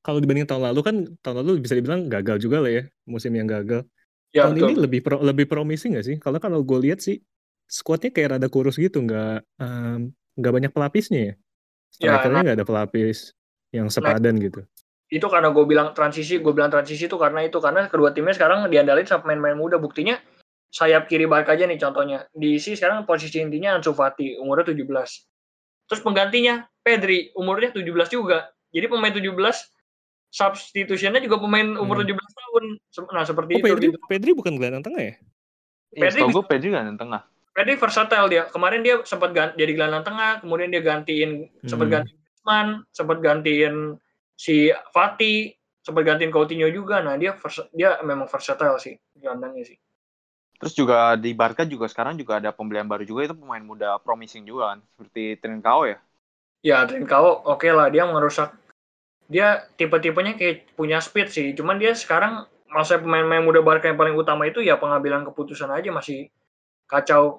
kalau 0.00 0.18
dibanding 0.24 0.48
tahun 0.48 0.72
lalu 0.72 0.80
kan 0.80 0.96
tahun 1.20 1.44
lalu 1.44 1.60
bisa 1.60 1.76
dibilang 1.76 2.08
gagal 2.08 2.40
juga 2.40 2.64
lah 2.64 2.72
ya, 2.72 2.82
musim 3.04 3.36
yang 3.36 3.44
gagal. 3.44 3.84
Ya, 4.32 4.48
Tahun 4.48 4.56
betul. 4.56 4.68
ini 4.72 4.74
lebih 4.80 5.00
pro 5.04 5.20
lebih 5.20 5.44
promising 5.44 5.96
nggak 5.96 6.06
sih? 6.08 6.16
Kalau 6.16 6.40
kalau 6.40 6.64
gue 6.64 6.78
lihat 6.88 7.04
sih 7.04 7.20
squad-nya 7.68 8.08
kayak 8.08 8.40
rada 8.40 8.48
kurus 8.48 8.80
gitu, 8.80 9.04
nggak 9.04 9.44
nggak 10.40 10.52
banyak 10.56 10.72
pelapisnya 10.72 11.20
ya. 11.20 11.34
Ya, 11.98 12.16
Striker-nya 12.16 12.40
nggak 12.48 12.58
ada 12.60 12.68
pelapis 12.68 13.36
yang 13.72 13.88
nah 13.88 13.92
sepadan 13.92 14.40
gitu. 14.40 14.64
Itu 15.08 15.24
karena 15.24 15.48
gue 15.48 15.64
bilang 15.64 15.96
transisi, 15.96 16.36
gue 16.36 16.52
bilang 16.52 16.68
transisi 16.68 17.08
itu 17.08 17.16
karena 17.16 17.40
itu 17.40 17.56
karena 17.58 17.88
kedua 17.88 18.12
timnya 18.12 18.36
sekarang 18.36 18.68
diandalin 18.68 19.08
sama 19.08 19.24
pemain-pemain 19.24 19.56
muda. 19.56 19.76
Buktinya 19.80 20.20
sayap 20.68 21.08
kiri 21.08 21.24
Barca 21.24 21.56
aja 21.56 21.64
nih 21.64 21.80
contohnya. 21.80 22.28
Diisi 22.36 22.76
sekarang 22.76 23.08
posisi 23.08 23.40
intinya 23.40 23.80
Ansu 23.80 23.96
Fati, 23.96 24.36
umurnya 24.36 24.68
17. 24.68 25.24
Terus 25.88 26.00
penggantinya 26.04 26.68
Pedri, 26.84 27.32
umurnya 27.32 27.72
17 27.72 28.12
juga. 28.12 28.52
Jadi 28.68 28.84
pemain 28.84 29.08
17 29.08 29.32
substitution-nya 30.28 31.24
juga 31.24 31.40
pemain 31.40 31.64
umur 31.80 32.04
Hmm. 32.04 32.12
17 32.12 32.32
tahun. 32.36 32.64
Nah, 33.16 33.24
seperti 33.24 33.50
Oh 33.56 33.58
itu 33.58 33.64
Pedri 33.64 33.86
gitu. 33.88 33.98
Pedri 34.04 34.30
bukan 34.36 34.52
gelandang 34.60 34.84
tengah 34.84 35.00
ya? 35.00 35.14
Iya, 35.96 36.00
Pedri 36.04 36.12
setahu 36.20 36.28
bisa 36.28 36.36
gue 36.36 36.44
Pedri 36.44 36.68
kan 36.68 36.84
yang 36.84 37.00
tengah. 37.00 37.20
Pedri 37.56 37.74
versatile 37.80 38.26
dia. 38.28 38.42
Kemarin 38.52 38.80
dia 38.84 38.94
sempat 39.08 39.32
gan- 39.32 39.56
jadi 39.56 39.72
gelandang 39.72 40.04
tengah, 40.04 40.44
kemudian 40.44 40.68
dia 40.68 40.84
gantiin 40.84 41.48
sempat 41.64 41.88
Hmm. 41.88 41.94
gantiin 41.96 42.16
Griezmann, 42.20 42.68
sempat 42.92 43.18
gantiin 43.24 43.74
si 44.38 44.70
Fati, 44.94 45.50
sempat 45.82 46.06
gantiin 46.06 46.30
Coutinho 46.30 46.70
juga. 46.70 47.02
Nah, 47.02 47.18
dia 47.18 47.34
vers- 47.34 47.66
dia 47.74 47.98
memang 48.06 48.30
versatile 48.30 48.78
sih 48.78 48.94
gelandangnya 49.18 49.74
sih. 49.74 49.78
Terus 50.58 50.74
juga 50.74 51.14
di 51.18 51.34
Barca 51.34 51.62
juga 51.66 51.86
sekarang 51.86 52.18
juga 52.18 52.38
ada 52.42 52.50
pembelian 52.50 52.86
baru 52.86 53.06
juga 53.06 53.30
itu 53.30 53.34
pemain 53.34 53.62
muda 53.62 53.98
promising 54.02 54.46
juga 54.46 54.74
kan. 54.74 54.78
Seperti 54.94 55.38
Trincao 55.38 55.86
ya. 55.86 55.98
Ya, 56.62 56.82
Trincao 56.86 57.46
oke 57.46 57.66
lah 57.70 57.90
dia 57.90 58.06
merusak 58.06 58.54
dia 59.30 59.68
tipe-tipenya 59.78 60.34
kayak 60.34 60.74
punya 60.74 60.98
speed 60.98 61.30
sih. 61.30 61.46
Cuman 61.54 61.78
dia 61.78 61.94
sekarang 61.94 62.46
masa 62.74 62.98
pemain-pemain 62.98 63.44
muda 63.44 63.62
Barca 63.62 63.86
yang 63.86 63.98
paling 64.00 64.18
utama 64.18 64.50
itu 64.50 64.58
ya 64.64 64.74
pengambilan 64.80 65.22
keputusan 65.30 65.70
aja 65.70 65.90
masih 65.94 66.30
kacau. 66.90 67.38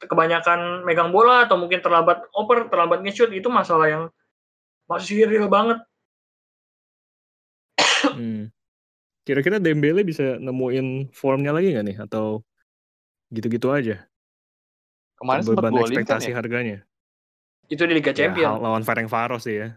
Kebanyakan 0.00 0.84
megang 0.88 1.12
bola 1.12 1.44
atau 1.44 1.60
mungkin 1.60 1.84
terlambat 1.84 2.24
oper, 2.32 2.72
terlambat 2.72 3.04
nge-shoot 3.04 3.32
itu 3.36 3.52
masalah 3.52 3.88
yang 3.88 4.02
masih 4.88 5.28
real 5.28 5.48
banget. 5.48 5.76
Hmm. 8.20 8.52
Kira-kira 9.24 9.56
Dembele 9.56 10.04
bisa 10.04 10.36
nemuin 10.36 11.08
formnya 11.16 11.56
lagi 11.56 11.72
nggak 11.72 11.86
nih 11.86 11.96
atau 12.04 12.44
gitu-gitu 13.32 13.72
aja? 13.72 14.04
Kemarin 15.16 15.42
sempat 15.44 15.60
Beban 15.64 15.72
golin 15.72 15.84
kan 15.84 15.88
ekspektasi 15.92 16.30
ya. 16.32 16.36
harganya. 16.36 16.78
Itu 17.68 17.84
di 17.86 17.92
Liga 17.96 18.10
Ya 18.12 18.26
Champions. 18.26 18.56
hal- 18.58 18.64
lawan 18.64 18.84
Ferencvaros 18.84 19.44
sih 19.44 19.56
ya. 19.60 19.68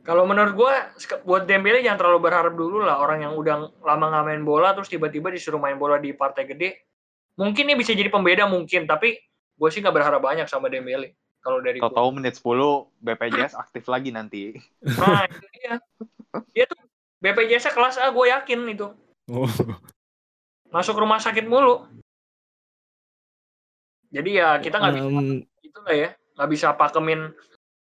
Kalau 0.00 0.24
menurut 0.24 0.56
gua 0.56 0.72
sek- 0.96 1.20
buat 1.28 1.44
Dembele 1.44 1.84
jangan 1.84 2.00
terlalu 2.00 2.24
berharap 2.24 2.56
dulu 2.56 2.80
lah 2.80 2.96
orang 3.04 3.20
yang 3.20 3.36
udah 3.36 3.68
lama 3.84 4.06
nggak 4.08 4.24
main 4.32 4.42
bola 4.48 4.72
terus 4.72 4.88
tiba-tiba 4.88 5.28
disuruh 5.28 5.60
main 5.60 5.76
bola 5.76 6.00
di 6.00 6.16
partai 6.16 6.48
gede. 6.48 6.88
Mungkin 7.36 7.68
ini 7.68 7.76
bisa 7.76 7.92
jadi 7.92 8.08
pembeda 8.08 8.48
mungkin, 8.48 8.88
tapi 8.88 9.20
gue 9.60 9.68
sih 9.68 9.84
nggak 9.84 9.92
berharap 9.92 10.20
banyak 10.24 10.48
sama 10.48 10.72
Dembele 10.72 11.12
kalau 11.44 11.60
dari 11.60 11.76
gua. 11.84 11.92
Tahu-tahu 11.92 12.08
menit 12.16 12.40
10 12.40 12.88
BPJS 12.96 13.52
aktif 13.60 13.84
lagi 13.92 14.08
nanti. 14.08 14.56
Nah, 14.80 15.28
itu 15.28 15.44
dia. 16.54 16.66
Tuh 16.66 16.80
BPJS 17.20 17.70
kelas 17.76 18.00
A 18.00 18.08
gue 18.08 18.26
yakin 18.32 18.60
itu. 18.72 18.88
Oh. 19.28 19.50
Masuk 20.72 20.96
rumah 20.96 21.20
sakit 21.20 21.44
mulu. 21.44 21.84
Jadi 24.10 24.40
ya 24.40 24.58
kita 24.58 24.80
nggak 24.80 24.94
bisa 24.96 25.06
Mmm, 25.06 25.38
itu 25.62 25.78
lah 25.86 25.94
ya. 25.94 26.10
Nggak 26.34 26.50
bisa 26.50 26.68
pakemin 26.74 27.30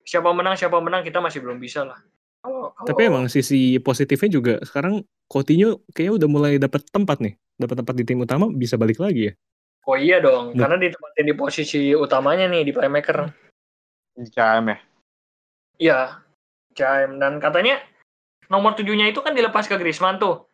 siapa 0.05 0.29
menang 0.31 0.55
siapa 0.55 0.77
menang 0.79 1.03
kita 1.03 1.19
masih 1.21 1.43
belum 1.43 1.59
bisa 1.61 1.85
lah. 1.85 1.99
Kalau 2.45 2.73
tapi 2.85 3.09
emang 3.09 3.25
sisi 3.25 3.81
positifnya 3.81 4.29
juga 4.29 4.53
sekarang 4.61 5.01
Coutinho 5.25 5.81
kayaknya 5.97 6.13
udah 6.21 6.29
mulai 6.29 6.53
dapat 6.61 6.85
tempat 6.93 7.17
nih, 7.17 7.33
dapat 7.57 7.81
tempat 7.81 7.95
di 7.97 8.03
tim 8.05 8.21
utama 8.21 8.45
bisa 8.53 8.77
balik 8.77 9.01
lagi 9.01 9.33
ya. 9.33 9.33
oh 9.85 9.97
iya 9.97 10.17
dong, 10.17 10.53
Mut 10.53 10.61
karena 10.61 10.81
ditempatin 10.81 11.25
di 11.29 11.35
posisi 11.37 11.81
utamanya 11.93 12.49
nih 12.49 12.65
di 12.65 12.71
playmaker. 12.73 13.29
Di 14.17 14.29
CM 14.29 14.65
ya. 14.69 14.77
Iya, 15.77 15.99
CM 16.73 17.21
dan 17.21 17.37
katanya 17.37 17.81
nomor 18.47 18.73
tujuhnya 18.73 19.07
itu 19.07 19.19
kan 19.19 19.33
dilepas 19.33 19.65
ke 19.65 19.75
Griezmann 19.75 20.17
tuh. 20.17 20.45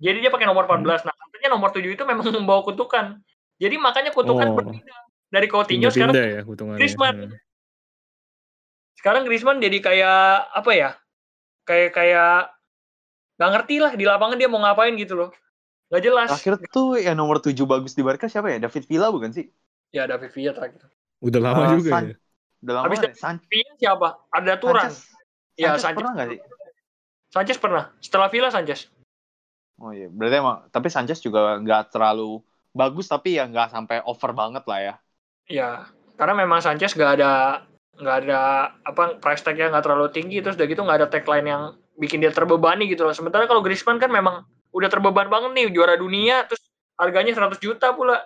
Jadi 0.00 0.24
dia 0.24 0.30
pakai 0.30 0.48
nomor 0.48 0.64
Hmm. 0.64 0.80
14. 0.80 1.04
Nah, 1.04 1.12
katanya 1.12 1.48
nomor 1.52 1.70
7 1.70 1.92
itu 1.92 2.02
memang 2.02 2.24
membawa 2.32 2.64
kutukan. 2.64 3.20
Jadi 3.60 3.76
makanya 3.76 4.10
kutukan 4.10 4.48
Oh. 4.48 4.56
berpindah 4.56 5.00
dari 5.28 5.46
Coutinho 5.46 5.92
sekarang 5.92 6.16
ya. 6.16 6.40
Griezmann. 6.80 7.16
Heeh. 7.28 7.38
Sekarang 8.96 9.24
Griezmann 9.24 9.60
jadi 9.60 9.78
kayak 9.80 10.20
apa 10.52 10.70
ya? 10.72 10.90
Kayak 11.64 11.90
kayak 11.92 12.32
nggak 13.36 13.50
ngerti 13.56 13.76
lah 13.80 13.92
di 13.92 14.04
lapangan 14.04 14.36
dia 14.36 14.48
mau 14.48 14.60
ngapain 14.60 14.96
gitu 14.96 15.16
loh. 15.16 15.30
Nggak 15.88 16.02
jelas. 16.02 16.28
Terakhir 16.32 16.54
tuh 16.68 16.96
yang 16.96 17.16
nomor 17.16 17.40
7 17.40 17.64
bagus 17.64 17.92
di 17.92 18.00
Barca 18.00 18.24
siapa 18.24 18.48
ya? 18.48 18.58
David 18.58 18.84
Villa 18.86 19.08
bukan 19.08 19.32
sih? 19.32 19.48
Ya 19.90 20.08
David 20.08 20.32
Villa 20.32 20.52
terakhir. 20.52 20.88
Udah 21.20 21.40
lama 21.40 21.62
Eh, 21.66 21.70
juga 21.76 21.90
San 21.92 22.04
ya. 22.08 22.16
udah 22.62 22.72
lama 22.72 22.84
Habis 22.88 22.98
ya? 22.98 23.04
David 23.08 23.18
San 23.18 23.36
Villa 23.44 23.72
siapa? 23.76 24.08
Ada 24.30 24.52
Turan. 24.56 24.88
Sanchez. 24.88 24.96
Ya 25.56 25.68
Sanchez 25.68 25.82
Sanchez. 25.82 25.96
pernah 26.00 26.12
nggak 26.16 26.28
sih? 26.32 26.40
Sanchez 27.30 27.56
pernah. 27.62 27.94
Setelah 28.02 28.28
Villa 28.28 28.50
Sanchez. 28.50 28.90
Oh 29.80 29.94
iya, 29.94 30.12
berarti 30.12 30.36
emang 30.42 30.68
tapi 30.68 30.92
Sanchez 30.92 31.24
juga 31.24 31.56
nggak 31.56 31.94
terlalu 31.94 32.44
bagus 32.76 33.08
tapi 33.08 33.40
ya 33.40 33.48
nggak 33.48 33.72
sampai 33.72 34.04
over 34.04 34.36
banget 34.36 34.66
lah 34.68 34.80
ya. 34.82 34.94
Ya, 35.48 35.70
karena 36.20 36.44
memang 36.44 36.60
Sanchez 36.60 36.92
nggak 36.92 37.12
ada 37.16 37.64
nggak 37.96 38.16
ada 38.26 38.40
apa 38.84 39.16
price 39.18 39.40
tag-nya 39.40 39.72
nggak 39.72 39.84
terlalu 39.84 40.08
tinggi 40.12 40.44
terus 40.44 40.56
udah 40.60 40.68
gitu 40.68 40.82
nggak 40.84 40.98
ada 41.00 41.08
tagline 41.08 41.48
yang 41.48 41.62
bikin 41.96 42.20
dia 42.20 42.34
terbebani 42.34 42.90
gitu 42.92 43.08
loh. 43.08 43.16
Sementara 43.16 43.48
kalau 43.48 43.64
Griezmann 43.64 43.96
kan 43.96 44.12
memang 44.12 44.44
udah 44.70 44.88
terbeban 44.92 45.32
banget 45.32 45.50
nih 45.56 45.66
juara 45.72 45.96
dunia 45.96 46.44
terus 46.44 46.60
harganya 47.00 47.32
100 47.32 47.56
juta 47.56 47.96
pula. 47.96 48.20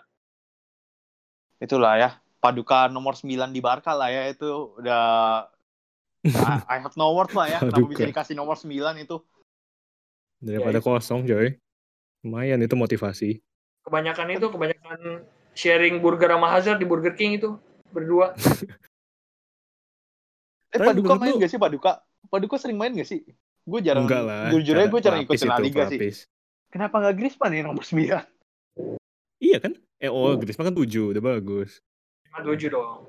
Itulah 1.63 1.95
ya, 1.97 2.11
paduka 2.43 2.91
nomor 2.91 3.15
9 3.15 3.55
di 3.55 3.61
Barca 3.63 3.95
lah 3.95 4.11
ya 4.11 4.27
itu 4.29 4.75
udah 4.77 5.47
I, 6.25 6.65
I 6.65 6.77
have 6.81 6.97
no 6.97 7.13
word 7.13 7.31
lah 7.37 7.47
ya. 7.47 7.59
Kenapa 7.69 7.85
bisa 7.85 8.09
dikasih 8.09 8.35
nomor 8.35 8.57
9 8.57 8.73
itu? 8.97 9.17
Daripada 10.41 10.81
itu. 10.81 10.87
kosong 10.89 11.29
coy. 11.29 11.61
Lumayan 12.25 12.65
itu 12.65 12.73
motivasi. 12.73 13.31
Kebanyakan 13.85 14.27
itu 14.33 14.47
kebanyakan 14.49 14.99
sharing 15.53 16.01
burger 16.01 16.33
sama 16.33 16.49
Hazard 16.49 16.81
di 16.81 16.89
Burger 16.89 17.13
King 17.13 17.37
itu 17.37 17.61
berdua. 17.93 18.33
Eh 20.75 20.83
Tapi 20.83 20.91
Paduka 20.91 21.15
main 21.23 21.31
lu- 21.31 21.39
gak 21.39 21.51
sih 21.55 21.61
Paduka? 21.63 22.03
Paduka 22.27 22.59
sering 22.59 22.75
main 22.75 22.91
gak 22.99 23.07
sih? 23.07 23.23
Gue 23.63 23.79
jarang, 23.79 24.11
Enggak 24.11 24.27
lah. 24.27 24.51
jujur 24.51 24.75
aja 24.75 24.91
gue 24.91 25.01
jarang 25.07 25.23
ikutin 25.23 25.47
La 25.47 25.63
Liga 25.63 25.87
sih. 25.87 26.27
Kenapa 26.67 26.99
gak 26.99 27.15
Griezmann 27.15 27.55
nih 27.55 27.63
nomor 27.63 27.87
9? 27.87 27.95
Iya 29.39 29.59
kan? 29.63 29.73
Eh 30.03 30.11
oh, 30.11 30.35
Griezmann 30.35 30.75
kan 30.75 30.77
7, 30.77 31.15
udah 31.15 31.23
bagus. 31.23 31.79
Cuma 32.27 32.43
tujuh 32.43 32.75
dong. 32.75 33.07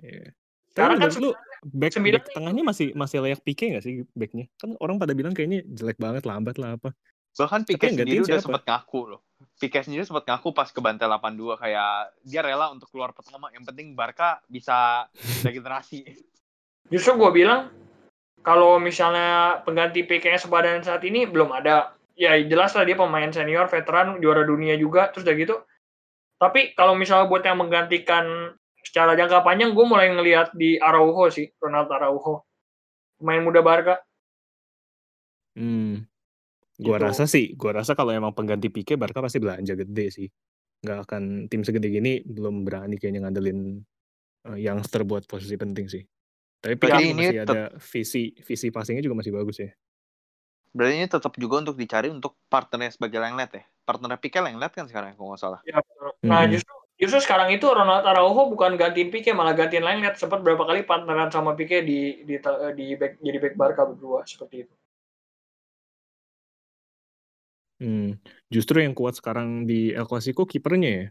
Iya. 0.00 0.32
Sekarang 0.72 0.96
kan 1.04 1.12
lu 1.20 1.36
back, 1.66 1.92
sembilan 1.98 2.22
back 2.22 2.34
tengahnya 2.34 2.62
masih 2.62 2.86
masih 2.94 3.18
layak 3.22 3.40
Pique 3.42 3.66
nggak 3.66 3.84
sih 3.84 4.06
backnya? 4.14 4.46
Kan 4.58 4.78
orang 4.78 5.02
pada 5.02 5.12
bilang 5.12 5.34
kayaknya 5.34 5.66
jelek 5.66 5.98
banget, 5.98 6.22
lambat 6.22 6.56
lah 6.62 6.78
apa. 6.78 6.94
Bahkan 7.36 7.68
Pique 7.68 7.84
yang 7.84 7.96
sendiri 8.00 8.22
gantiin 8.22 8.32
udah 8.32 8.40
sempat 8.40 8.64
ngaku 8.64 9.00
loh. 9.12 9.20
Pique 9.60 9.80
sendiri 9.84 10.02
sempat 10.08 10.24
ngaku 10.24 10.48
pas 10.56 10.68
ke 10.72 10.80
Bantai 10.80 11.04
82 11.10 11.60
kayak 11.60 11.92
dia 12.24 12.40
rela 12.40 12.72
untuk 12.72 12.88
keluar 12.88 13.12
pertama. 13.12 13.52
Yang 13.52 13.64
penting 13.68 13.92
Barca 13.92 14.40
bisa 14.48 15.10
regenerasi. 15.44 16.06
Justru 16.92 17.18
gue 17.20 17.30
bilang 17.44 17.68
kalau 18.40 18.78
misalnya 18.80 19.60
pengganti 19.66 20.06
PKS 20.06 20.48
sepadan 20.48 20.80
saat 20.80 21.04
ini 21.04 21.28
belum 21.28 21.52
ada. 21.52 21.92
Ya 22.16 22.32
jelas 22.40 22.72
lah 22.72 22.88
dia 22.88 22.96
pemain 22.96 23.28
senior, 23.28 23.68
veteran, 23.68 24.16
juara 24.24 24.40
dunia 24.48 24.72
juga, 24.80 25.12
terus 25.12 25.28
udah 25.28 25.36
gitu. 25.36 25.56
Tapi 26.40 26.72
kalau 26.72 26.96
misalnya 26.96 27.28
buat 27.28 27.44
yang 27.44 27.60
menggantikan 27.60 28.56
secara 28.86 29.18
jangka 29.18 29.42
panjang, 29.42 29.74
gue 29.74 29.82
mulai 29.82 30.14
ngelihat 30.14 30.54
di 30.54 30.78
Araujo 30.78 31.26
sih, 31.34 31.50
Ronaldo 31.58 31.90
Araujo. 31.98 32.46
Pemain 33.18 33.42
muda 33.42 33.58
Barca. 33.66 33.98
Hmm. 35.58 36.06
Gua 36.76 37.00
Gitu. 37.00 37.06
rasa 37.08 37.24
sih, 37.24 37.56
gua 37.56 37.80
rasa 37.80 37.96
kalau 37.96 38.12
emang 38.12 38.36
pengganti 38.36 38.68
Pique 38.68 39.00
Barca 39.00 39.24
pasti 39.24 39.40
belanja 39.40 39.72
gede 39.72 40.06
sih. 40.12 40.28
Nggak 40.84 40.98
akan 41.08 41.22
tim 41.48 41.64
segede 41.64 41.88
gini 41.88 42.20
belum 42.20 42.68
berani 42.68 43.00
kayaknya 43.00 43.24
ngandelin 43.24 43.80
eh, 44.52 44.58
youngster 44.60 45.08
buat 45.08 45.24
posisi 45.24 45.56
penting 45.56 45.88
sih. 45.88 46.04
Tapi 46.60 46.76
Pique 46.76 47.00
ini 47.00 47.32
masih 47.32 47.36
tet- 47.42 47.48
ada 47.48 47.62
visi 47.80 48.36
visi 48.44 48.68
passingnya 48.68 49.00
juga 49.00 49.24
masih 49.24 49.32
bagus 49.32 49.56
ya. 49.64 49.72
Berarti 50.76 50.92
ini 51.00 51.08
tetap 51.08 51.32
juga 51.40 51.64
untuk 51.64 51.80
dicari 51.80 52.12
untuk 52.12 52.36
partnernya 52.52 52.92
sebagai 52.92 53.16
Lenglet 53.24 53.50
ya. 53.56 53.64
Partnernya 53.88 54.20
Pique 54.20 54.36
Lenglet 54.44 54.76
kan 54.76 54.84
sekarang 54.84 55.16
kalau 55.16 55.32
nggak 55.32 55.40
salah. 55.40 55.60
Ya. 55.64 55.80
Nah 56.20 56.44
Hmm. 56.44 56.52
justru 56.52 56.76
justru 56.96 57.20
sekarang 57.20 57.52
itu 57.52 57.68
Ronaldo 57.68 58.08
Araujo 58.08 58.48
bukan 58.48 58.76
gantiin 58.80 59.12
Pique, 59.12 59.32
malah 59.36 59.52
gantiin 59.52 59.84
Lenglet. 59.84 60.16
Sempat 60.16 60.40
berapa 60.40 60.64
kali 60.64 60.84
partneran 60.88 61.28
sama 61.28 61.52
Pique 61.52 61.84
di 61.84 62.24
di, 62.24 62.34
di 62.74 62.86
back, 62.96 63.20
jadi 63.20 63.38
back 63.40 63.54
Barca 63.54 63.82
berdua 63.84 64.24
seperti 64.24 64.64
itu. 64.64 64.74
Hmm. 67.76 68.16
Justru 68.48 68.80
yang 68.80 68.96
kuat 68.96 69.20
sekarang 69.20 69.68
di 69.68 69.92
El 69.92 70.08
Clasico 70.08 70.48
kipernya 70.48 70.90
ya. 70.90 71.06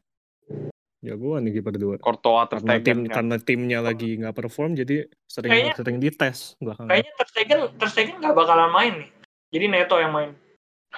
Jagoan 1.05 1.45
nih 1.45 1.61
kiper 1.61 1.77
dua. 1.77 1.95
Courtois 2.01 2.49
Karena 2.49 2.81
tim 2.81 3.05
kan. 3.05 3.21
karena 3.21 3.35
timnya 3.37 3.79
lagi 3.85 4.17
nggak 4.17 4.33
perform 4.33 4.73
jadi 4.73 5.05
sering 5.29 5.51
Kayaknya- 5.53 5.75
sering 5.77 5.97
dites 6.01 6.57
belakangan. 6.57 6.89
Kayaknya 6.89 7.13
Ter 7.13 7.27
Stegen, 7.29 7.59
Ter 7.77 7.89
Stegen 7.93 8.15
nggak 8.17 8.33
bakalan 8.33 8.71
main 8.73 8.93
nih. 9.05 9.09
Jadi 9.53 9.65
Neto 9.69 9.95
yang 10.01 10.09
main. 10.09 10.31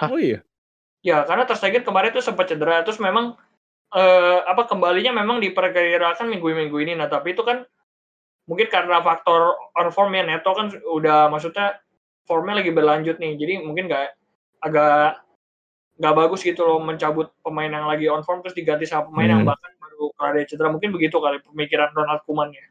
Hah? 0.00 0.08
Oh 0.08 0.16
iya. 0.16 0.40
Ya, 1.04 1.28
karena 1.28 1.44
Ter 1.44 1.60
Stegen 1.60 1.84
kemarin 1.84 2.16
tuh 2.16 2.24
sempat 2.24 2.48
cedera, 2.48 2.80
terus 2.80 2.96
memang 2.96 3.36
eh, 3.94 4.38
apa 4.44 4.68
kembalinya 4.68 5.12
memang 5.16 5.40
diperkirakan 5.40 6.28
minggu-minggu 6.28 6.76
ini. 6.84 6.92
Nah, 6.98 7.08
tapi 7.08 7.32
itu 7.32 7.42
kan 7.46 7.64
mungkin 8.48 8.68
karena 8.72 9.00
faktor 9.04 9.56
on 9.76 9.88
form 9.92 10.16
ya 10.16 10.24
Neto 10.24 10.50
kan 10.56 10.72
udah 10.72 11.28
maksudnya 11.28 11.80
formnya 12.28 12.60
lagi 12.60 12.72
berlanjut 12.72 13.16
nih. 13.20 13.36
Jadi 13.40 13.52
mungkin 13.64 13.88
nggak 13.88 14.06
agak 14.64 15.22
nggak 15.98 16.14
bagus 16.14 16.40
gitu 16.46 16.62
loh 16.62 16.78
mencabut 16.78 17.34
pemain 17.42 17.68
yang 17.70 17.86
lagi 17.90 18.06
on 18.06 18.22
form 18.22 18.40
terus 18.44 18.54
diganti 18.54 18.86
sama 18.86 19.10
pemain 19.10 19.30
yang 19.34 19.42
Hmm. 19.42 19.50
bahkan 19.50 19.72
baru 19.82 20.06
ada 20.20 20.40
cedera. 20.46 20.68
Mungkin 20.70 20.90
begitu 20.94 21.16
kali 21.18 21.42
pemikiran 21.42 21.90
Ronald 21.96 22.22
Koeman 22.24 22.54
ya. 22.54 22.64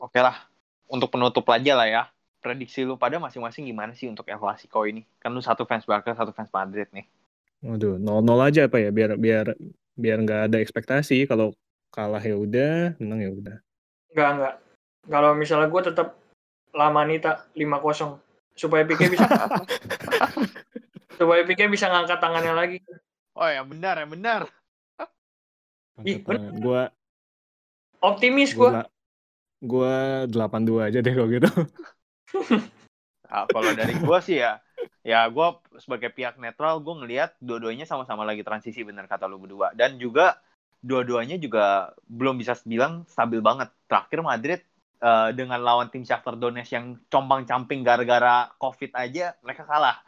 Oke 0.00 0.20
lah. 0.20 0.36
Untuk 0.86 1.10
penutup 1.12 1.44
aja 1.50 1.72
lah 1.76 1.88
ya. 1.88 2.02
Prediksi 2.40 2.86
lu 2.86 2.94
pada 2.94 3.18
masing-masing 3.18 3.66
gimana 3.66 3.92
sih 3.92 4.06
untuk 4.06 4.28
El 4.30 4.38
Clasico 4.38 4.86
ini? 4.86 5.02
Kan 5.18 5.34
lu 5.34 5.42
satu 5.42 5.66
fans 5.66 5.82
Barca, 5.88 6.14
satu 6.14 6.30
fans 6.30 6.48
Madrid 6.54 6.86
nih. 6.94 7.04
Waduh, 7.66 7.98
0-0 7.98 8.46
aja 8.46 8.70
apa 8.70 8.78
ya 8.78 8.94
biar 8.94 9.18
biar 9.18 9.58
biar 9.98 10.18
nggak 10.22 10.40
ada 10.52 10.62
ekspektasi 10.62 11.26
kalau 11.26 11.50
kalah 11.90 12.22
ya 12.22 12.38
udah, 12.38 12.94
menang 13.02 13.20
ya 13.26 13.30
udah. 13.34 13.56
Enggak, 14.14 14.30
enggak. 14.38 14.54
Kalau 15.06 15.30
misalnya 15.34 15.68
gue 15.70 15.82
tetap 15.82 16.08
Lamanita 16.76 17.48
5-0 17.58 18.20
supaya 18.54 18.84
Pique 18.86 19.08
bisa 19.10 19.26
supaya 21.18 21.42
Pique 21.42 21.66
bisa 21.66 21.88
ngangkat 21.90 22.18
tangannya 22.22 22.54
lagi. 22.54 22.78
Oh 23.36 23.48
ya 23.48 23.64
benar, 23.66 23.98
ya 23.98 24.06
benar. 24.06 24.40
Ih. 26.04 26.20
Gua 26.60 26.92
Optimis 28.04 28.52
gue. 28.52 28.68
gua 28.68 28.84
gua 29.64 29.94
8-2 30.28 30.92
aja 30.92 30.98
deh 31.00 31.12
kalau 31.16 31.28
gitu. 31.32 31.48
Nah, 33.24 33.48
kalau 33.56 33.72
dari 33.72 33.96
gua 34.04 34.20
sih 34.20 34.44
ya, 34.44 34.60
ya 35.06 35.26
gua 35.30 35.60
sebagai 35.78 36.10
pihak 36.12 36.36
netral, 36.36 36.82
gua 36.82 37.02
ngelihat 37.02 37.34
dua-duanya 37.38 37.84
sama-sama 37.88 38.22
lagi 38.26 38.42
transisi 38.46 38.82
bener 38.82 39.06
kata 39.06 39.26
lu 39.30 39.38
berdua. 39.40 39.72
Dan 39.76 39.96
juga 39.96 40.40
dua-duanya 40.84 41.36
juga 41.40 41.96
belum 42.06 42.38
bisa 42.38 42.54
bilang 42.66 43.06
stabil 43.10 43.40
banget. 43.42 43.72
Terakhir 43.90 44.20
Madrid 44.22 44.60
eh, 45.02 45.28
dengan 45.34 45.60
lawan 45.62 45.88
tim 45.90 46.06
Shakhtar 46.06 46.38
Donetsk 46.38 46.72
yang 46.74 46.86
compang-camping 47.10 47.82
gara-gara 47.82 48.50
COVID 48.58 48.90
aja, 48.94 49.34
mereka 49.42 49.66
kalah. 49.66 49.98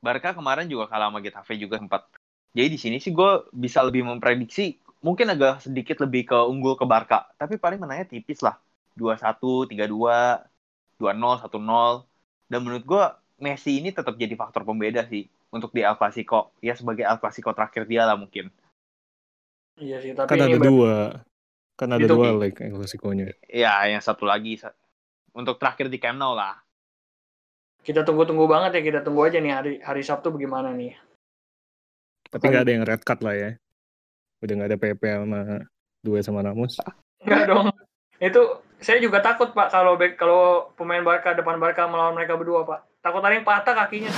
Barca 0.00 0.32
kemarin 0.32 0.64
juga 0.64 0.88
kalah 0.88 1.12
sama 1.12 1.20
Getafe 1.20 1.60
juga 1.60 1.76
sempat. 1.76 2.08
Jadi 2.56 2.68
di 2.72 2.78
sini 2.80 2.96
sih 2.98 3.12
gue 3.12 3.46
bisa 3.52 3.84
lebih 3.84 4.02
memprediksi 4.02 4.80
mungkin 5.04 5.32
agak 5.32 5.64
sedikit 5.64 6.00
lebih 6.04 6.28
ke 6.28 6.38
unggul 6.40 6.76
ke 6.76 6.84
Barca, 6.88 7.28
tapi 7.36 7.56
paling 7.56 7.80
menangnya 7.80 8.08
tipis 8.08 8.40
lah. 8.44 8.56
2-1, 8.98 9.70
3-2, 9.70 10.44
2-0, 11.00 11.40
1-0. 11.40 12.09
Dan 12.50 12.66
menurut 12.66 12.82
gue 12.82 13.04
Messi 13.40 13.80
ini 13.80 13.88
tetap 13.94 14.20
jadi 14.20 14.36
faktor 14.36 14.68
pembeda 14.68 15.06
sih 15.08 15.24
untuk 15.48 15.72
di 15.72 15.80
El 15.80 15.96
Clasico. 15.96 16.52
Ya 16.60 16.76
sebagai 16.76 17.06
El 17.08 17.16
Clasico 17.22 17.54
terakhir 17.56 17.88
dia 17.88 18.04
lah 18.04 18.18
mungkin. 18.18 18.50
Iya 19.80 19.96
sih, 20.04 20.12
tapi 20.12 20.36
Kan 20.36 20.44
ini 20.44 20.52
ada 20.52 20.58
ber- 20.60 20.68
dua. 20.68 20.94
Kan 21.78 21.88
ada 21.96 22.04
Itu, 22.04 22.14
dua 22.20 22.28
leg 22.36 22.52
El 22.60 22.76
Clasico-nya. 22.76 23.32
Ya 23.48 23.80
yang 23.88 24.02
satu 24.04 24.28
lagi 24.28 24.60
untuk 25.32 25.56
terakhir 25.56 25.88
di 25.88 25.96
Camp 25.96 26.18
Nou 26.18 26.34
lah. 26.36 26.60
kita 27.80 28.04
tunggu-tunggu 28.04 28.44
banget 28.44 28.76
ya, 28.76 28.80
kita 28.84 29.00
tunggu 29.00 29.24
aja 29.24 29.40
nih 29.40 29.52
hari 29.56 29.72
hari 29.80 30.02
Sabtu 30.04 30.28
bagaimana 30.28 30.68
nih. 30.76 30.92
Tapi 32.28 32.44
nggak 32.44 32.62
ada 32.68 32.72
yang 32.76 32.84
red 32.84 33.02
card 33.02 33.20
lah 33.24 33.34
ya. 33.34 33.50
Udah 34.44 34.52
nggak 34.52 34.68
ada 34.68 34.78
PP 34.78 35.02
sama 35.08 35.40
dua 36.04 36.18
sama 36.20 36.44
Ramos. 36.44 36.76
Enggak 37.24 37.48
dong. 37.48 37.72
Itu 38.20 38.60
saya 38.80 38.96
juga 38.96 39.20
takut 39.20 39.52
Pak 39.52 39.68
kalau 39.68 39.94
kalau 40.16 40.72
pemain 40.72 41.04
Barca 41.04 41.36
depan 41.36 41.60
Barca 41.60 41.84
melawan 41.84 42.16
mereka 42.16 42.36
berdua 42.40 42.64
Pak. 42.64 43.04
Takut 43.04 43.20
ada 43.20 43.36
yang 43.36 43.44
patah 43.44 43.76
kakinya. 43.76 44.12